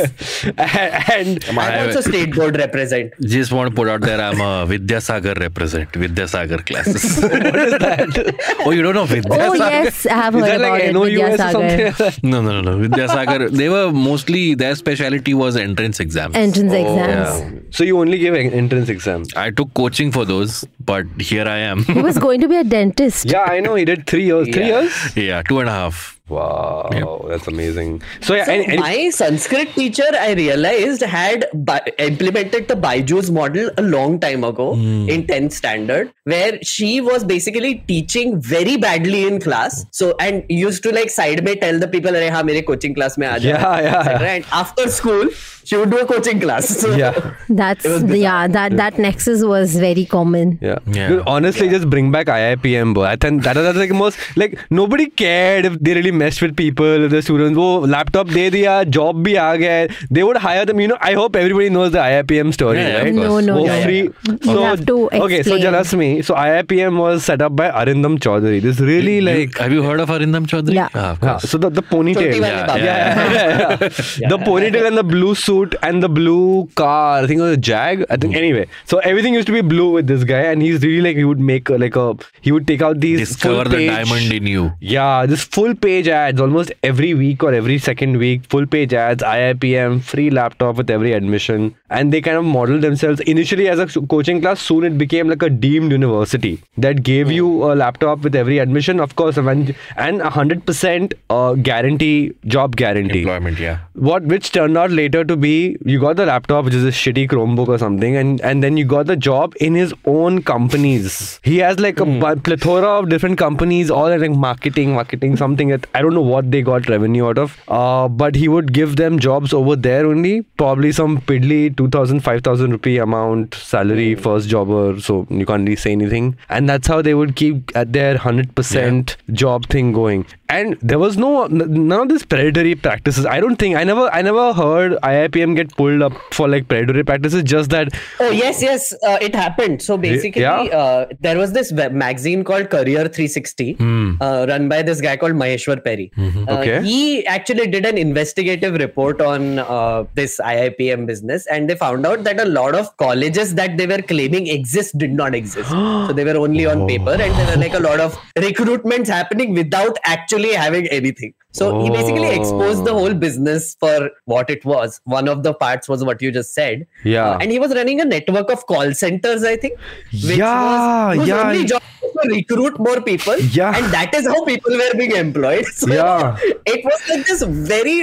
and 1.16 1.44
I'm 1.58 1.88
also 1.88 2.02
state 2.02 2.34
board 2.34 2.58
represent. 2.58 3.14
Just 3.22 3.52
want 3.52 3.70
to 3.70 3.74
put 3.74 3.88
out 3.88 4.02
there, 4.02 4.20
I'm 4.20 4.40
a 4.40 4.66
Vidyasagar 4.72 5.38
represent. 5.40 5.90
Vidyasagar 5.92 6.64
classes. 6.66 7.22
what 7.22 7.56
is 7.56 7.78
that? 7.78 8.60
oh, 8.66 8.70
you 8.70 8.82
don't 8.82 8.94
know 8.94 9.06
Vidyasagar? 9.06 9.48
Oh 9.48 9.54
yes, 9.54 10.04
I 10.04 10.12
have 10.12 10.34
is 10.34 10.42
heard 10.42 10.50
that 10.50 10.60
about 10.60 10.72
like 10.72 10.82
it. 10.82 10.92
NOUS 10.92 11.06
or 11.06 11.62
Vidyasagar. 11.62 11.96
something? 11.96 12.30
No, 12.30 12.42
no, 12.42 12.60
no, 12.60 12.76
no. 12.76 12.88
Vidyasagar. 12.88 13.50
They 13.50 13.70
were 13.70 13.90
mostly 13.90 14.54
their 14.54 14.74
specialty 14.74 15.32
was 15.32 15.56
entrance 15.56 16.00
exams. 16.00 16.36
Entrance 16.36 16.72
oh, 16.72 16.76
exams. 16.76 17.08
yeah. 17.08 17.29
So 17.70 17.84
you 17.84 17.98
only 18.00 18.18
give 18.18 18.34
en- 18.34 18.52
entrance 18.52 18.88
exam. 18.88 19.24
I 19.36 19.50
took 19.50 19.72
coaching 19.74 20.12
for 20.12 20.24
those, 20.24 20.64
but 20.84 21.06
here 21.20 21.46
I 21.46 21.58
am. 21.58 21.84
He 21.84 22.02
was 22.02 22.18
going 22.18 22.40
to 22.40 22.48
be 22.48 22.56
a 22.56 22.64
dentist. 22.64 23.26
Yeah, 23.30 23.42
I 23.42 23.60
know. 23.60 23.74
He 23.74 23.84
did 23.84 24.06
three 24.06 24.24
years. 24.24 24.48
Three 24.48 24.68
Yeah. 24.68 24.80
years? 24.82 25.16
yeah, 25.16 25.42
two 25.42 25.60
and 25.60 25.68
a 25.68 25.72
half. 25.72 26.19
Wow, 26.30 26.88
yep. 26.92 27.28
that's 27.28 27.48
amazing. 27.48 28.02
So 28.20 28.34
yeah, 28.34 28.44
so 28.44 28.52
and, 28.52 28.70
and 28.70 28.80
my 28.80 29.10
Sanskrit 29.10 29.74
teacher, 29.74 30.06
I 30.12 30.32
realized 30.32 31.02
had 31.02 31.46
bi- 31.52 31.82
implemented 31.98 32.68
the 32.68 32.76
Byju's 32.76 33.30
model 33.30 33.70
a 33.76 33.82
long 33.82 34.20
time 34.20 34.44
ago 34.44 34.74
mm. 34.74 35.08
in 35.08 35.26
10th 35.26 35.52
standard, 35.52 36.12
where 36.24 36.62
she 36.62 37.00
was 37.00 37.24
basically 37.24 37.76
teaching 37.88 38.40
very 38.40 38.76
badly 38.76 39.26
in 39.26 39.40
class. 39.40 39.84
So 39.90 40.14
and 40.20 40.44
used 40.48 40.82
to 40.84 40.92
like 40.92 41.10
side 41.10 41.42
may 41.44 41.56
tell 41.56 41.78
the 41.78 41.88
people, 41.88 42.12
"Hey, 42.12 42.28
ha, 42.28 42.42
mere 42.42 42.62
coaching 42.62 42.94
class 42.94 43.18
mein 43.18 43.32
aa 43.32 43.38
yeah, 43.38 43.80
yeah, 43.80 44.10
yeah. 44.10 44.34
And 44.34 44.44
after 44.52 44.88
school, 44.88 45.30
she 45.64 45.76
would 45.76 45.90
do 45.90 45.98
a 45.98 46.06
coaching 46.06 46.40
class. 46.40 46.68
So 46.80 46.94
yeah, 46.96 47.34
that's 47.48 47.84
yeah. 48.18 48.46
That 48.48 48.76
that 48.76 48.98
nexus 48.98 49.42
was 49.44 49.76
very 49.76 50.04
common. 50.04 50.58
Yeah, 50.60 50.78
yeah. 50.86 51.08
Dude, 51.08 51.22
honestly, 51.26 51.66
yeah. 51.66 51.72
just 51.72 51.90
bring 51.90 52.10
back 52.10 52.26
IIPM, 52.26 52.94
bro. 52.94 53.04
I 53.04 53.16
think 53.16 53.42
that, 53.42 53.54
that's 53.54 53.76
like 53.76 53.90
most 53.90 54.18
like 54.36 54.58
nobody 54.70 55.06
cared 55.22 55.66
if 55.66 55.78
they 55.80 55.94
really 55.94 56.12
messed 56.22 56.42
with 56.44 56.54
people, 56.60 57.08
the 57.14 57.20
students. 57.26 57.58
Oh, 57.66 57.78
laptop 57.94 58.28
de 58.38 58.46
diya, 58.56 58.74
job 58.98 59.22
bhi 59.28 59.36
aa 59.44 59.50
gaya. 59.64 59.88
They 60.18 60.24
would 60.28 60.40
hire 60.46 60.64
them. 60.70 60.80
You 60.84 60.88
know, 60.92 60.98
I 61.10 61.12
hope 61.20 61.36
everybody 61.42 61.70
knows 61.76 61.92
the 61.96 62.02
IIPM 62.06 62.52
story, 62.58 62.78
Yeah, 62.78 62.88
yeah, 62.88 62.96
of 63.00 63.04
right? 63.08 63.14
course. 63.20 63.46
No, 63.50 63.54
no, 63.54 63.58
Oh, 63.60 63.66
no. 63.70 63.80
free. 63.88 64.00
You 64.30 64.54
So 64.54 64.62
have 64.68 64.84
to 64.90 64.96
okay, 65.06 65.42
so 65.50 65.56
explain. 65.56 65.62
Jalasmi. 65.66 66.10
So 66.30 66.34
IIPM 66.44 66.98
was 67.04 67.24
set 67.30 67.42
up 67.48 67.56
by 67.62 67.68
Arindam 67.82 68.18
Chaudhary. 68.28 68.60
This 68.68 68.80
really 68.90 69.16
like. 69.30 69.58
Have 69.64 69.76
you 69.78 69.82
heard 69.88 70.00
of 70.06 70.14
Arindam 70.18 70.46
Chaudhary? 70.54 70.78
Yeah. 70.80 70.88
Ah, 70.94 71.06
of 71.12 71.22
Yeah, 71.22 71.30
course. 71.30 71.50
so 71.54 71.58
the, 71.66 71.70
the 71.80 71.84
ponytail. 71.94 72.34
Yeah, 72.40 72.76
yeah, 72.76 72.76
yeah, 72.84 73.32
yeah, 73.34 73.90
yeah. 74.22 74.28
the 74.34 74.38
ponytail 74.48 74.86
and 74.92 74.96
the 75.02 75.06
blue 75.14 75.34
suit 75.44 75.74
and 75.90 76.02
the 76.08 76.12
blue 76.20 76.68
car. 76.82 77.22
I 77.22 77.26
think 77.26 77.40
it 77.40 77.46
was 77.48 77.56
a 77.58 77.62
Jag. 77.70 78.04
I 78.10 78.16
think 78.24 78.36
anyway. 78.42 78.66
So 78.94 78.98
everything 79.12 79.34
used 79.40 79.46
to 79.52 79.56
be 79.58 79.62
blue 79.74 79.90
with 79.98 80.06
this 80.14 80.24
guy, 80.32 80.42
and 80.52 80.62
he's 80.68 80.82
really 80.88 81.00
like 81.08 81.16
he 81.24 81.26
would 81.32 81.44
make 81.52 81.70
like 81.84 81.96
a 82.04 82.06
he 82.48 82.52
would 82.56 82.66
take 82.72 82.82
out 82.90 83.00
these 83.06 83.20
Discover 83.24 83.54
full 83.64 83.72
the 83.76 83.76
page- 83.82 83.90
diamond 83.94 84.32
in 84.40 84.46
you. 84.54 84.66
Yeah, 84.96 85.26
this 85.34 85.44
full 85.58 85.74
page 85.86 86.09
ads 86.10 86.40
almost 86.40 86.72
every 86.82 87.14
week 87.14 87.42
or 87.42 87.52
every 87.54 87.78
second 87.78 88.16
week. 88.18 88.44
Full 88.50 88.66
page 88.66 88.92
ads, 88.92 89.22
IIPM, 89.22 90.02
free 90.02 90.30
laptop 90.30 90.76
with 90.76 90.90
every 90.90 91.12
admission, 91.12 91.74
and 91.88 92.12
they 92.12 92.20
kind 92.20 92.36
of 92.36 92.44
modeled 92.44 92.82
themselves 92.82 93.20
initially 93.20 93.68
as 93.68 93.78
a 93.78 93.86
coaching 94.06 94.40
class. 94.40 94.60
Soon 94.60 94.84
it 94.84 94.98
became 94.98 95.28
like 95.28 95.42
a 95.42 95.50
deemed 95.50 95.92
university 95.92 96.62
that 96.76 97.02
gave 97.02 97.30
you 97.30 97.64
a 97.64 97.74
laptop 97.74 98.20
with 98.20 98.34
every 98.34 98.58
admission. 98.58 99.00
Of 99.00 99.16
course, 99.16 99.36
and 99.36 99.74
a 100.20 100.30
hundred 100.30 100.66
percent 100.66 101.14
uh, 101.30 101.54
guarantee, 101.54 102.32
job 102.46 102.76
guarantee 102.76 103.20
Employment, 103.20 103.58
yeah. 103.58 103.78
What 104.00 104.22
which 104.24 104.50
turned 104.52 104.78
out 104.78 104.90
later 104.90 105.22
to 105.24 105.36
be 105.36 105.76
you 105.84 106.00
got 106.00 106.16
the 106.16 106.26
laptop, 106.26 106.64
which 106.64 106.74
is 106.74 106.84
a 106.84 106.94
shitty 106.98 107.28
Chromebook 107.28 107.68
or 107.68 107.78
something, 107.78 108.16
and 108.16 108.40
and 108.40 108.62
then 108.64 108.76
you 108.76 108.84
got 108.84 109.06
the 109.06 109.16
job 109.16 109.54
in 109.60 109.74
his 109.74 109.92
own 110.06 110.42
companies. 110.42 111.38
He 111.42 111.58
has 111.58 111.78
like 111.78 112.00
a 112.00 112.06
bu- 112.06 112.36
plethora 112.48 112.92
of 113.00 113.08
different 113.10 113.38
companies, 113.38 113.90
all 113.90 114.08
like 114.22 114.30
marketing, 114.30 114.94
marketing 114.94 115.36
something 115.36 115.68
that 115.68 115.86
I 115.94 116.02
don't 116.02 116.14
know 116.14 116.26
what 116.30 116.50
they 116.50 116.62
got 116.62 116.88
revenue 116.88 117.26
out 117.28 117.38
of. 117.38 117.58
Uh, 117.68 118.08
but 118.08 118.34
he 118.34 118.48
would 118.48 118.72
give 118.72 118.96
them 118.96 119.18
jobs 119.18 119.52
over 119.52 119.76
there 119.76 120.06
only, 120.06 120.42
probably 120.64 120.92
some 120.92 121.20
piddly 121.20 121.76
2,000, 121.76 122.20
5,000 122.20 122.70
rupee 122.70 122.96
amount 122.98 123.54
salary, 123.54 124.14
first 124.14 124.48
jobber. 124.48 124.98
So 125.00 125.26
you 125.28 125.44
can't 125.44 125.64
really 125.68 125.76
say 125.76 125.92
anything, 125.92 126.36
and 126.48 126.68
that's 126.68 126.88
how 126.88 127.02
they 127.02 127.14
would 127.14 127.36
keep 127.36 127.76
at 127.76 127.92
their 127.92 128.16
100% 128.16 129.16
job 129.32 129.66
thing 129.66 129.92
going. 129.92 130.26
And 130.48 130.76
there 130.80 130.98
was 130.98 131.16
no 131.16 131.46
none 131.46 132.00
of 132.00 132.08
this 132.08 132.24
predatory 132.24 132.74
practices. 132.74 133.26
I 133.26 133.38
don't 133.40 133.56
think 133.56 133.76
I 133.76 133.84
never 133.90 134.06
I 134.18 134.22
never 134.22 134.46
heard 134.60 134.96
IIPM 135.10 135.56
get 135.60 135.74
pulled 135.76 136.02
up 136.08 136.12
for 136.38 136.48
like 136.48 136.68
predatory 136.68 137.04
practices. 137.10 137.42
Just 137.54 137.70
that 137.70 137.92
Oh 138.20 138.30
yes, 138.30 138.62
yes, 138.62 138.92
uh, 139.02 139.18
it 139.20 139.34
happened. 139.34 139.82
So 139.82 139.96
basically, 139.96 140.42
yeah. 140.42 140.80
uh, 140.82 141.06
there 141.20 141.38
was 141.38 141.52
this 141.58 141.72
web 141.72 141.92
magazine 141.92 142.44
called 142.50 142.70
Career 142.70 143.04
360, 143.08 143.76
uh, 144.20 144.46
run 144.48 144.68
by 144.68 144.82
this 144.82 145.00
guy 145.00 145.16
called 145.16 145.38
Maheshwer 145.44 145.82
Peri. 145.84 146.10
Uh, 146.18 146.58
Okay. 146.60 146.82
He 146.82 147.26
actually 147.26 147.66
did 147.74 147.86
an 147.86 147.96
investigative 147.96 148.74
report 148.74 149.20
on 149.22 149.58
uh, 149.60 150.04
this 150.14 150.38
IIPM 150.44 151.06
business, 151.06 151.46
and 151.46 151.70
they 151.70 151.76
found 151.82 152.06
out 152.06 152.24
that 152.24 152.40
a 152.40 152.44
lot 152.44 152.74
of 152.74 152.94
colleges 153.04 153.54
that 153.60 153.76
they 153.78 153.86
were 153.86 154.02
claiming 154.02 154.48
exist 154.56 154.98
did 154.98 155.12
not 155.12 155.34
exist. 155.34 155.70
so 156.08 156.12
they 156.12 156.24
were 156.30 156.36
only 156.36 156.66
on 156.66 156.86
paper, 156.86 157.12
and 157.12 157.38
there 157.40 157.50
were 157.52 157.60
like 157.64 157.74
a 157.74 157.84
lot 157.88 158.00
of 158.00 158.18
recruitments 158.46 159.08
happening 159.18 159.54
without 159.54 159.98
actually 160.04 160.52
having 160.52 160.86
anything. 160.88 161.34
So 161.52 161.82
he 161.82 161.90
basically 161.90 162.28
exposed 162.28 162.84
the 162.84 162.92
whole 162.92 163.12
business 163.12 163.76
for 163.80 164.10
what 164.24 164.48
it 164.50 164.64
was. 164.64 165.00
One 165.04 165.28
of 165.28 165.42
the 165.42 165.52
parts 165.52 165.88
was 165.88 166.04
what 166.04 166.22
you 166.22 166.30
just 166.30 166.54
said. 166.54 166.86
Yeah. 167.04 167.30
Uh, 167.30 167.38
and 167.40 167.50
he 167.50 167.58
was 167.58 167.74
running 167.74 168.00
a 168.00 168.04
network 168.04 168.50
of 168.52 168.66
call 168.66 168.92
centers, 168.94 169.42
I 169.42 169.56
think. 169.56 169.78
Which 170.12 170.36
Yeah, 170.36 171.08
was, 171.08 171.16
whose 171.18 171.28
yeah. 171.28 171.48
only 171.50 171.64
job 171.64 171.82
was 172.02 172.12
to 172.22 172.34
recruit 172.34 172.78
more 172.78 173.00
people. 173.00 173.36
Yeah. 173.38 173.76
And 173.76 173.92
that 173.92 174.14
is 174.14 174.28
how 174.28 174.44
people 174.44 174.72
were 174.76 174.94
being 174.96 175.12
employed. 175.16 175.64
So 175.72 175.92
Yeah. 175.92 176.36
it 176.66 176.84
was 176.84 177.00
like 177.08 177.26
this 177.26 177.42
very, 177.42 177.98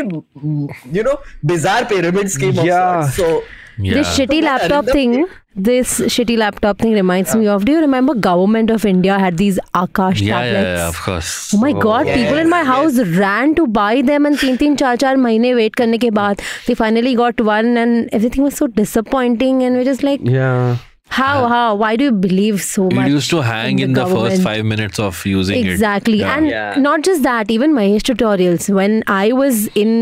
you 0.92 1.04
know, 1.04 1.20
bizarre 1.46 1.86
pyramid 1.86 2.30
scheme 2.30 2.54
Yeah. 2.54 3.00
of 3.06 3.14
sorts. 3.14 3.16
So 3.16 3.44
Yeah. 3.79 3.95
This 3.95 4.09
shitty 4.19 4.41
So, 4.41 4.47
laptop 4.47 4.85
the- 4.87 4.93
thing, 4.93 5.27
this 5.69 5.93
shitty 6.15 6.37
laptop 6.43 6.79
thing 6.79 6.93
reminds 6.93 7.35
me 7.37 7.47
of. 7.55 7.65
Do 7.65 7.73
you 7.73 7.81
remember 7.81 8.15
government 8.15 8.71
of 8.71 8.85
India 8.91 9.19
had 9.19 9.37
these 9.39 9.59
Akash 9.75 10.21
yeah, 10.21 10.45
yeah, 10.45 10.53
tablets? 10.53 10.79
yeah, 10.81 10.89
of 10.89 11.01
course. 11.07 11.33
Oh 11.55 11.59
my 11.65 11.73
god, 11.87 12.07
people 12.07 12.39
in 12.45 12.49
my 12.51 12.61
Yes, 12.61 12.67
house 12.75 12.99
ran 13.23 13.55
to 13.57 13.67
buy 13.81 14.03
them 14.13 14.27
and 14.31 14.39
तीन 14.45 14.57
तीन 14.63 14.77
चार 14.85 14.97
चार 15.05 15.17
महीने 15.27 15.55
wait 15.63 15.75
करने 15.83 15.99
के 16.07 16.11
बाद 16.21 16.41
they 16.69 16.75
finally 16.85 17.15
got 17.25 17.41
one 17.51 17.77
and 17.85 18.09
everything 18.21 18.45
was 18.51 18.57
so 18.63 18.67
disappointing 18.81 19.63
and 19.63 19.77
we're 19.77 19.85
just 19.93 20.03
like 20.11 20.21
yeah. 20.39 20.77
how 21.15 21.47
how 21.53 21.75
why 21.81 21.89
do 22.01 22.05
you 22.09 22.13
believe 22.27 22.61
so 22.67 22.85
much 22.99 23.07
It 23.09 23.15
used 23.15 23.31
to 23.31 23.41
hang 23.49 23.81
in 23.87 23.93
the 23.97 24.05
first 24.05 24.15
government? 24.15 24.43
five 24.45 24.65
minutes 24.75 24.99
of 25.07 25.19
using 25.31 25.59
it. 25.65 25.73
exactly 25.73 26.21
Yeah. 26.21 26.37
and 26.37 26.49
Yeah. 26.53 26.75
not 26.85 27.03
just 27.09 27.23
that 27.27 27.51
even 27.57 27.75
Mahesh 27.81 28.07
tutorials 28.11 28.69
when 28.79 29.03
I 29.17 29.25
was 29.41 29.67
in 29.87 29.93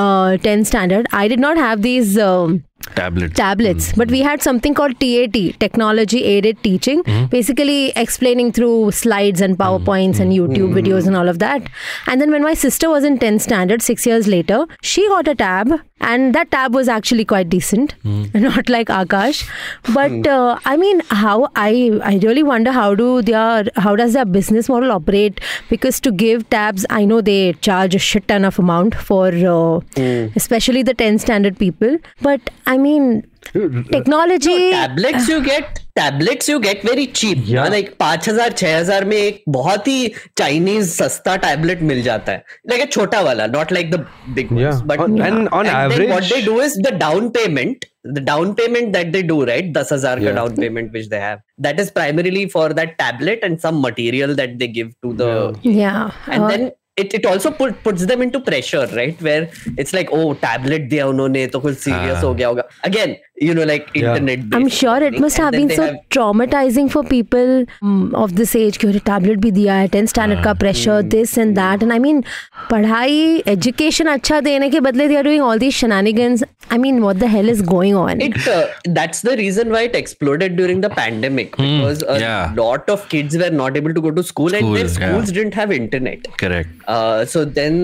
uh 0.00 0.36
10th 0.48 0.66
standard 0.72 1.08
I 1.20 1.28
did 1.34 1.40
not 1.46 1.56
have 1.66 1.80
these 1.86 2.18
um, 2.26 2.58
Tablet. 2.95 3.35
tablets. 3.35 3.93
But 3.93 4.09
we 4.11 4.19
had 4.19 4.41
something 4.41 4.73
called 4.73 4.99
TAT 4.99 5.59
technology 5.59 6.23
aided 6.23 6.61
teaching. 6.61 7.01
Hmm. 7.05 7.25
Basically 7.25 7.91
explaining 7.95 8.51
through 8.51 8.91
slides 8.91 9.41
and 9.41 9.55
hmm. 9.55 9.61
powerpoints 9.61 10.19
and 10.19 10.31
hmm. 10.31 10.39
YouTube 10.39 10.73
videos 10.73 11.07
and 11.07 11.15
all 11.15 11.29
of 11.29 11.39
that. 11.39 11.67
And 12.07 12.21
then 12.21 12.31
when 12.31 12.43
my 12.43 12.53
sister 12.53 12.89
was 12.89 13.03
in 13.03 13.17
10th 13.17 13.41
standard 13.41 13.81
6 13.81 14.05
years 14.05 14.27
later 14.27 14.65
she 14.81 15.07
got 15.07 15.27
a 15.27 15.35
tab 15.35 15.73
and 16.01 16.35
that 16.35 16.51
tab 16.51 16.73
was 16.73 16.87
actually 16.87 17.25
quite 17.25 17.49
decent. 17.49 17.95
Not 18.03 18.69
like 18.69 18.87
Akash. 18.87 19.47
But 19.93 20.27
uh, 20.27 20.59
I 20.65 20.75
mean 20.77 21.01
how 21.09 21.49
I 21.55 21.99
I 22.03 22.19
really 22.23 22.43
wonder 22.43 22.71
how 22.71 22.95
do 22.95 23.21
their 23.21 23.65
how 23.75 23.95
does 23.95 24.13
their 24.13 24.25
business 24.25 24.67
model 24.69 24.91
operate? 24.91 25.39
Because 25.69 25.99
to 26.01 26.11
give 26.11 26.49
tabs 26.49 26.85
I 26.89 27.05
know 27.05 27.21
they 27.21 27.53
charge 27.53 27.95
a 27.95 27.99
shit 27.99 28.27
ton 28.27 28.45
of 28.45 28.59
amount 28.59 28.95
for 28.95 29.29
uh, 29.29 29.79
especially 30.35 30.83
the 30.83 30.93
10 30.93 31.19
standard 31.19 31.57
people. 31.57 31.97
But 32.21 32.41
I 32.65 32.77
mean 32.77 33.25
technology 33.53 34.71
tablets 34.71 35.27
you 35.29 35.43
get 35.43 35.84
tablets 35.99 36.49
you 36.51 36.59
get 36.63 36.81
very 36.87 37.05
cheap 37.19 37.39
Yeah. 37.51 37.63
ना 37.63 37.69
like 37.73 37.89
5000 38.01 38.55
6000 38.61 39.03
में 39.11 39.15
एक 39.17 39.43
बहुत 39.57 39.87
ही 39.87 40.11
Chinese 40.37 40.89
सस्ता 40.95 41.35
tablet 41.45 41.81
मिल 41.91 42.01
जाता 42.03 42.31
है 42.31 42.43
like 42.71 42.83
a 42.85 42.89
छोटा 42.95 43.21
वाला 43.29 43.45
not 43.55 43.71
like 43.77 43.91
the 43.95 44.01
big 44.39 44.51
ones 44.51 44.61
Yeah. 44.65 44.81
but 44.91 45.03
On- 45.07 45.17
and 45.29 45.49
on 45.59 45.65
then 45.71 45.73
what 45.73 46.13
average- 46.13 46.31
they 46.35 46.41
do 46.51 46.59
is 46.67 46.77
the 46.87 46.93
down 47.03 47.29
payment 47.39 47.85
the 48.19 48.23
down 48.29 48.53
payment 48.61 48.91
that 48.99 49.11
they 49.17 49.23
do 49.33 49.37
right 49.51 49.73
10000 49.81 50.23
ka 50.25 50.29
Yeah. 50.29 50.39
down 50.43 50.57
payment 50.63 50.97
which 50.99 51.11
they 51.13 51.21
have 51.27 51.43
that 51.67 51.83
is 51.85 51.91
primarily 51.99 52.47
for 52.55 52.65
that 52.81 52.97
tablet 53.03 53.45
and 53.49 53.61
some 53.67 53.79
material 53.89 54.35
that 54.41 54.57
they 54.63 54.71
give 54.79 54.91
to 55.07 55.13
the 55.21 55.29
yeah 55.83 56.01
and 56.27 56.43
uh, 56.43 56.49
then 56.55 56.67
it, 57.03 57.13
it 57.15 57.25
also 57.29 57.49
put, 57.51 57.71
puts 57.85 58.05
them 58.09 58.21
into 58.25 58.39
pressure 58.39 58.83
right 58.97 59.21
where 59.21 59.47
it's 59.83 59.93
like 59.97 60.11
oh 60.17 60.27
tablet 60.43 60.85
दिया 60.91 61.07
उन्होंने 61.13 61.45
तो 61.55 61.59
कुछ 61.65 61.77
serious 61.87 62.17
Ah. 62.19 62.23
हो 62.27 62.33
गया 62.41 62.47
होगा 62.47 62.63
again 62.89 63.15
you 63.46 63.52
know 63.56 63.64
like 63.68 63.86
Yeah. 63.98 64.14
internet 64.16 64.56
I'm 64.56 64.68
sure 64.78 64.96
it 65.08 65.18
must 65.24 65.38
have 65.42 65.52
been 65.52 65.70
so 65.76 65.84
traumatizing 66.16 66.90
for 66.94 67.02
people 67.10 67.52
um, 67.82 68.14
of 68.22 68.34
this 68.40 68.54
age 68.62 68.78
कि 68.84 69.00
tablet 69.10 69.38
भी 69.44 69.50
दिया 69.58 69.74
है 69.74 69.88
10th 69.96 70.12
standard 70.14 70.42
का 70.44 70.54
pressure 70.64 70.98
this 71.14 71.36
and 71.44 71.56
that 71.60 71.84
and 71.86 71.96
I 71.96 71.98
mean 72.06 72.22
पढ़ाई 72.70 73.42
education 73.54 74.08
अच्छा 74.14 74.40
देने 74.48 74.68
के 74.70 74.80
बदले 74.88 75.08
they 75.12 75.16
are 75.20 75.26
doing 75.28 75.44
all 75.48 75.62
these 75.64 75.74
shenanigans 75.82 76.44
I 76.76 76.78
mean 76.84 77.00
what 77.04 77.18
the 77.22 77.30
hell 77.36 77.48
is 77.54 77.62
going 77.70 77.96
on 78.02 78.20
it 78.26 78.36
uh, 78.56 78.58
that's 78.98 79.22
the 79.28 79.36
reason 79.42 79.72
why 79.76 79.82
it 79.88 79.96
exploded 80.02 80.56
during 80.60 80.82
the 80.86 80.90
pandemic 80.98 81.56
because 81.56 82.04
a 82.16 82.18
yeah. 82.24 82.52
lot 82.60 82.92
of 82.96 83.08
kids 83.14 83.36
were 83.44 83.50
not 83.62 83.76
able 83.82 83.94
to 83.94 84.04
go 84.08 84.10
to 84.20 84.22
school, 84.32 84.54
and 84.60 84.76
their 84.76 84.88
School, 84.88 85.02
yeah. 85.06 85.10
schools 85.14 85.32
didn't 85.38 85.54
have 85.62 85.72
internet 85.78 86.28
Correct. 86.44 86.68
uh, 86.88 87.24
so 87.24 87.44
then 87.44 87.80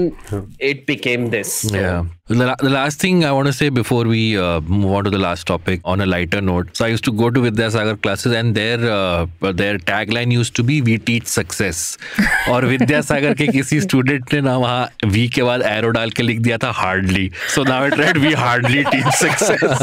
it 0.73 0.87
became 0.93 1.31
this 1.39 1.53
So- 1.71 1.75
Yeah. 1.81 2.05
The, 2.29 2.35
la- 2.47 2.55
the 2.61 2.71
last 2.71 3.01
thing 3.01 3.25
I 3.25 3.31
want 3.35 3.47
to 3.47 3.53
say 3.57 3.67
before 3.75 4.05
we 4.13 4.21
uh, 4.37 4.61
move 4.61 4.93
on 5.01 5.05
to 5.05 5.11
the 5.11 5.19
last 5.25 5.40
topic 5.44 5.82
on 5.84 6.02
a 6.02 6.06
lighter 6.06 6.42
note. 6.42 6.76
So 6.78 6.86
I 6.86 6.90
used 6.90 7.04
to 7.06 7.12
go 7.12 7.30
to 7.30 7.42
Vidya 7.42 7.70
Sagar 7.72 7.96
classes, 7.96 8.34
and 8.34 8.56
their 8.56 8.80
uh, 8.92 9.26
their 9.64 9.78
tagline 9.78 10.32
used 10.32 10.56
to 10.56 10.64
be 10.64 10.82
"We 10.82 10.98
teach 10.98 11.28
success." 11.28 11.98
और 12.52 12.66
विद्यासागर 12.66 13.34
के 13.34 13.48
किसी 13.48 13.80
student 13.82 14.34
ने 14.34 14.40
ना 14.42 14.56
वहाँ 14.58 14.90
we 15.06 15.28
के 15.36 15.44
बाद 15.44 15.62
arrow 15.62 15.90
डाल 15.98 16.10
के 16.18 16.24
लिख 16.24 16.40
दिया 16.48 16.58
था 16.64 16.72
hardly 16.76 17.30
so 17.56 17.64
now 17.64 17.88
it 17.88 17.94
read 18.00 18.18
we 18.18 18.34
hardly 18.44 18.84
teach 18.92 19.08
success 19.16 19.80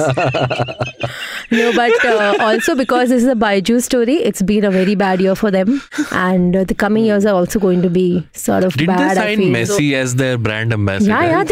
no 1.51 1.69
but 1.77 2.05
uh, 2.05 2.35
also 2.47 2.75
because 2.79 3.13
this 3.13 3.23
is 3.23 3.29
a 3.33 3.35
Byju 3.43 3.77
story 3.83 4.17
it's 4.31 4.43
been 4.51 4.65
a 4.65 4.71
very 4.71 4.95
bad 5.03 5.21
year 5.27 5.35
for 5.43 5.51
them. 5.51 5.81
And 6.13 6.55
the 6.73 6.75
coming 6.75 7.05
years 7.05 7.27
are 7.31 7.35
also 7.35 7.59
going 7.59 7.81
to 7.83 7.91
be 7.95 8.05
sort 8.33 8.65
of 8.65 8.77
Did 8.81 8.91
bad 8.91 9.17
they 9.17 9.37
sign 9.37 9.55
Messi 9.55 9.87
as 10.01 10.15
their 10.23 10.37
brand 10.49 10.77
ambassador? 10.79 11.11
Yeah 11.11 11.45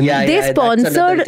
yeah 0.00 0.26
they, 0.26 0.26
they 0.26 0.50
sponsored 0.50 1.24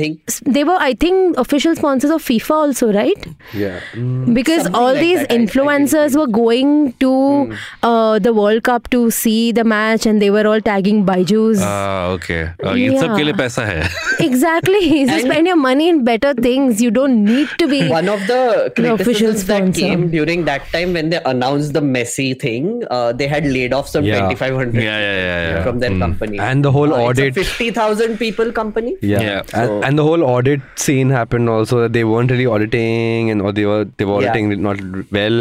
they 0.56 0.64
were 0.64 0.78
I 0.88 0.94
think 0.94 1.38
official 1.44 1.76
sponsors 1.76 2.10
of 2.10 2.25
FIFA 2.26 2.50
also, 2.50 2.92
right? 2.92 3.26
Yeah. 3.54 3.80
Mm. 3.92 4.34
Because 4.34 4.66
all 4.68 4.92
like 4.92 5.00
these 5.00 5.20
that. 5.20 5.30
influencers 5.30 6.16
I, 6.16 6.18
I 6.18 6.20
were 6.20 6.32
going 6.38 6.92
to 6.94 7.10
mm. 7.10 7.58
uh, 7.82 8.18
the 8.18 8.32
World 8.34 8.62
Cup 8.64 8.90
to 8.90 9.10
see 9.10 9.52
the 9.52 9.64
match 9.64 10.06
and 10.06 10.20
they 10.20 10.30
were 10.30 10.46
all 10.46 10.60
tagging 10.60 11.04
Byju's. 11.06 11.60
Ah, 11.62 12.06
okay. 12.08 12.50
Uh, 12.64 12.72
yeah. 12.72 13.88
exactly. 14.20 15.06
So 15.06 15.18
spend 15.20 15.46
your 15.46 15.56
money 15.56 15.88
in 15.88 16.04
better 16.04 16.34
things. 16.34 16.82
You 16.82 16.90
don't 16.90 17.24
need 17.24 17.48
to 17.58 17.68
be 17.68 17.88
one 17.88 18.08
of 18.08 18.26
the 18.26 18.72
officials 18.92 19.44
that 19.46 19.74
came 19.74 20.10
during 20.10 20.44
that 20.46 20.66
time 20.72 20.92
when 20.94 21.10
they 21.10 21.20
announced 21.24 21.72
the 21.72 21.80
Messi 21.80 22.38
thing. 22.38 22.82
Uh, 22.90 23.12
they 23.12 23.28
had 23.28 23.46
laid 23.46 23.72
off 23.72 23.88
some 23.88 24.04
yeah. 24.04 24.28
2,500 24.28 24.74
yeah, 24.74 24.82
yeah, 24.82 25.62
from 25.62 25.78
their 25.78 25.90
mm. 25.90 26.00
company, 26.00 26.38
and 26.38 26.64
the 26.64 26.72
whole 26.72 26.92
uh, 26.92 26.98
audit. 26.98 27.34
50,000 27.34 28.18
people 28.18 28.52
company. 28.52 28.96
Yeah, 29.00 29.42
and, 29.52 29.68
so, 29.68 29.82
and 29.82 29.98
the 29.98 30.02
whole 30.02 30.22
audit 30.24 30.60
scene 30.76 31.10
happened 31.10 31.48
also. 31.48 31.88
They 31.88 32.04
were 32.04 32.15
weren't 32.16 32.30
really 32.34 32.46
auditing 32.56 33.30
and 33.34 33.42
or 33.46 33.52
they 33.60 33.66
were 33.70 33.82
they 33.98 34.06
were 34.10 34.20
Yeah. 34.22 34.30
auditing 34.30 34.62
not 34.68 34.78
well 35.18 35.38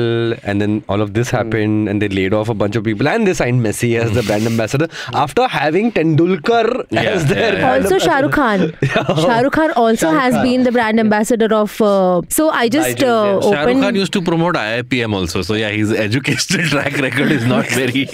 and 0.51 0.61
then 0.65 0.73
all 0.89 1.01
of 1.05 1.13
this 1.17 1.29
happened 1.37 1.89
and 1.93 2.01
they 2.05 2.09
laid 2.19 2.33
off 2.39 2.49
a 2.55 2.57
bunch 2.63 2.75
of 2.81 2.83
people 2.89 3.07
and 3.13 3.27
they 3.31 3.33
signed 3.41 3.61
Messi 3.65 3.91
as 4.03 4.11
the 4.19 4.23
brand 4.29 4.45
ambassador 4.51 4.87
after 5.25 5.47
having 5.57 5.91
Tendulkar 5.97 6.63
Yeah, 6.97 7.01
as 7.15 7.25
their 7.33 7.39
yeah, 7.39 7.53
yeah. 7.53 7.59
brand 7.65 7.85
Also, 7.85 7.99
Shah 8.07 8.19
Rukh 8.25 8.31
Khan. 8.39 8.65
Shah 9.25 9.39
Rukh 9.47 9.53
Khan 9.59 9.71
also 9.83 10.07
Shah 10.11 10.19
has 10.19 10.33
Khan. 10.35 10.43
been 10.49 10.63
the 10.69 10.71
brand 10.77 10.99
ambassador 11.05 11.49
of. 11.61 11.75
Uh, 11.81 12.21
so 12.37 12.49
I 12.49 12.67
just 12.69 12.97
Byju's, 12.97 13.03
uh, 13.03 13.39
yeah. 13.43 13.51
Shah 13.51 13.63
Rukh. 13.69 13.81
Khan 13.85 13.95
used 14.03 14.13
to 14.17 14.21
promote 14.31 14.55
IIPM 14.63 15.13
also. 15.21 15.41
So 15.41 15.53
yeah, 15.61 15.69
his 15.69 15.91
educational 16.05 16.67
track 16.73 16.97
record 17.07 17.31
is 17.31 17.45
not 17.45 17.65
very. 17.79 18.07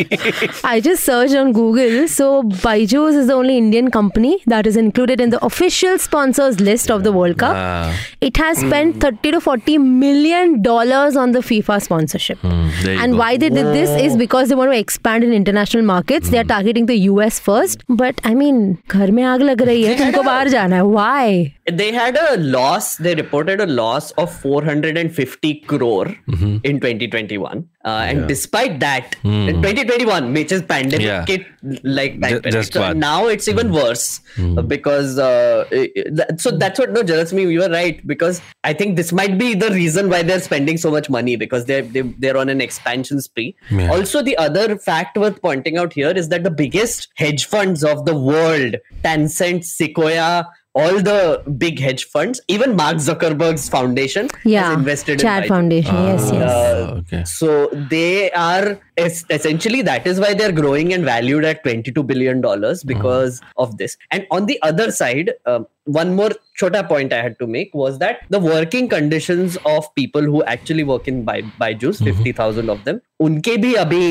I 0.64 0.80
just 0.90 1.04
searched 1.04 1.36
on 1.36 1.54
Google. 1.54 2.08
So 2.08 2.44
Byju's 2.68 3.16
is 3.16 3.28
the 3.28 3.34
only 3.34 3.58
Indian 3.58 3.90
company 3.92 4.34
that 4.48 4.68
is 4.68 4.78
included 4.78 5.22
in 5.22 5.30
the 5.30 5.44
official 5.46 5.98
sponsors 6.00 6.60
list 6.60 6.90
of 6.92 7.04
the 7.04 7.12
World 7.12 7.38
Cup, 7.38 7.56
Ah. 7.56 7.94
it 8.22 8.38
has 8.38 8.51
spent 8.51 9.01
30 9.01 9.31
to 9.33 9.41
40 9.41 9.79
million 9.79 10.63
dollars 10.63 11.17
on 11.17 11.33
the 11.33 11.41
FIFA 11.41 11.81
sponsorship. 11.83 12.39
Hmm, 12.39 12.69
there 12.83 12.95
you 12.95 13.01
And 13.01 13.13
go. 13.13 13.19
why 13.19 13.37
they 13.37 13.49
did 13.49 13.67
this 13.75 13.91
is 14.03 14.17
because 14.17 14.49
they 14.49 14.55
want 14.55 14.73
to 14.73 14.79
expand 14.79 15.25
in 15.25 15.33
international 15.33 15.85
markets. 15.85 16.31
They 16.31 16.39
are 16.39 16.45
targeting 16.45 16.87
the 16.87 16.97
US 17.11 17.39
first. 17.39 17.85
But 17.89 18.21
I 18.25 18.35
mean, 18.35 18.79
घर 18.89 19.11
में 19.11 19.23
आग 19.23 19.43
लग 19.43 19.63
रही 19.63 19.83
है 19.85 19.97
तुमको 19.99 20.23
बाहर 20.23 20.49
जाना 20.49 20.77
है. 20.77 20.83
Why? 20.83 21.53
they 21.79 21.91
had 21.93 22.17
a 22.17 22.37
loss 22.37 22.97
they 23.05 23.13
reported 23.17 23.61
a 23.61 23.67
loss 23.67 24.13
of 24.25 24.33
450 24.43 25.55
crore 25.73 26.07
Mm-hmm. 26.33 26.53
in 26.65 26.79
2021 26.81 27.65
uh, 27.85 27.89
and 27.89 28.29
despite 28.29 28.79
that 28.81 29.17
in 29.25 29.57
2021 29.63 30.33
which 30.33 30.53
is 30.53 30.63
pandemic 30.63 31.07
Hmm. 31.07 31.07
Yeah. 31.07 31.25
it, 31.64 31.80
like 31.84 32.20
time 32.22 32.42
Ju- 32.42 32.52
just 32.52 32.74
so 32.74 32.92
now 32.94 33.28
it's 33.28 33.48
even 33.48 33.68
Hmm. 33.68 33.74
worse 33.76 34.20
uh, 34.40 34.62
because 34.62 35.18
uh, 35.20 35.66
it- 35.72 35.92
it- 35.96 36.16
that- 36.16 36.42
so 36.42 36.52
that's 36.52 36.80
what 36.80 36.92
no 36.92 37.04
Jalasmi 37.04 37.52
you 37.52 37.60
were 37.60 37.70
right 37.70 38.06
because 38.06 38.42
I 38.64 38.74
think 38.74 38.96
this 38.96 39.12
might 39.12 39.38
be 39.38 39.54
the 39.54 39.70
reason 39.72 40.10
why 40.10 40.22
they're 40.24 40.40
spending 40.40 40.78
so 40.78 40.92
much 40.92 41.10
money 41.10 41.36
because 41.36 41.66
they're 41.66 41.82
they, 41.84 42.02
they're 42.20 42.38
on 42.38 42.50
an 42.50 42.62
expansion 42.62 43.22
spree 43.22 43.56
Yeah. 43.70 43.92
also 43.92 44.22
the 44.24 44.38
other 44.38 44.78
fact 44.78 45.18
worth 45.18 45.42
pointing 45.42 45.78
out 45.78 45.94
here 45.94 46.12
is 46.12 46.30
that 46.30 46.44
the 46.44 46.52
biggest 46.52 47.08
hedge 47.16 47.46
funds 47.46 47.84
of 47.84 48.06
the 48.06 48.16
world 48.16 48.76
Tencent 49.04 49.64
Sequoia 49.66 50.48
all 50.74 51.02
the 51.02 51.44
big 51.58 51.80
hedge 51.82 52.06
funds 52.06 52.40
even 52.48 52.76
Mark 52.78 52.96
Zuckerberg's 52.98 53.68
foundation 53.68 54.30
Yeah. 54.46 54.68
has 54.70 54.78
invested 54.78 55.20
Chat 55.20 55.44
in 55.44 55.50
Byju. 55.50 55.54
Foundation. 55.54 55.96
yes, 55.96 56.30
yes. 56.34 56.52
Ah, 56.54 56.94
okay. 57.00 57.24
So 57.26 57.68
they 57.90 58.32
are 58.32 58.80
essentially 58.98 59.82
that 59.82 60.06
is 60.06 60.20
why 60.20 60.34
they're 60.34 60.52
growing 60.52 60.94
and 60.94 61.04
valued 61.04 61.46
at 61.46 61.64
22 61.64 62.04
billion 62.04 62.42
dollars 62.42 62.82
hmm. 62.82 62.88
because 62.88 63.42
of 63.58 63.78
this. 63.78 63.98
And 64.12 64.28
on 64.32 64.46
the 64.46 64.62
other 64.62 64.92
side 64.92 65.32
um, 65.46 65.68
one 65.86 66.14
more 66.16 66.30
chota 66.56 66.84
point 66.84 67.12
i 67.12 67.22
had 67.22 67.38
to 67.40 67.48
make 67.48 67.74
was 67.74 67.98
that 67.98 68.20
the 68.30 68.40
working 68.40 68.88
conditions 68.88 69.58
of 69.66 69.94
people 69.96 70.22
who 70.22 70.44
actually 70.44 70.84
work 70.84 71.08
in 71.08 71.24
Bai, 71.26 71.42
Byju's 71.42 72.00
hmm. 72.00 72.12
50000 72.12 72.70
of 72.70 72.84
them 72.84 73.02
unke 73.20 73.58
bhi 73.64 73.72
abhi 73.84 74.04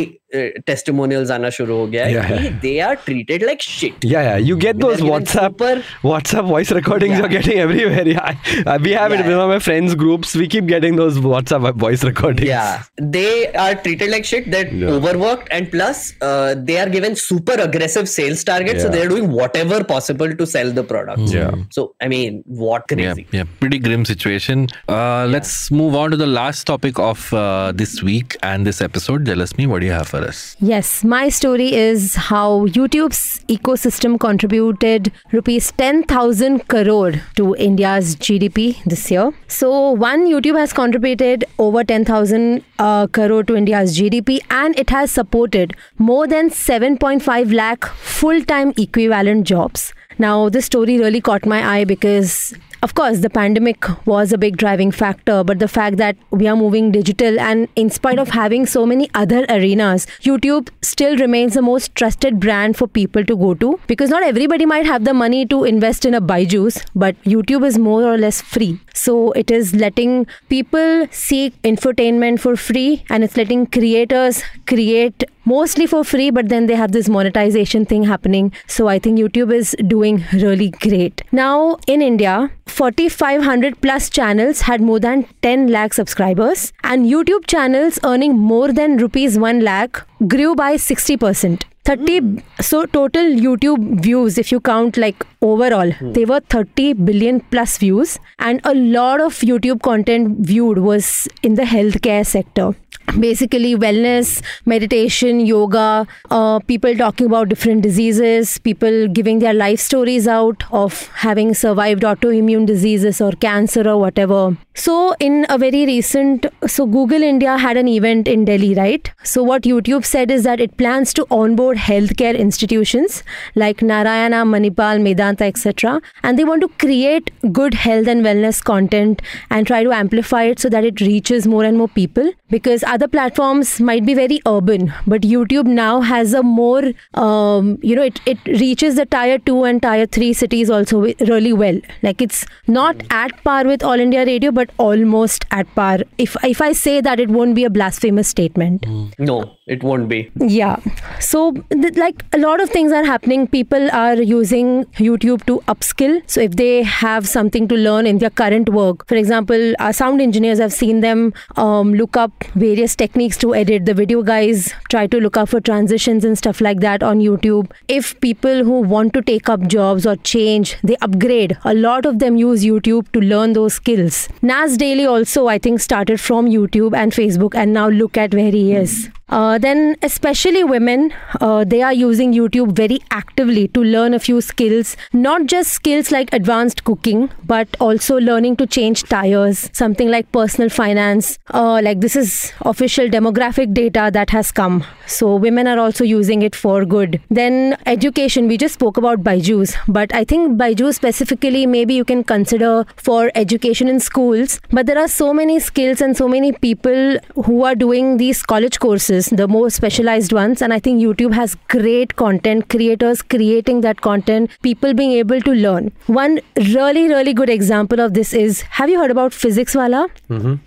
testimonials 0.66 1.30
aana 1.36 1.50
shuru 1.56 1.76
ho 1.80 1.86
gaya 1.94 2.50
they 2.64 2.80
are 2.80 2.96
treated 2.96 3.42
like 3.42 3.60
shit. 3.60 4.04
Yeah 4.04 4.22
yeah. 4.22 4.36
You 4.36 4.56
get 4.56 4.78
those 4.78 5.00
whatsapp 5.00 5.52
super, 5.52 5.82
whatsapp 6.02 6.46
voice 6.46 6.70
recordings 6.70 7.20
are 7.20 7.28
getting 7.28 7.58
everywhere. 7.58 8.06
Uh, 8.66 8.78
we 8.82 8.90
have 8.92 9.12
it 9.12 9.24
with 9.26 9.36
my 9.36 9.58
friends 9.58 9.94
groups. 9.94 10.34
We 10.34 10.46
keep 10.46 10.66
getting 10.66 10.96
those 10.96 11.18
whatsapp 11.18 11.74
voice 11.74 12.04
recordings. 12.04 12.48
Yeah. 12.48 12.82
They 12.96 13.52
are 13.52 13.74
treated 13.74 14.10
like 14.10 14.24
shit. 14.24 14.50
They're 14.70 14.88
Yeah. 14.88 14.94
overworked, 14.96 15.48
and 15.50 15.70
plus, 15.70 16.12
uh, 16.20 16.54
they 16.56 16.78
are 16.78 16.88
given 16.88 17.16
super 17.16 17.54
aggressive 17.54 18.08
sales 18.08 18.44
targets. 18.44 18.82
So 18.82 18.88
they're 18.88 19.08
doing 19.08 19.30
whatever 19.30 19.82
possible 19.84 20.34
to 20.34 20.46
sell 20.46 20.72
the 20.72 20.84
product. 20.84 21.20
Yeah. 21.38 21.50
So 21.70 21.94
I 22.00 22.08
mean, 22.08 22.42
what 22.46 22.84
Yeah, 22.90 23.14
crazy? 23.14 23.26
yeah, 23.32 23.44
pretty 23.60 23.78
grim 23.78 24.04
situation. 24.04 24.68
Uh, 24.88 25.26
Let's 25.30 25.70
move 25.70 25.94
on 25.94 26.10
to 26.12 26.16
the 26.16 26.26
last 26.26 26.64
topic 26.66 26.98
of 26.98 27.32
uh, 27.32 27.72
this 27.74 28.02
week 28.02 28.36
and 28.42 28.66
this 28.66 28.80
episode. 28.80 29.24
Jalasmi, 29.24 29.66
what 29.66 29.80
do 29.80 29.86
you 29.86 29.92
have 29.92 30.08
for 30.08 30.18
us? 30.18 30.56
Yes, 30.60 31.04
my 31.04 31.28
story 31.28 31.72
is 31.74 32.14
how 32.30 32.66
YouTube's 32.66 33.40
ecosystem 33.48 34.18
contributed 34.18 35.12
rupees 35.32 35.72
10,000 35.76 36.66
crore 36.68 37.12
to 37.36 37.54
India's 37.56 38.16
GDP 38.16 38.76
this 38.86 39.10
year. 39.10 39.32
So, 39.48 39.90
one, 39.92 40.26
YouTube 40.32 40.58
has 40.58 40.72
contributed 40.72 41.44
over 41.58 41.84
10,000 41.84 42.62
uh, 42.78 43.06
crore 43.08 43.42
to 43.44 43.56
India's 43.56 43.96
GDP 43.98 44.38
and 44.50 44.59
it 44.68 44.90
has 44.90 45.10
supported 45.10 45.74
more 45.98 46.26
than 46.26 46.50
7.5 46.50 47.52
lakh 47.52 47.84
full 47.84 48.42
time 48.42 48.72
equivalent 48.76 49.46
jobs. 49.46 49.92
Now, 50.18 50.48
this 50.48 50.66
story 50.66 50.98
really 50.98 51.20
caught 51.20 51.46
my 51.46 51.66
eye 51.66 51.84
because 51.84 52.54
of 52.82 52.94
course, 52.94 53.18
the 53.18 53.30
pandemic 53.30 53.84
was 54.06 54.32
a 54.32 54.38
big 54.38 54.56
driving 54.56 54.90
factor, 54.90 55.44
but 55.44 55.58
the 55.58 55.68
fact 55.68 55.98
that 55.98 56.16
we 56.30 56.48
are 56.48 56.56
moving 56.56 56.90
digital 56.90 57.38
and 57.38 57.68
in 57.76 57.90
spite 57.90 58.18
of 58.18 58.30
having 58.30 58.64
so 58.66 58.86
many 58.86 59.10
other 59.14 59.44
arenas, 59.48 60.06
YouTube 60.22 60.70
still 60.80 61.16
remains 61.16 61.54
the 61.54 61.62
most 61.62 61.94
trusted 61.94 62.40
brand 62.40 62.76
for 62.76 62.86
people 62.86 63.24
to 63.24 63.36
go 63.36 63.54
to 63.54 63.78
because 63.86 64.08
not 64.10 64.22
everybody 64.22 64.64
might 64.64 64.86
have 64.86 65.04
the 65.04 65.12
money 65.12 65.44
to 65.46 65.64
invest 65.64 66.04
in 66.04 66.14
a 66.14 66.20
Byju's, 66.20 66.82
but 66.94 67.20
YouTube 67.24 67.66
is 67.66 67.78
more 67.78 68.02
or 68.02 68.16
less 68.16 68.40
free. 68.40 68.80
So 68.94 69.32
it 69.32 69.50
is 69.50 69.74
letting 69.74 70.26
people 70.48 71.06
seek 71.10 71.60
infotainment 71.62 72.40
for 72.40 72.56
free 72.56 73.04
and 73.10 73.24
it's 73.24 73.36
letting 73.36 73.66
creators 73.66 74.42
create 74.66 75.24
mostly 75.50 75.86
for 75.92 76.02
free, 76.04 76.30
but 76.30 76.48
then 76.48 76.66
they 76.66 76.78
have 76.80 76.92
this 76.92 77.08
monetization 77.08 77.86
thing 77.92 78.04
happening. 78.04 78.52
So 78.66 78.88
I 78.88 78.98
think 78.98 79.18
YouTube 79.18 79.52
is 79.52 79.74
doing 79.94 80.24
really 80.32 80.70
great. 80.86 81.22
Now 81.32 81.78
in 81.86 82.02
India, 82.02 82.50
4500 82.66 83.80
plus 83.80 84.08
channels 84.18 84.60
had 84.62 84.80
more 84.80 85.00
than 85.00 85.26
10 85.42 85.66
lakh 85.68 85.92
subscribers, 85.94 86.72
and 86.84 87.06
YouTube 87.06 87.46
channels 87.46 87.98
earning 88.04 88.38
more 88.38 88.72
than 88.72 88.96
rupees 88.98 89.38
1 89.38 89.60
lakh 89.60 90.06
grew 90.28 90.54
by 90.54 90.72
60%. 90.76 91.62
30 91.84 92.42
so 92.60 92.84
total 92.86 93.22
youtube 93.46 94.00
views 94.02 94.36
if 94.38 94.52
you 94.52 94.60
count 94.60 94.96
like 94.96 95.24
overall 95.40 95.92
they 96.02 96.24
were 96.24 96.40
30 96.40 96.92
billion 96.92 97.40
plus 97.40 97.78
views 97.78 98.18
and 98.38 98.60
a 98.64 98.74
lot 98.74 99.20
of 99.20 99.38
youtube 99.50 99.80
content 99.82 100.46
viewed 100.46 100.78
was 100.78 101.26
in 101.42 101.54
the 101.54 101.62
healthcare 101.62 102.24
sector. 102.26 102.74
Basically 103.18 103.74
wellness 103.74 104.40
meditation 104.66 105.40
yoga 105.40 106.06
uh, 106.30 106.60
people 106.60 106.94
talking 106.94 107.26
about 107.26 107.48
different 107.48 107.82
diseases 107.82 108.58
people 108.58 109.08
giving 109.08 109.40
their 109.40 109.52
life 109.52 109.80
stories 109.80 110.28
out 110.28 110.62
of 110.70 111.08
having 111.24 111.52
survived 111.52 112.02
autoimmune 112.02 112.66
diseases 112.66 113.20
or 113.20 113.32
cancer 113.32 113.88
or 113.88 113.98
whatever. 113.98 114.56
So 114.74 115.14
in 115.18 115.44
a 115.48 115.58
very 115.58 115.86
recent 115.86 116.46
so 116.66 116.86
google 116.86 117.22
india 117.22 117.56
had 117.56 117.76
an 117.76 117.88
event 117.88 118.28
in 118.28 118.44
delhi 118.44 118.74
right? 118.76 119.10
So 119.24 119.42
what 119.42 119.62
youtube 119.62 120.04
said 120.04 120.30
is 120.30 120.44
that 120.44 120.60
it 120.60 120.76
plans 120.76 121.12
to 121.14 121.26
onboard 121.30 121.78
healthcare 121.88 122.36
institutions 122.44 123.22
like 123.62 123.82
narayana 123.90 124.40
manipal 124.52 125.00
medanta 125.06 125.46
etc 125.52 126.00
and 126.22 126.38
they 126.38 126.44
want 126.50 126.64
to 126.66 126.68
create 126.84 127.30
good 127.60 127.74
health 127.84 128.06
and 128.14 128.24
wellness 128.28 128.62
content 128.70 129.22
and 129.50 129.66
try 129.72 129.82
to 129.88 129.92
amplify 130.00 130.42
it 130.54 130.58
so 130.58 130.68
that 130.68 130.84
it 130.84 131.00
reaches 131.00 131.46
more 131.46 131.64
and 131.64 131.78
more 131.78 131.88
people. 131.88 132.32
Because 132.50 132.82
other 132.92 133.06
platforms 133.08 133.80
might 133.80 134.04
be 134.04 134.14
very 134.14 134.40
urban 134.52 134.92
but 135.06 135.22
youtube 135.22 135.66
now 135.66 136.00
has 136.00 136.34
a 136.34 136.42
more 136.42 136.82
um, 137.14 137.78
you 137.82 137.94
know 137.96 138.02
it, 138.02 138.20
it 138.26 138.38
reaches 138.62 138.96
the 138.96 139.06
tier 139.06 139.38
2 139.38 139.64
and 139.64 139.82
tier 139.82 140.06
3 140.06 140.32
cities 140.32 140.70
also 140.70 141.00
really 141.32 141.52
well. 141.52 141.80
Like 142.02 142.20
it's 142.20 142.44
not 142.66 143.02
at 143.10 143.36
par 143.44 143.64
with 143.64 143.82
all 143.82 144.00
india 144.08 144.24
radio 144.24 144.50
but 144.50 144.70
almost 144.78 145.46
at 145.50 145.72
par. 145.74 145.98
If 146.18 146.36
if 146.44 146.60
i 146.60 146.72
say 146.72 147.00
that 147.00 147.20
it 147.20 147.30
won't 147.30 147.54
be 147.54 147.64
a 147.64 147.70
blasphemous 147.70 148.28
statement. 148.28 148.86
No, 149.18 149.38
it 149.66 149.82
won't 149.84 150.08
be. 150.08 150.30
yeah. 150.36 150.76
So, 151.20 151.40
like 151.70 152.24
a 152.32 152.38
lot 152.38 152.60
of 152.60 152.70
things 152.70 152.92
are 152.92 153.04
happening. 153.04 153.46
People 153.46 153.90
are 153.90 154.14
using 154.14 154.84
YouTube 155.06 155.44
to 155.46 155.60
upskill. 155.68 156.22
So, 156.26 156.40
if 156.40 156.56
they 156.56 156.82
have 156.82 157.28
something 157.28 157.68
to 157.68 157.74
learn 157.74 158.06
in 158.06 158.18
their 158.18 158.30
current 158.30 158.68
work, 158.68 159.06
for 159.08 159.16
example, 159.16 159.74
our 159.78 159.92
sound 159.92 160.20
engineers, 160.20 160.60
I've 160.60 160.72
seen 160.72 161.00
them 161.00 161.32
um, 161.56 161.94
look 161.94 162.16
up 162.16 162.32
various 162.54 162.96
techniques 162.96 163.36
to 163.38 163.54
edit. 163.54 163.86
The 163.86 163.94
video 163.94 164.22
guys 164.22 164.72
try 164.88 165.06
to 165.06 165.20
look 165.20 165.36
up 165.36 165.48
for 165.48 165.60
transitions 165.60 166.24
and 166.24 166.36
stuff 166.36 166.60
like 166.60 166.80
that 166.80 167.02
on 167.02 167.20
YouTube. 167.20 167.70
If 167.88 168.20
people 168.20 168.64
who 168.64 168.80
want 168.80 169.14
to 169.14 169.22
take 169.22 169.48
up 169.48 169.66
jobs 169.66 170.06
or 170.06 170.16
change, 170.16 170.76
they 170.82 170.96
upgrade. 170.96 171.56
A 171.64 171.74
lot 171.74 172.06
of 172.06 172.18
them 172.18 172.36
use 172.36 172.64
YouTube 172.64 173.10
to 173.12 173.20
learn 173.20 173.52
those 173.52 173.74
skills. 173.74 174.28
Nas 174.42 174.76
Daily 174.76 175.06
also, 175.06 175.46
I 175.48 175.58
think, 175.58 175.80
started 175.80 176.20
from 176.20 176.46
YouTube 176.46 176.96
and 176.96 177.12
Facebook, 177.12 177.54
and 177.54 177.72
now 177.72 177.88
look 177.88 178.16
at 178.16 178.34
where 178.34 178.50
he 178.50 178.72
is. 178.72 179.10
Uh, 179.30 179.58
then, 179.58 179.96
especially 180.02 180.64
women, 180.64 181.12
uh, 181.40 181.64
they 181.64 181.82
are 181.82 181.92
using 181.92 182.32
YouTube 182.32 182.72
very 182.72 183.00
actively 183.10 183.68
to 183.68 183.82
learn 183.82 184.12
a 184.12 184.18
few 184.18 184.40
skills, 184.40 184.96
not 185.12 185.46
just 185.46 185.72
skills 185.72 186.10
like 186.10 186.32
advanced 186.32 186.84
cooking, 186.84 187.30
but 187.46 187.68
also 187.80 188.16
learning 188.18 188.56
to 188.56 188.66
change 188.66 189.04
tires, 189.04 189.70
something 189.72 190.10
like 190.10 190.30
personal 190.32 190.68
finance. 190.68 191.38
Uh, 191.50 191.80
like, 191.82 192.00
this 192.00 192.16
is 192.16 192.52
official 192.62 193.08
demographic 193.08 193.72
data 193.72 194.10
that 194.12 194.30
has 194.30 194.50
come. 194.50 194.84
So, 195.06 195.36
women 195.36 195.66
are 195.66 195.78
also 195.78 196.04
using 196.04 196.42
it 196.42 196.54
for 196.54 196.84
good. 196.84 197.20
Then, 197.30 197.76
education, 197.86 198.48
we 198.48 198.56
just 198.56 198.74
spoke 198.74 198.96
about 198.96 199.22
Byju's, 199.22 199.76
but 199.88 200.14
I 200.14 200.24
think 200.24 200.58
Byju's 200.58 200.96
specifically, 200.96 201.66
maybe 201.66 201.94
you 201.94 202.04
can 202.04 202.24
consider 202.24 202.84
for 202.96 203.30
education 203.34 203.88
in 203.88 204.00
schools. 204.00 204.60
But 204.70 204.86
there 204.86 204.98
are 204.98 205.08
so 205.08 205.32
many 205.34 205.58
skills 205.60 206.00
and 206.00 206.16
so 206.16 206.28
many 206.28 206.52
people 206.52 207.18
who 207.44 207.64
are 207.64 207.74
doing 207.74 208.16
these 208.16 208.42
college 208.42 208.78
courses, 208.78 209.19
the 209.26 209.46
more 209.48 209.70
specialized 209.70 210.32
ones. 210.32 210.62
And 210.62 210.72
I 210.72 210.78
think 210.78 211.00
YouTube 211.02 211.32
has 211.34 211.54
great 211.68 212.16
content, 212.16 212.68
creators 212.68 213.22
creating 213.22 213.82
that 213.82 214.00
content, 214.00 214.50
people 214.62 214.94
being 214.94 215.12
able 215.12 215.40
to 215.42 215.52
learn. 215.52 215.92
One 216.06 216.40
really, 216.56 217.08
really 217.08 217.34
good 217.34 217.50
example 217.50 218.00
of 218.00 218.14
this 218.14 218.32
is 218.32 218.62
have 218.62 218.88
you 218.88 218.98
heard 218.98 219.10
about 219.10 219.32
Physics 219.32 219.74
Wallah? 219.74 220.08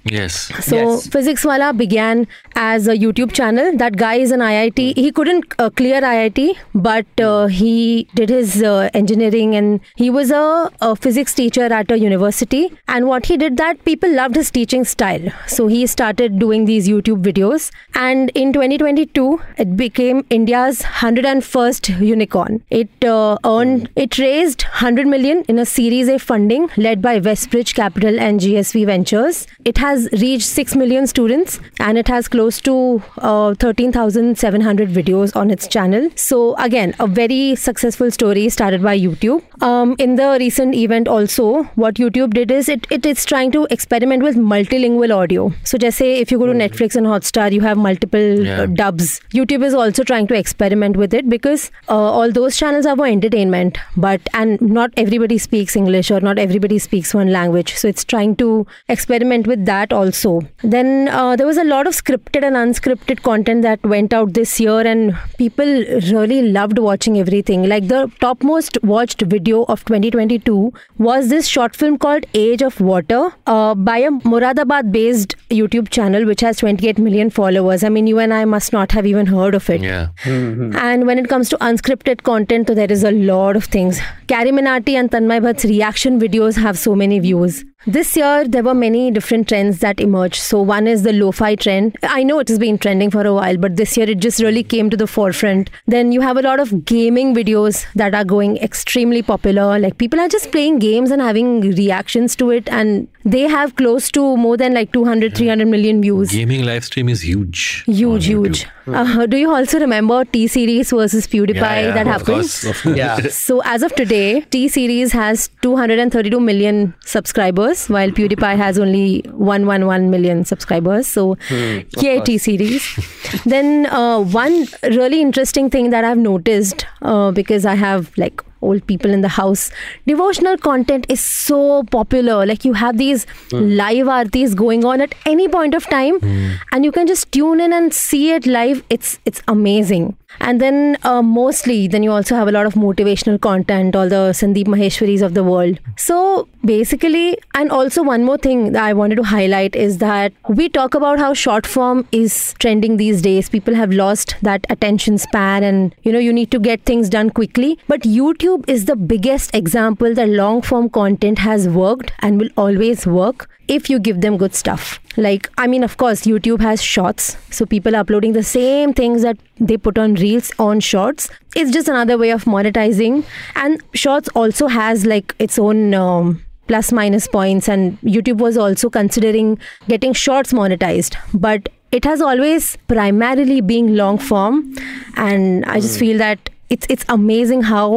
Yes. 0.05 0.51
So 0.65 0.75
Yes. 0.75 1.07
Physics 1.07 1.43
Wallah 1.45 1.73
began 1.73 2.27
as 2.55 2.87
a 2.87 2.95
YouTube 2.97 3.31
channel. 3.33 3.75
That 3.77 3.97
guy 3.97 4.15
is 4.15 4.31
an 4.31 4.39
IIT. 4.39 4.95
He 4.97 5.11
couldn't 5.11 5.53
uh, 5.59 5.69
clear 5.69 6.01
IIT, 6.01 6.55
but 6.73 7.05
uh, 7.19 7.47
he 7.47 8.07
did 8.15 8.29
his 8.29 8.61
uh, 8.61 8.89
engineering 8.93 9.55
and 9.55 9.79
he 9.95 10.09
was 10.09 10.31
a, 10.31 10.69
a 10.81 10.95
physics 10.95 11.33
teacher 11.33 11.63
at 11.63 11.91
a 11.91 11.97
university. 11.99 12.71
And 12.87 13.07
what 13.07 13.25
he 13.27 13.37
did 13.37 13.57
that 13.57 13.83
people 13.85 14.13
loved 14.13 14.35
his 14.35 14.51
teaching 14.51 14.83
style. 14.83 15.31
So 15.47 15.67
he 15.67 15.85
started 15.87 16.39
doing 16.39 16.65
these 16.65 16.87
YouTube 16.87 17.23
videos. 17.23 17.71
And 17.95 18.29
in 18.43 18.51
2022, 18.51 19.41
it 19.57 19.77
became 19.77 20.25
India's 20.29 20.79
101st 20.81 22.05
unicorn. 22.05 22.61
It 22.69 23.05
uh, 23.05 23.37
earned, 23.45 23.89
it 23.95 24.17
raised 24.17 24.63
100 24.63 25.07
million 25.07 25.43
in 25.47 25.59
a 25.59 25.65
Series 25.65 26.09
A 26.09 26.19
funding 26.19 26.69
led 26.75 27.01
by 27.01 27.21
Westbridge 27.21 27.73
Capital 27.73 28.19
and 28.19 28.41
GSV 28.41 28.85
Ventures. 28.85 29.47
It 29.63 29.77
has 29.77 30.09
reached 30.23 30.47
6 30.47 30.75
million 30.75 31.07
students 31.07 31.61
and 31.79 31.97
it 31.97 32.09
has 32.09 32.27
close 32.27 32.59
to 32.63 33.01
uh, 33.19 33.53
13,700 33.53 34.89
videos 34.89 35.33
on 35.37 35.49
its 35.49 35.65
channel. 35.65 36.09
So, 36.15 36.57
again, 36.57 36.93
a 36.99 37.07
very 37.07 37.55
successful 37.55 38.11
story 38.11 38.49
started 38.49 38.83
by 38.83 38.99
YouTube. 38.99 39.41
Um, 39.63 39.95
in 39.99 40.17
the 40.17 40.35
recent 40.37 40.75
event, 40.75 41.07
also, 41.07 41.63
what 41.85 41.95
YouTube 41.95 42.33
did 42.33 42.51
is 42.51 42.67
it, 42.67 42.87
it 42.89 43.05
is 43.05 43.23
trying 43.23 43.53
to 43.53 43.65
experiment 43.71 44.21
with 44.21 44.35
multilingual 44.35 45.15
audio. 45.15 45.53
So, 45.63 45.77
just 45.77 45.97
say 45.97 46.15
if 46.19 46.29
you 46.29 46.39
go 46.39 46.47
to 46.47 46.53
Netflix 46.53 46.97
and 46.97 47.07
Hotstar, 47.07 47.49
you 47.53 47.61
have 47.61 47.77
multiple 47.77 48.32
Yeah. 48.41 48.61
uh, 48.61 48.65
dubs. 48.67 49.19
YouTube 49.33 49.63
is 49.63 49.73
also 49.73 50.03
trying 50.03 50.27
to 50.27 50.35
experiment 50.35 50.95
with 50.97 51.13
it 51.13 51.29
because 51.29 51.71
uh, 51.89 51.95
all 51.95 52.31
those 52.31 52.57
channels 52.57 52.85
are 52.85 52.95
for 52.95 53.05
entertainment, 53.07 53.77
but 53.97 54.21
and 54.33 54.59
not 54.61 54.91
everybody 54.97 55.37
speaks 55.37 55.75
English 55.75 56.11
or 56.11 56.19
not 56.19 56.37
everybody 56.39 56.79
speaks 56.79 57.13
one 57.13 57.31
language. 57.31 57.73
So 57.75 57.87
it's 57.87 58.03
trying 58.03 58.35
to 58.37 58.65
experiment 58.89 59.47
with 59.47 59.65
that 59.65 59.93
also. 59.93 60.41
Then 60.63 61.07
uh, 61.09 61.35
there 61.35 61.45
was 61.47 61.57
a 61.57 61.63
lot 61.63 61.87
of 61.87 61.93
scripted 61.93 62.43
and 62.43 62.55
unscripted 62.55 63.23
content 63.23 63.61
that 63.63 63.83
went 63.83 64.13
out 64.13 64.33
this 64.33 64.59
year, 64.59 64.79
and 64.81 65.15
people 65.37 65.65
really 65.65 66.41
loved 66.51 66.79
watching 66.79 67.17
everything. 67.19 67.67
Like 67.67 67.87
the 67.87 68.11
topmost 68.19 68.77
watched 68.83 69.21
video 69.21 69.63
of 69.65 69.83
2022 69.85 70.73
was 70.97 71.29
this 71.29 71.47
short 71.47 71.75
film 71.75 71.97
called 71.97 72.25
Age 72.33 72.61
of 72.61 72.79
Water 72.79 73.31
uh, 73.47 73.75
by 73.75 73.97
a 73.97 74.11
Moradabad 74.11 74.91
based 74.91 75.35
YouTube 75.49 75.89
channel 75.89 76.25
which 76.25 76.41
has 76.41 76.57
28 76.57 76.97
million 76.97 77.29
followers. 77.29 77.83
I 77.83 77.89
mean, 77.89 78.07
you 78.13 78.19
and 78.27 78.33
I 78.39 78.45
must 78.45 78.73
not 78.77 78.91
have 78.99 79.11
even 79.13 79.25
heard 79.25 79.55
of 79.55 79.69
it. 79.75 79.81
Yeah. 79.81 80.07
Mm-hmm. 80.23 80.75
And 80.87 81.07
when 81.11 81.19
it 81.25 81.29
comes 81.35 81.49
to 81.49 81.57
unscripted 81.57 82.23
content, 82.23 82.67
so 82.67 82.75
there 82.81 82.91
is 82.91 83.03
a 83.03 83.11
lot 83.11 83.61
of 83.61 83.65
things. 83.65 84.01
Carrie 84.27 84.51
Minati 84.61 84.97
and 85.03 85.11
Tanmay 85.11 85.41
Bhatt's 85.45 85.65
reaction 85.75 86.19
videos 86.19 86.61
have 86.67 86.77
so 86.77 86.95
many 86.95 87.19
views. 87.19 87.63
This 87.85 88.15
year, 88.15 88.47
there 88.47 88.63
were 88.63 88.73
many 88.73 89.11
different 89.11 89.49
trends 89.49 89.79
that 89.79 89.99
emerged. 89.99 90.41
So, 90.41 90.61
one 90.61 90.87
is 90.87 91.03
the 91.03 91.11
lo 91.11 91.31
fi 91.33 91.55
trend. 91.55 91.97
I 92.03 92.23
know 92.23 92.39
it 92.39 92.47
has 92.47 92.57
been 92.57 92.77
trending 92.77 93.11
for 93.11 93.25
a 93.27 93.33
while, 93.33 93.57
but 93.57 93.75
this 93.75 93.97
year 93.97 94.09
it 94.09 94.19
just 94.19 94.41
really 94.41 94.63
came 94.63 94.89
to 94.89 94.95
the 94.95 95.07
forefront. 95.15 95.69
Then 95.85 96.13
you 96.13 96.21
have 96.21 96.37
a 96.37 96.41
lot 96.41 96.61
of 96.61 96.85
gaming 96.85 97.35
videos 97.35 97.85
that 97.95 98.15
are 98.15 98.23
going 98.23 98.55
extremely 98.67 99.21
popular. 99.21 99.77
Like, 99.79 99.97
people 99.97 100.21
are 100.21 100.29
just 100.29 100.49
playing 100.53 100.79
games 100.79 101.11
and 101.11 101.21
having 101.21 101.59
reactions 101.71 102.37
to 102.37 102.51
it, 102.51 102.69
and 102.69 103.09
they 103.25 103.41
have 103.41 103.75
close 103.75 104.11
to 104.11 104.35
more 104.37 104.57
than 104.57 104.73
like 104.73 104.91
200, 104.91 105.35
300 105.35 105.67
million 105.67 106.01
views. 106.01 106.31
Gaming 106.31 106.65
live 106.65 106.83
stream 106.83 107.07
is 107.09 107.21
huge. 107.21 107.83
Huge, 107.85 108.25
huge. 108.25 108.65
Uh, 108.85 109.25
do 109.25 109.37
you 109.37 109.49
also 109.49 109.79
remember 109.79 110.25
T 110.25 110.45
Series 110.47 110.91
versus 110.91 111.25
PewDiePie 111.27 111.55
Yeah, 111.55 111.79
yeah, 111.81 111.91
that 111.93 112.01
of 112.07 112.07
happened? 112.07 112.25
course, 112.27 112.63
of 112.65 112.81
course. 112.81 112.97
Yeah. 112.97 113.19
So 113.29 113.61
as 113.63 113.81
of 113.81 113.95
today, 113.95 114.41
T 114.41 114.67
Series 114.67 115.13
has 115.13 115.49
232 115.61 116.39
million 116.39 116.93
subscribers, 117.05 117.87
while 117.87 118.09
PewDiePie 118.11 118.57
has 118.57 118.77
only 118.77 119.21
111 119.31 120.09
million 120.09 120.43
subscribers. 120.43 121.07
So, 121.07 121.37
yay 121.49 122.19
T 122.25 122.37
Series. 122.37 122.83
then 123.45 123.85
uh, 123.85 124.19
one 124.19 124.65
really 124.83 125.21
interesting 125.21 125.69
thing 125.69 125.89
that 125.91 126.03
I've 126.03 126.17
noticed 126.17 126.85
uh, 127.01 127.31
because 127.31 127.65
I 127.65 127.75
have 127.75 128.11
like 128.17 128.41
old 128.63 128.85
people 128.87 129.11
in 129.11 129.21
the 129.21 129.33
house. 129.37 129.69
Devotional 130.07 130.57
content 130.57 131.05
is 131.09 131.19
so 131.19 131.83
popular. 131.83 132.45
Like 132.45 132.65
you 132.65 132.73
have 132.73 132.97
these 132.97 133.25
hmm. 133.51 133.69
live 133.83 134.07
artis 134.07 134.53
going 134.53 134.85
on 134.85 135.01
at 135.01 135.15
any 135.25 135.47
point 135.47 135.73
of 135.73 135.85
time 135.87 136.19
hmm. 136.19 136.51
and 136.71 136.85
you 136.85 136.91
can 136.91 137.07
just 137.07 137.31
tune 137.31 137.59
in 137.59 137.73
and 137.73 137.93
see 137.93 138.31
it 138.31 138.45
live. 138.45 138.83
It's 138.89 139.19
it's 139.25 139.41
amazing 139.47 140.17
and 140.39 140.59
then 140.59 140.97
uh, 141.03 141.21
mostly 141.21 141.87
then 141.87 142.03
you 142.03 142.11
also 142.11 142.35
have 142.35 142.47
a 142.47 142.51
lot 142.51 142.65
of 142.65 142.73
motivational 142.73 143.39
content 143.39 143.95
all 143.95 144.09
the 144.09 144.23
sandeep 144.39 144.65
maheshwaris 144.65 145.21
of 145.21 145.33
the 145.33 145.43
world. 145.43 145.79
So 145.97 146.47
basically 146.65 147.37
and 147.55 147.71
also 147.71 148.03
one 148.03 148.23
more 148.23 148.37
thing 148.37 148.71
that 148.71 148.83
i 148.83 148.93
wanted 148.93 149.15
to 149.15 149.23
highlight 149.23 149.75
is 149.75 149.97
that 149.97 150.33
we 150.47 150.69
talk 150.69 150.93
about 150.93 151.19
how 151.19 151.33
short 151.33 151.65
form 151.67 152.07
is 152.11 152.53
trending 152.59 152.97
these 152.97 153.21
days. 153.21 153.49
People 153.49 153.75
have 153.75 153.91
lost 153.91 154.35
that 154.41 154.65
attention 154.69 155.17
span 155.17 155.63
and 155.63 155.95
you 156.03 156.11
know 156.11 156.19
you 156.19 156.33
need 156.33 156.51
to 156.51 156.59
get 156.59 156.83
things 156.83 157.09
done 157.09 157.29
quickly. 157.29 157.77
But 157.87 158.01
youtube 158.01 158.69
is 158.69 158.85
the 158.85 158.95
biggest 158.95 159.53
example 159.55 160.13
that 160.13 160.29
long 160.29 160.61
form 160.61 160.89
content 160.89 161.39
has 161.39 161.67
worked 161.67 162.13
and 162.19 162.39
will 162.39 162.49
always 162.57 163.05
work 163.05 163.49
if 163.67 163.89
you 163.89 163.99
give 163.99 164.21
them 164.21 164.37
good 164.37 164.53
stuff 164.53 164.99
like 165.15 165.49
i 165.57 165.67
mean 165.67 165.83
of 165.83 165.97
course 165.97 166.21
youtube 166.23 166.59
has 166.59 166.81
shorts 166.81 167.37
so 167.49 167.65
people 167.65 167.95
are 167.95 167.99
uploading 167.99 168.33
the 168.33 168.43
same 168.43 168.93
things 168.93 169.21
that 169.21 169.37
they 169.59 169.77
put 169.77 169.97
on 169.97 170.15
reels 170.15 170.51
on 170.59 170.79
shorts. 170.79 171.29
It's 171.55 171.71
just 171.71 171.87
another 171.87 172.17
way 172.17 172.31
of 172.31 172.45
monetizing. 172.45 173.23
And 173.55 173.81
shorts 173.93 174.29
also 174.29 174.67
has 174.67 175.05
like 175.05 175.35
its 175.39 175.59
own 175.59 175.93
um, 175.93 176.43
plus 176.67 176.91
minus 176.91 177.27
points 177.27 177.67
and 177.67 177.99
youtube 178.01 178.37
was 178.37 178.57
also 178.57 178.89
considering 178.89 179.59
getting 179.87 180.13
shorts 180.13 180.53
monetized. 180.53 181.15
But 181.33 181.69
it 181.91 182.05
has 182.05 182.21
always 182.21 182.77
primarily 182.87 183.61
being 183.61 183.95
long 183.95 184.17
form 184.17 184.75
and 185.15 185.63
i 185.65 185.79
just 185.79 185.99
feel 185.99 186.17
that 186.17 186.49
it's 186.73 186.87
it's 186.89 187.05
amazing 187.15 187.61
how 187.69 187.87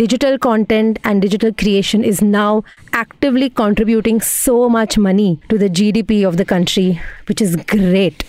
digital 0.00 0.38
content 0.38 0.98
and 1.02 1.20
digital 1.20 1.52
creation 1.62 2.04
is 2.10 2.22
now 2.22 2.62
actively 2.92 3.50
contributing 3.50 4.20
so 4.20 4.68
much 4.68 4.96
money 4.96 5.30
to 5.48 5.58
the 5.58 5.68
GDP 5.68 6.26
of 6.28 6.36
the 6.36 6.44
country, 6.44 7.00
which 7.26 7.42
is 7.42 7.56
great. 7.56 8.22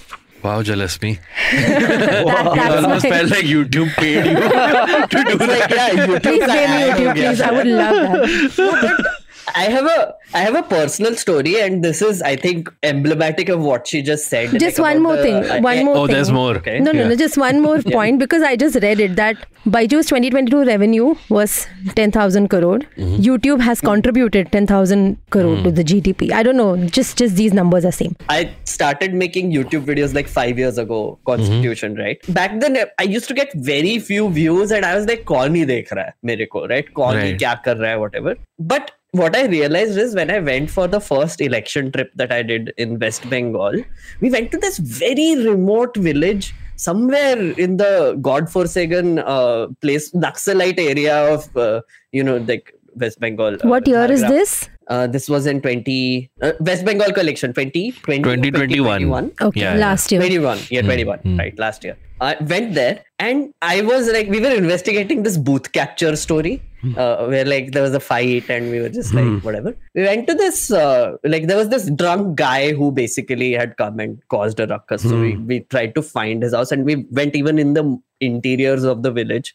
Wow, 0.43 0.63
Jalasmi. 0.63 1.19
that, 1.51 2.25
wow. 2.25 2.55
That's 2.55 2.73
it 2.73 2.83
almost 2.83 3.07
felt 3.07 3.29
like 3.29 3.45
YouTube 3.45 3.93
paid 3.93 4.25
you 4.25 4.33
to 5.13 5.23
do 5.29 5.37
that. 5.37 5.47
Like, 5.47 5.69
yeah, 5.69 5.89
YouTube 5.91 6.23
please 6.23 6.45
pay 6.47 6.65
me 6.71 6.79
YouTube, 6.89 7.15
yeah. 7.15 7.29
please. 7.29 7.41
I 7.41 7.51
would 7.51 7.67
love 7.67 8.11
that. 8.57 9.20
I 9.55 9.63
have 9.63 9.85
a 9.85 10.15
I 10.33 10.39
have 10.39 10.55
a 10.55 10.63
personal 10.63 11.15
story, 11.15 11.59
and 11.59 11.83
this 11.83 12.01
is 12.01 12.21
I 12.21 12.35
think 12.35 12.73
emblematic 12.83 13.49
of 13.49 13.61
what 13.61 13.87
she 13.87 14.01
just 14.01 14.27
said. 14.27 14.51
Just 14.59 14.79
like 14.79 14.95
one 14.95 15.03
more 15.03 15.17
the, 15.17 15.23
thing. 15.23 15.35
Uh, 15.35 15.59
one 15.61 15.85
more. 15.85 15.95
Oh, 15.97 16.07
thing. 16.07 16.15
there's 16.15 16.31
more. 16.31 16.55
Okay. 16.57 16.79
No, 16.79 16.91
yeah. 16.91 17.03
no, 17.03 17.09
no. 17.09 17.15
Just 17.15 17.37
one 17.37 17.61
more 17.61 17.81
point 17.97 18.15
yeah. 18.15 18.25
because 18.25 18.43
I 18.43 18.55
just 18.55 18.75
read 18.81 18.99
it 18.99 19.15
that 19.15 19.37
Byju's 19.65 20.07
2022 20.07 20.63
revenue 20.65 21.15
was 21.29 21.67
10,000 21.95 22.47
crore. 22.49 22.79
Mm-hmm. 22.79 23.15
YouTube 23.21 23.61
has 23.61 23.81
contributed 23.81 24.51
10,000 24.51 25.17
crore 25.29 25.55
mm. 25.57 25.63
to 25.63 25.71
the 25.71 25.83
GDP. 25.83 26.31
I 26.31 26.43
don't 26.43 26.57
know. 26.57 26.77
Just 26.87 27.17
just 27.17 27.35
these 27.35 27.53
numbers 27.53 27.85
are 27.85 27.91
same. 27.91 28.15
I 28.29 28.53
started 28.63 29.13
making 29.13 29.51
YouTube 29.51 29.85
videos 29.85 30.13
like 30.13 30.27
five 30.27 30.57
years 30.57 30.77
ago. 30.77 31.19
Constitution, 31.25 31.93
mm-hmm. 31.93 32.01
right? 32.01 32.33
Back 32.33 32.59
then, 32.59 32.77
I 32.99 33.03
used 33.03 33.27
to 33.27 33.33
get 33.33 33.53
very 33.53 33.99
few 33.99 34.29
views, 34.29 34.71
and 34.71 34.85
I 34.85 34.95
was 34.95 35.05
like, 35.07 35.25
"कौन 35.25 35.53
dekh 35.53 35.67
देख 35.67 35.93
hai 35.93 35.99
है 35.99 36.13
मेरे 36.25 36.47
right? 36.69 36.93
कौन 36.93 37.37
kya 37.37 37.39
kar 37.63 37.75
कर 37.75 37.85
hai, 37.85 37.95
whatever." 37.97 38.35
But 38.59 38.91
what 39.11 39.35
I 39.35 39.45
realized 39.45 39.97
is 39.97 40.15
when 40.15 40.31
I 40.31 40.39
went 40.39 40.71
for 40.71 40.87
the 40.87 41.01
first 41.01 41.41
election 41.41 41.91
trip 41.91 42.11
that 42.15 42.31
I 42.31 42.43
did 42.43 42.73
in 42.77 42.97
West 42.97 43.29
Bengal, 43.29 43.83
we 44.21 44.29
went 44.29 44.51
to 44.51 44.57
this 44.57 44.77
very 44.77 45.35
remote 45.45 45.97
village 45.97 46.53
somewhere 46.77 47.37
in 47.59 47.77
the 47.77 48.17
godforsaken 48.21 49.19
uh, 49.19 49.67
place, 49.81 50.11
Naxalite 50.11 50.79
area 50.79 51.33
of, 51.33 51.55
uh, 51.57 51.81
you 52.11 52.23
know, 52.23 52.37
like 52.37 52.73
West 52.95 53.19
Bengal. 53.19 53.55
uh, 53.55 53.67
What 53.67 53.85
year 53.87 54.09
is 54.09 54.21
this? 54.21 54.69
Uh, 54.91 55.07
this 55.07 55.29
was 55.29 55.45
in 55.45 55.61
20 55.61 56.29
uh, 56.41 56.51
West 56.59 56.83
Bengal 56.85 57.13
collection 57.13 57.53
2020 57.53 58.21
2021. 58.21 59.31
Okay, 59.41 59.61
Yeah, 59.61 59.75
last 59.75 60.11
year. 60.11 60.19
21 60.19 60.57
yeah 60.69 60.81
21 60.81 61.37
right 61.37 61.57
last 61.57 61.85
year. 61.85 61.97
I 62.19 62.35
went 62.49 62.75
there 62.75 63.03
and 63.17 63.53
i 63.67 63.81
was 63.81 64.09
like 64.15 64.27
we 64.33 64.39
were 64.45 64.51
investigating 64.63 65.23
this 65.27 65.37
booth 65.47 65.71
capture 65.77 66.11
story 66.23 66.61
uh, 66.97 67.25
where 67.31 67.45
like 67.45 67.71
there 67.71 67.83
was 67.83 67.93
a 67.93 67.99
fight 67.99 68.49
and 68.49 68.69
we 68.71 68.79
were 68.79 68.89
just 68.89 69.13
like 69.13 69.41
whatever. 69.43 69.75
We 69.95 70.03
went 70.03 70.27
to 70.27 70.33
this 70.33 70.71
uh, 70.71 71.17
like 71.23 71.47
there 71.47 71.57
was 71.57 71.69
this 71.69 71.89
drunk 71.91 72.35
guy 72.35 72.73
who 72.73 72.91
basically 72.91 73.51
had 73.53 73.77
come 73.77 73.99
and 73.99 74.19
caused 74.29 74.59
a 74.59 74.67
ruckus. 74.67 75.03
So 75.03 75.19
we, 75.19 75.35
we 75.37 75.59
tried 75.75 75.95
to 75.95 76.01
find 76.01 76.43
his 76.43 76.53
house 76.53 76.71
and 76.71 76.85
we 76.85 76.95
went 77.11 77.35
even 77.35 77.59
in 77.59 77.73
the 77.73 77.99
interiors 78.19 78.83
of 78.83 79.03
the 79.03 79.11
village. 79.11 79.53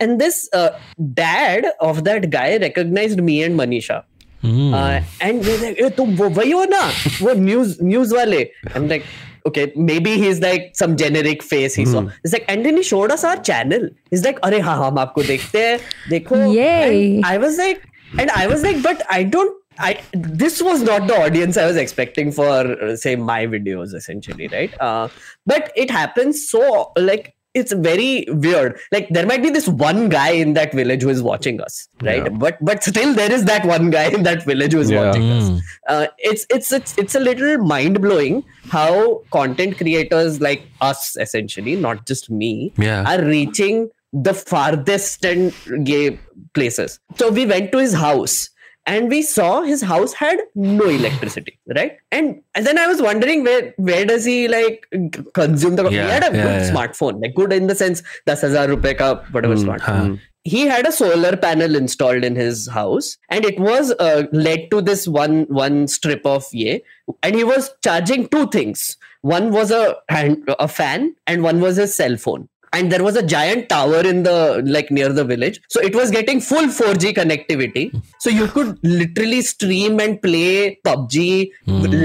And 0.00 0.20
this 0.20 0.48
uh, 0.52 0.70
dad 1.14 1.66
of 1.80 2.04
that 2.04 2.30
guy 2.30 2.56
recognized 2.58 3.20
me 3.20 3.42
and 3.42 3.58
manisha 3.58 4.04
Hmm. 4.45 4.73
uh, 4.73 5.01
and 5.21 5.43
we're 5.43 5.57
like, 5.61 5.79
"ए, 5.81 5.89
तुम 5.97 6.15
वो 6.15 6.29
वही 6.29 6.51
हो 6.51 6.63
ना 6.69 6.81
वो 7.21 7.33
news 7.33 7.77
news 7.83 8.13
वाले 8.13 8.41
I'm 8.75 8.87
like 8.91 9.05
okay 9.49 9.63
maybe 9.87 10.11
he's 10.23 10.39
like 10.43 10.71
some 10.81 10.95
generic 11.01 11.43
face 11.47 11.75
he 11.79 11.85
saw 11.89 12.01
he's 12.23 12.33
like 12.35 12.45
and 12.53 12.67
then 12.67 12.77
he 12.77 12.83
showed 12.89 13.11
us 13.15 13.23
our 13.31 13.41
channel 13.49 13.87
he's 14.13 14.23
like 14.27 14.39
अरे 14.43 14.59
हाँ 14.67 14.77
हम 14.77 14.99
आपको 14.99 15.23
देखते 15.23 15.65
हैं 15.65 15.79
देखो 16.09 16.35
Yay. 16.53 17.17
and 17.17 17.25
I 17.31 17.37
was 17.45 17.59
like 17.63 17.83
and 18.23 18.31
I 18.31 18.47
was 18.53 18.65
like 18.69 18.81
but 18.87 19.03
I 19.17 19.23
don't 19.35 19.61
I 19.77 19.91
this 20.39 20.61
was 20.61 20.83
not 20.89 21.07
the 21.07 21.15
audience 21.21 21.57
I 21.57 21.65
was 21.65 21.75
expecting 21.75 22.31
for 22.31 22.51
uh, 22.89 22.95
say 22.95 23.15
my 23.15 23.45
videos 23.45 23.93
essentially, 23.93 24.47
right? 24.47 24.75
Uh, 24.79 25.09
but 25.45 25.71
it 25.75 25.91
happens 25.91 26.43
so 26.49 26.91
like 26.97 27.33
it's 27.54 27.72
very 27.72 28.24
weird. 28.28 28.78
Like 28.92 29.08
there 29.10 29.26
might 29.26 29.42
be 29.42 29.50
this 29.50 29.66
one 29.68 30.08
guy 30.08 30.30
in 30.30 30.54
that 30.54 30.72
village 30.72 31.02
who 31.02 31.08
is 31.08 31.22
watching 31.22 31.60
us, 31.60 31.88
right? 32.02 32.22
Yeah. 32.24 32.28
But 32.28 32.58
but 32.64 32.82
still 32.84 33.14
there 33.14 33.30
is 33.32 33.44
that 33.46 33.64
one 33.64 33.90
guy 33.90 34.04
in 34.18 34.22
that 34.24 34.44
village 34.44 34.72
who 34.72 34.80
is 34.80 34.90
Yeah. 34.90 35.06
watching 35.06 35.30
us. 35.30 35.50
Mm. 35.50 35.60
Uh, 35.88 36.06
it's 36.18 36.46
it's 36.50 36.72
it's 36.72 36.96
it's 36.98 37.14
a 37.14 37.20
little 37.20 37.58
mind 37.58 38.00
blowing 38.00 38.44
how 38.68 39.22
content 39.32 39.76
creators 39.78 40.40
like 40.40 40.62
us 40.80 41.16
essentially, 41.18 41.76
not 41.76 42.06
just 42.06 42.30
me, 42.30 42.72
Yeah. 42.78 43.04
are 43.06 43.24
reaching 43.24 43.90
the 44.12 44.34
farthest 44.34 45.24
and 45.24 45.52
gay 45.84 46.18
places. 46.54 46.98
So 47.16 47.30
we 47.30 47.46
went 47.46 47.70
to 47.72 47.78
his 47.78 47.92
house 47.94 48.48
and 48.86 49.08
we 49.08 49.22
saw 49.22 49.62
his 49.62 49.82
house 49.82 50.12
had 50.12 50.40
no 50.54 50.88
electricity, 50.88 51.58
right? 51.76 51.98
And, 52.10 52.42
and 52.54 52.66
then 52.66 52.78
I 52.78 52.86
was 52.86 53.00
wondering 53.02 53.44
where 53.44 53.74
where 53.76 54.04
does 54.04 54.24
he 54.24 54.48
like 54.48 54.86
consume 55.34 55.76
the? 55.76 55.84
Yeah, 55.84 55.90
he 55.90 56.10
had 56.10 56.22
a 56.22 56.36
yeah, 56.36 56.42
good 56.42 56.62
yeah. 56.62 56.70
smartphone, 56.72 57.22
like 57.22 57.34
good 57.34 57.52
in 57.52 57.66
the 57.66 57.74
sense, 57.74 58.02
das 58.26 58.40
hazar 58.42 58.68
rupees 58.68 58.94
ka 58.98 59.22
whatever 59.30 59.54
Hmm, 59.54 59.68
smartphone. 59.68 60.10
huh. 60.10 60.16
He 60.42 60.60
had 60.66 60.86
a 60.86 60.92
solar 60.92 61.36
panel 61.36 61.76
installed 61.76 62.24
in 62.24 62.34
his 62.34 62.66
house, 62.68 63.18
and 63.28 63.44
it 63.44 63.60
was 63.60 63.90
uh, 63.92 64.22
led 64.32 64.70
to 64.70 64.80
this 64.80 65.06
one 65.06 65.42
one 65.50 65.86
strip 65.86 66.24
of 66.24 66.46
ye, 66.50 66.82
and 67.22 67.34
he 67.34 67.44
was 67.44 67.70
charging 67.84 68.26
two 68.28 68.46
things. 68.48 68.96
One 69.20 69.50
was 69.52 69.70
a 69.70 69.96
hand, 70.08 70.48
a 70.58 70.66
fan, 70.66 71.14
and 71.26 71.42
one 71.42 71.60
was 71.60 71.76
his 71.76 71.94
cell 71.94 72.16
phone 72.16 72.48
and 72.75 72.91
there 72.91 73.03
was 73.03 73.15
a 73.15 73.23
giant 73.33 73.69
tower 73.69 73.99
in 74.11 74.23
the 74.23 74.61
like 74.75 74.89
near 74.91 75.09
the 75.17 75.23
village 75.23 75.59
so 75.69 75.81
it 75.89 75.95
was 75.95 76.11
getting 76.15 76.41
full 76.47 76.65
4g 76.77 77.13
connectivity 77.19 77.83
so 78.19 78.29
you 78.29 78.47
could 78.55 78.77
literally 78.83 79.41
stream 79.41 79.99
and 80.05 80.21
play 80.21 80.79
pubg 80.87 81.51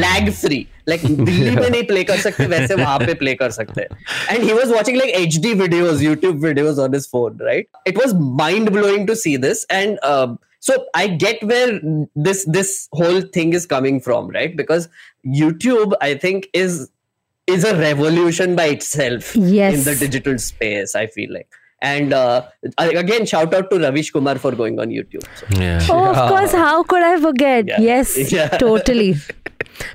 lag 0.05 0.31
free 0.43 0.61
like 0.87 1.03
Delhi 1.03 1.57
में 1.57 1.71
नहीं 1.71 1.83
play 1.89 2.05
कर 2.05 2.21
सकते 2.27 2.47
वैसे 2.53 2.75
वहां 2.83 2.99
पे 3.07 3.15
play 3.23 3.35
कर 3.41 3.51
सकते 3.57 3.81
हैं. 3.81 3.99
and 4.35 4.47
he 4.51 4.55
was 4.61 4.73
watching 4.77 5.01
like 5.01 5.13
hd 5.23 5.53
videos 5.65 6.05
youtube 6.07 6.39
videos 6.47 6.79
on 6.85 6.97
his 6.99 7.07
phone 7.17 7.43
right 7.49 7.69
it 7.93 8.01
was 8.05 8.15
mind 8.45 8.73
blowing 8.79 9.07
to 9.11 9.17
see 9.25 9.35
this 9.49 9.67
and 9.81 10.01
um, 10.13 10.39
so 10.69 10.79
i 10.95 11.07
get 11.27 11.45
where 11.51 11.77
this 12.29 12.45
this 12.57 12.73
whole 13.03 13.21
thing 13.37 13.53
is 13.61 13.67
coming 13.75 14.01
from 14.09 14.33
right 14.39 14.57
because 14.63 14.89
youtube 15.43 15.95
i 16.09 16.15
think 16.25 16.49
is 16.65 16.81
is 17.48 17.64
a 17.64 17.76
revolution 17.78 18.56
by 18.56 18.66
itself 18.78 19.36
Yes. 19.36 19.74
in 19.76 19.84
the 19.84 19.96
digital 20.06 20.38
space 20.38 20.96
i 20.96 21.06
feel 21.08 21.32
like 21.34 21.48
and 21.82 22.14
uh, 22.14 22.42
again 22.78 23.26
shout 23.26 23.54
out 23.54 23.70
to 23.72 23.78
ravish 23.80 24.10
kumar 24.12 24.36
for 24.46 24.52
going 24.62 24.80
on 24.80 24.90
youtube 24.90 25.26
so, 25.42 25.46
Yeah. 25.62 25.86
Oh, 25.90 26.06
of 26.12 26.30
course. 26.30 26.52
How 26.54 26.84
could 26.84 27.04
I 27.04 27.20
forget? 27.20 27.68
Yeah. 27.68 27.82
Yes, 27.82 28.32
Yeah. 28.38 28.48
totally. 28.64 29.16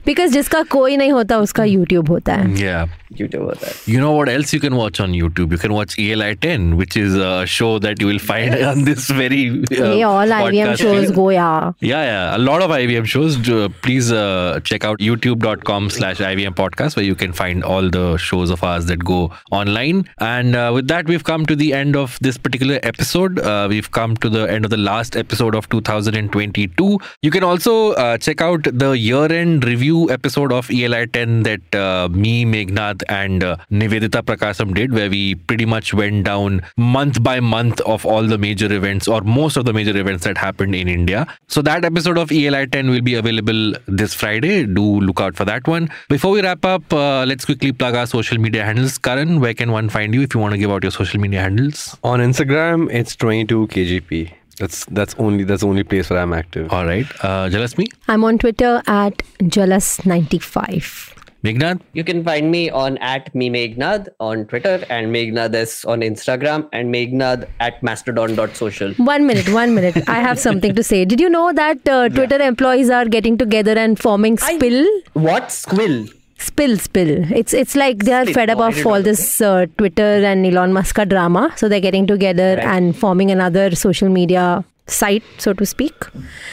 Because 0.07 0.31
जिसका 0.31 0.63
कोई 0.63 0.97
नहीं 0.97 1.13
होता 1.13 1.39
उसका 1.39 1.63
YouTube 1.63 2.09
होता 2.09 2.35
है। 2.35 2.55
Yeah. 2.57 2.89
Youtube 3.21 3.43
होता 3.43 3.67
है। 3.67 3.73
You 3.89 4.01
know 4.01 4.11
what 4.17 4.29
else 4.33 4.53
you 4.55 4.61
can 4.65 4.77
watch 4.81 5.01
on 5.05 5.15
youtube? 5.21 5.53
You 5.55 5.59
can 5.63 5.73
watch 5.77 5.95
eli 5.99 6.29
10 6.45 6.67
which 6.81 6.97
is 7.01 7.15
a 7.29 7.47
show 7.55 7.71
that 7.85 8.03
you 8.03 8.09
will 8.11 8.21
find 8.27 8.55
on 8.71 8.85
this 8.89 9.07
very 9.21 9.41
uh, 9.51 9.73
hey, 9.73 10.03
all 10.11 10.35
IVM 10.37 10.77
shows 10.83 11.11
go 11.17 11.25
yeah. 11.37 11.73
Yeah 11.81 12.05
yeah. 12.09 12.37
A 12.37 12.39
lot 12.39 12.63
of 12.63 12.71
IVM 12.71 13.09
shows. 13.15 13.39
Please 13.87 14.13
uh, 14.13 14.61
check 14.65 14.85
out 14.85 14.99
youtube.com 14.99 15.91
slash 15.91 16.19
IVM 16.19 16.55
podcast 16.61 16.97
where 16.97 17.05
you 17.05 17.17
can 17.25 17.33
find 17.33 17.65
all 17.65 17.91
the 17.91 18.17
shows 18.17 18.51
of 18.51 18.63
ours 18.63 18.87
that 18.87 19.05
go 19.05 19.33
online. 19.51 20.05
And 20.19 20.55
uh, 20.55 20.71
with 20.75 20.89
that 20.89 21.07
we've 21.07 21.25
come 21.25 21.47
to 21.47 21.57
the 21.57 21.73
end 21.73 21.97
of 21.97 22.19
this 22.21 22.39
particular 22.39 22.79
episode. 22.83 23.41
We've 23.71 23.91
come 23.91 24.17
to 24.19 24.29
the 24.29 24.45
end 24.53 24.65
of 24.65 24.71
the 24.71 24.77
last 24.77 25.17
episode 25.17 25.55
of 25.55 25.69
2022 25.69 26.99
you 27.23 27.31
can 27.31 27.43
also 27.43 27.95
check 28.19 28.41
out 28.41 28.67
the 28.73 28.91
year 28.93 29.33
end 29.33 29.65
review 29.71 30.11
episode 30.11 30.53
of 30.53 30.71
ELI 30.71 31.07
10 31.07 31.43
that 31.45 31.75
uh, 31.75 32.09
me, 32.11 32.45
Meghnad, 32.45 33.03
and 33.09 33.45
uh, 33.45 33.57
Nivedita 33.71 34.23
Prakasam 34.23 34.75
did, 34.75 34.93
where 34.93 35.09
we 35.09 35.35
pretty 35.35 35.65
much 35.65 35.95
went 35.95 36.25
down 36.25 36.63
month 36.77 37.23
by 37.23 37.39
month 37.41 37.81
of 37.83 38.05
all 38.05 38.27
the 38.33 38.39
major 38.39 38.73
events 38.73 39.07
or 39.07 39.21
most 39.21 39.57
of 39.57 39.65
the 39.65 39.73
major 39.73 39.97
events 39.97 40.25
that 40.25 40.37
happened 40.37 40.75
in 40.75 40.89
India. 40.89 41.27
So 41.49 41.63
that 41.63 41.85
episode 41.85 42.19
of 42.19 42.33
ELI 42.33 42.67
10 42.67 42.91
will 42.91 43.01
be 43.11 43.15
available 43.15 43.75
this 43.87 44.15
Friday. 44.15 44.67
Do 44.67 44.83
look 45.09 45.21
out 45.21 45.37
for 45.37 45.45
that 45.45 45.69
one. 45.69 45.89
Before 46.09 46.33
we 46.33 46.43
wrap 46.43 46.65
up, 46.65 46.93
uh, 46.93 47.25
let's 47.25 47.45
quickly 47.45 47.73
plug 47.73 47.95
our 47.95 48.07
social 48.07 48.39
media 48.39 48.65
handles. 48.65 48.99
Karan, 48.99 49.41
where 49.41 49.55
can 49.55 49.71
one 49.71 49.89
find 49.89 50.13
you 50.15 50.23
if 50.23 50.35
you 50.35 50.41
want 50.41 50.53
to 50.53 50.59
give 50.59 50.71
out 50.71 50.83
your 50.83 50.93
social 50.93 51.21
media 51.21 51.41
handles? 51.41 51.97
On 52.03 52.19
Instagram, 52.19 52.93
it's 52.93 53.15
22 53.17 53.67
kgp. 53.69 54.40
That's 54.61 54.85
that's 54.99 55.15
only 55.19 55.45
that's 55.45 55.63
the 55.63 55.69
only 55.69 55.83
place 55.85 56.11
where 56.11 56.19
I'm 56.21 56.33
active. 56.35 56.73
All 56.73 56.85
right. 56.87 57.07
Uh, 57.23 57.49
Jalasmi, 57.55 57.87
I'm 58.09 58.25
on 58.25 58.39
Twitter 58.39 58.83
at 58.87 59.17
Jalas95. 59.41 61.17
Meghnad, 61.43 61.81
you 61.95 62.05
can 62.05 62.23
find 62.23 62.51
me 62.51 62.69
on 62.69 62.99
at 62.99 63.35
me 63.35 63.49
Meghnad 63.49 64.09
on 64.21 64.45
twitter 64.45 64.85
and 64.91 65.07
Meghnad 65.15 65.55
S 65.55 65.87
on 65.87 66.03
instagram 66.03 66.69
and 66.71 66.93
Meghnad 66.95 67.47
at 67.61 67.83
mastodon.social 67.83 68.93
One 68.97 69.27
minute, 69.27 69.49
one 69.49 69.75
minute. 69.75 70.07
I 70.07 70.19
have 70.21 70.39
something 70.39 70.75
to 70.75 70.83
say. 70.83 71.07
Did 71.07 71.19
you 71.19 71.31
know 71.31 71.51
that 71.55 71.89
uh, 71.89 72.11
Twitter 72.11 72.39
employees 72.43 72.91
are 72.91 73.07
getting 73.07 73.39
together 73.39 73.73
and 73.73 73.99
forming 73.99 74.39
I- 74.43 74.57
Spill? 74.59 74.87
what 75.15 75.51
squill 75.51 76.07
spill 76.41 76.77
spill. 76.79 77.31
It's 77.33 77.53
it's 77.53 77.77
like 77.77 78.05
they 78.05 78.13
are 78.13 78.25
spill. 78.25 78.35
fed 78.35 78.51
up 78.51 78.59
oh, 78.59 78.69
of 78.69 78.87
all 78.87 79.03
this 79.03 79.41
uh, 79.41 79.67
twitter 79.79 80.25
and 80.33 80.47
elon 80.47 80.73
musk 80.73 80.97
drama. 81.09 81.53
So 81.57 81.69
they're 81.69 81.81
getting 81.81 82.07
together 82.07 82.57
right. 82.57 82.67
and 82.67 82.97
forming 82.97 83.31
another 83.31 83.75
social 83.75 84.09
media 84.09 84.65
site 84.87 85.23
so 85.39 85.53
to 85.53 85.67
speak. 85.67 86.05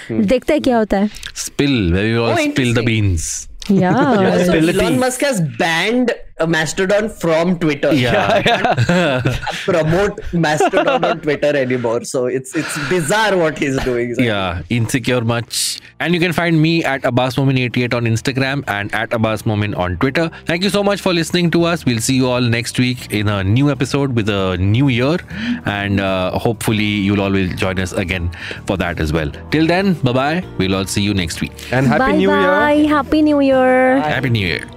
Hmm. 0.08 0.22
dekhte 0.34 0.56
hai 0.56 0.60
kya 0.70 0.80
hota 0.80 1.02
hai? 1.04 1.10
Spill. 1.34 1.78
Where 1.92 2.04
we 2.04 2.18
all 2.18 2.32
oh, 2.38 2.50
spill 2.52 2.74
the 2.74 2.84
beans. 2.84 3.48
Yeah, 3.70 4.22
yeah. 4.22 4.44
so 4.46 4.54
elon 4.54 5.00
musk 5.00 5.22
has 5.22 5.42
banned 5.64 6.14
mastodon 6.46 7.10
from 7.10 7.58
twitter 7.58 7.92
Yeah. 7.94 9.22
promote 9.66 10.20
Mastodon 10.34 11.04
on 11.04 11.20
Twitter 11.22 11.56
anymore. 11.56 12.04
So 12.04 12.26
it's 12.26 12.56
it's 12.56 12.78
bizarre 12.90 13.36
what 13.38 13.58
he's 13.58 13.78
doing. 13.84 14.16
Yeah, 14.20 14.62
insecure 14.70 15.22
much. 15.22 15.80
And 16.00 16.14
you 16.14 16.20
can 16.20 16.32
find 16.32 16.62
me 16.62 16.84
at 16.84 17.02
AbbasMomin88 17.02 17.94
on 17.94 18.06
Instagram 18.06 18.64
and 18.68 18.94
at 18.94 19.10
AbbasMomin 19.10 19.76
on 19.78 19.98
Twitter. 19.98 20.30
Thank 20.46 20.64
you 20.64 20.70
so 20.70 20.84
much 20.84 21.02
for 21.02 21.14
listening 21.14 21.50
to 21.52 21.64
us. 21.64 21.86
We'll 21.86 22.00
see 22.00 22.16
you 22.16 22.30
all 22.30 22.42
next 22.42 22.78
week 22.78 23.12
in 23.12 23.28
a 23.28 23.44
new 23.44 23.72
episode 23.72 24.16
with 24.16 24.30
a 24.30 24.58
new 24.58 24.88
year. 24.90 25.18
And 25.66 26.00
uh, 26.00 26.38
hopefully, 26.38 26.86
you'll 26.86 27.22
all 27.22 27.32
will 27.32 27.50
join 27.50 27.80
us 27.80 27.94
again 27.94 28.30
for 28.68 28.78
that 28.78 29.00
as 29.00 29.12
well. 29.12 29.32
Till 29.52 29.66
then, 29.66 29.94
bye 29.96 30.14
bye. 30.14 30.46
We'll 30.60 30.76
all 30.76 30.86
see 30.86 31.02
you 31.02 31.14
next 31.14 31.42
week. 31.42 31.52
And 31.72 31.88
happy 31.88 32.00
bye 32.00 32.12
New 32.18 32.30
Year. 32.30 32.48
bye. 32.48 32.86
Happy 32.88 33.22
New 33.22 33.40
Year. 33.42 34.00
Happy 34.02 34.30
New 34.30 34.48
Year. 34.48 34.77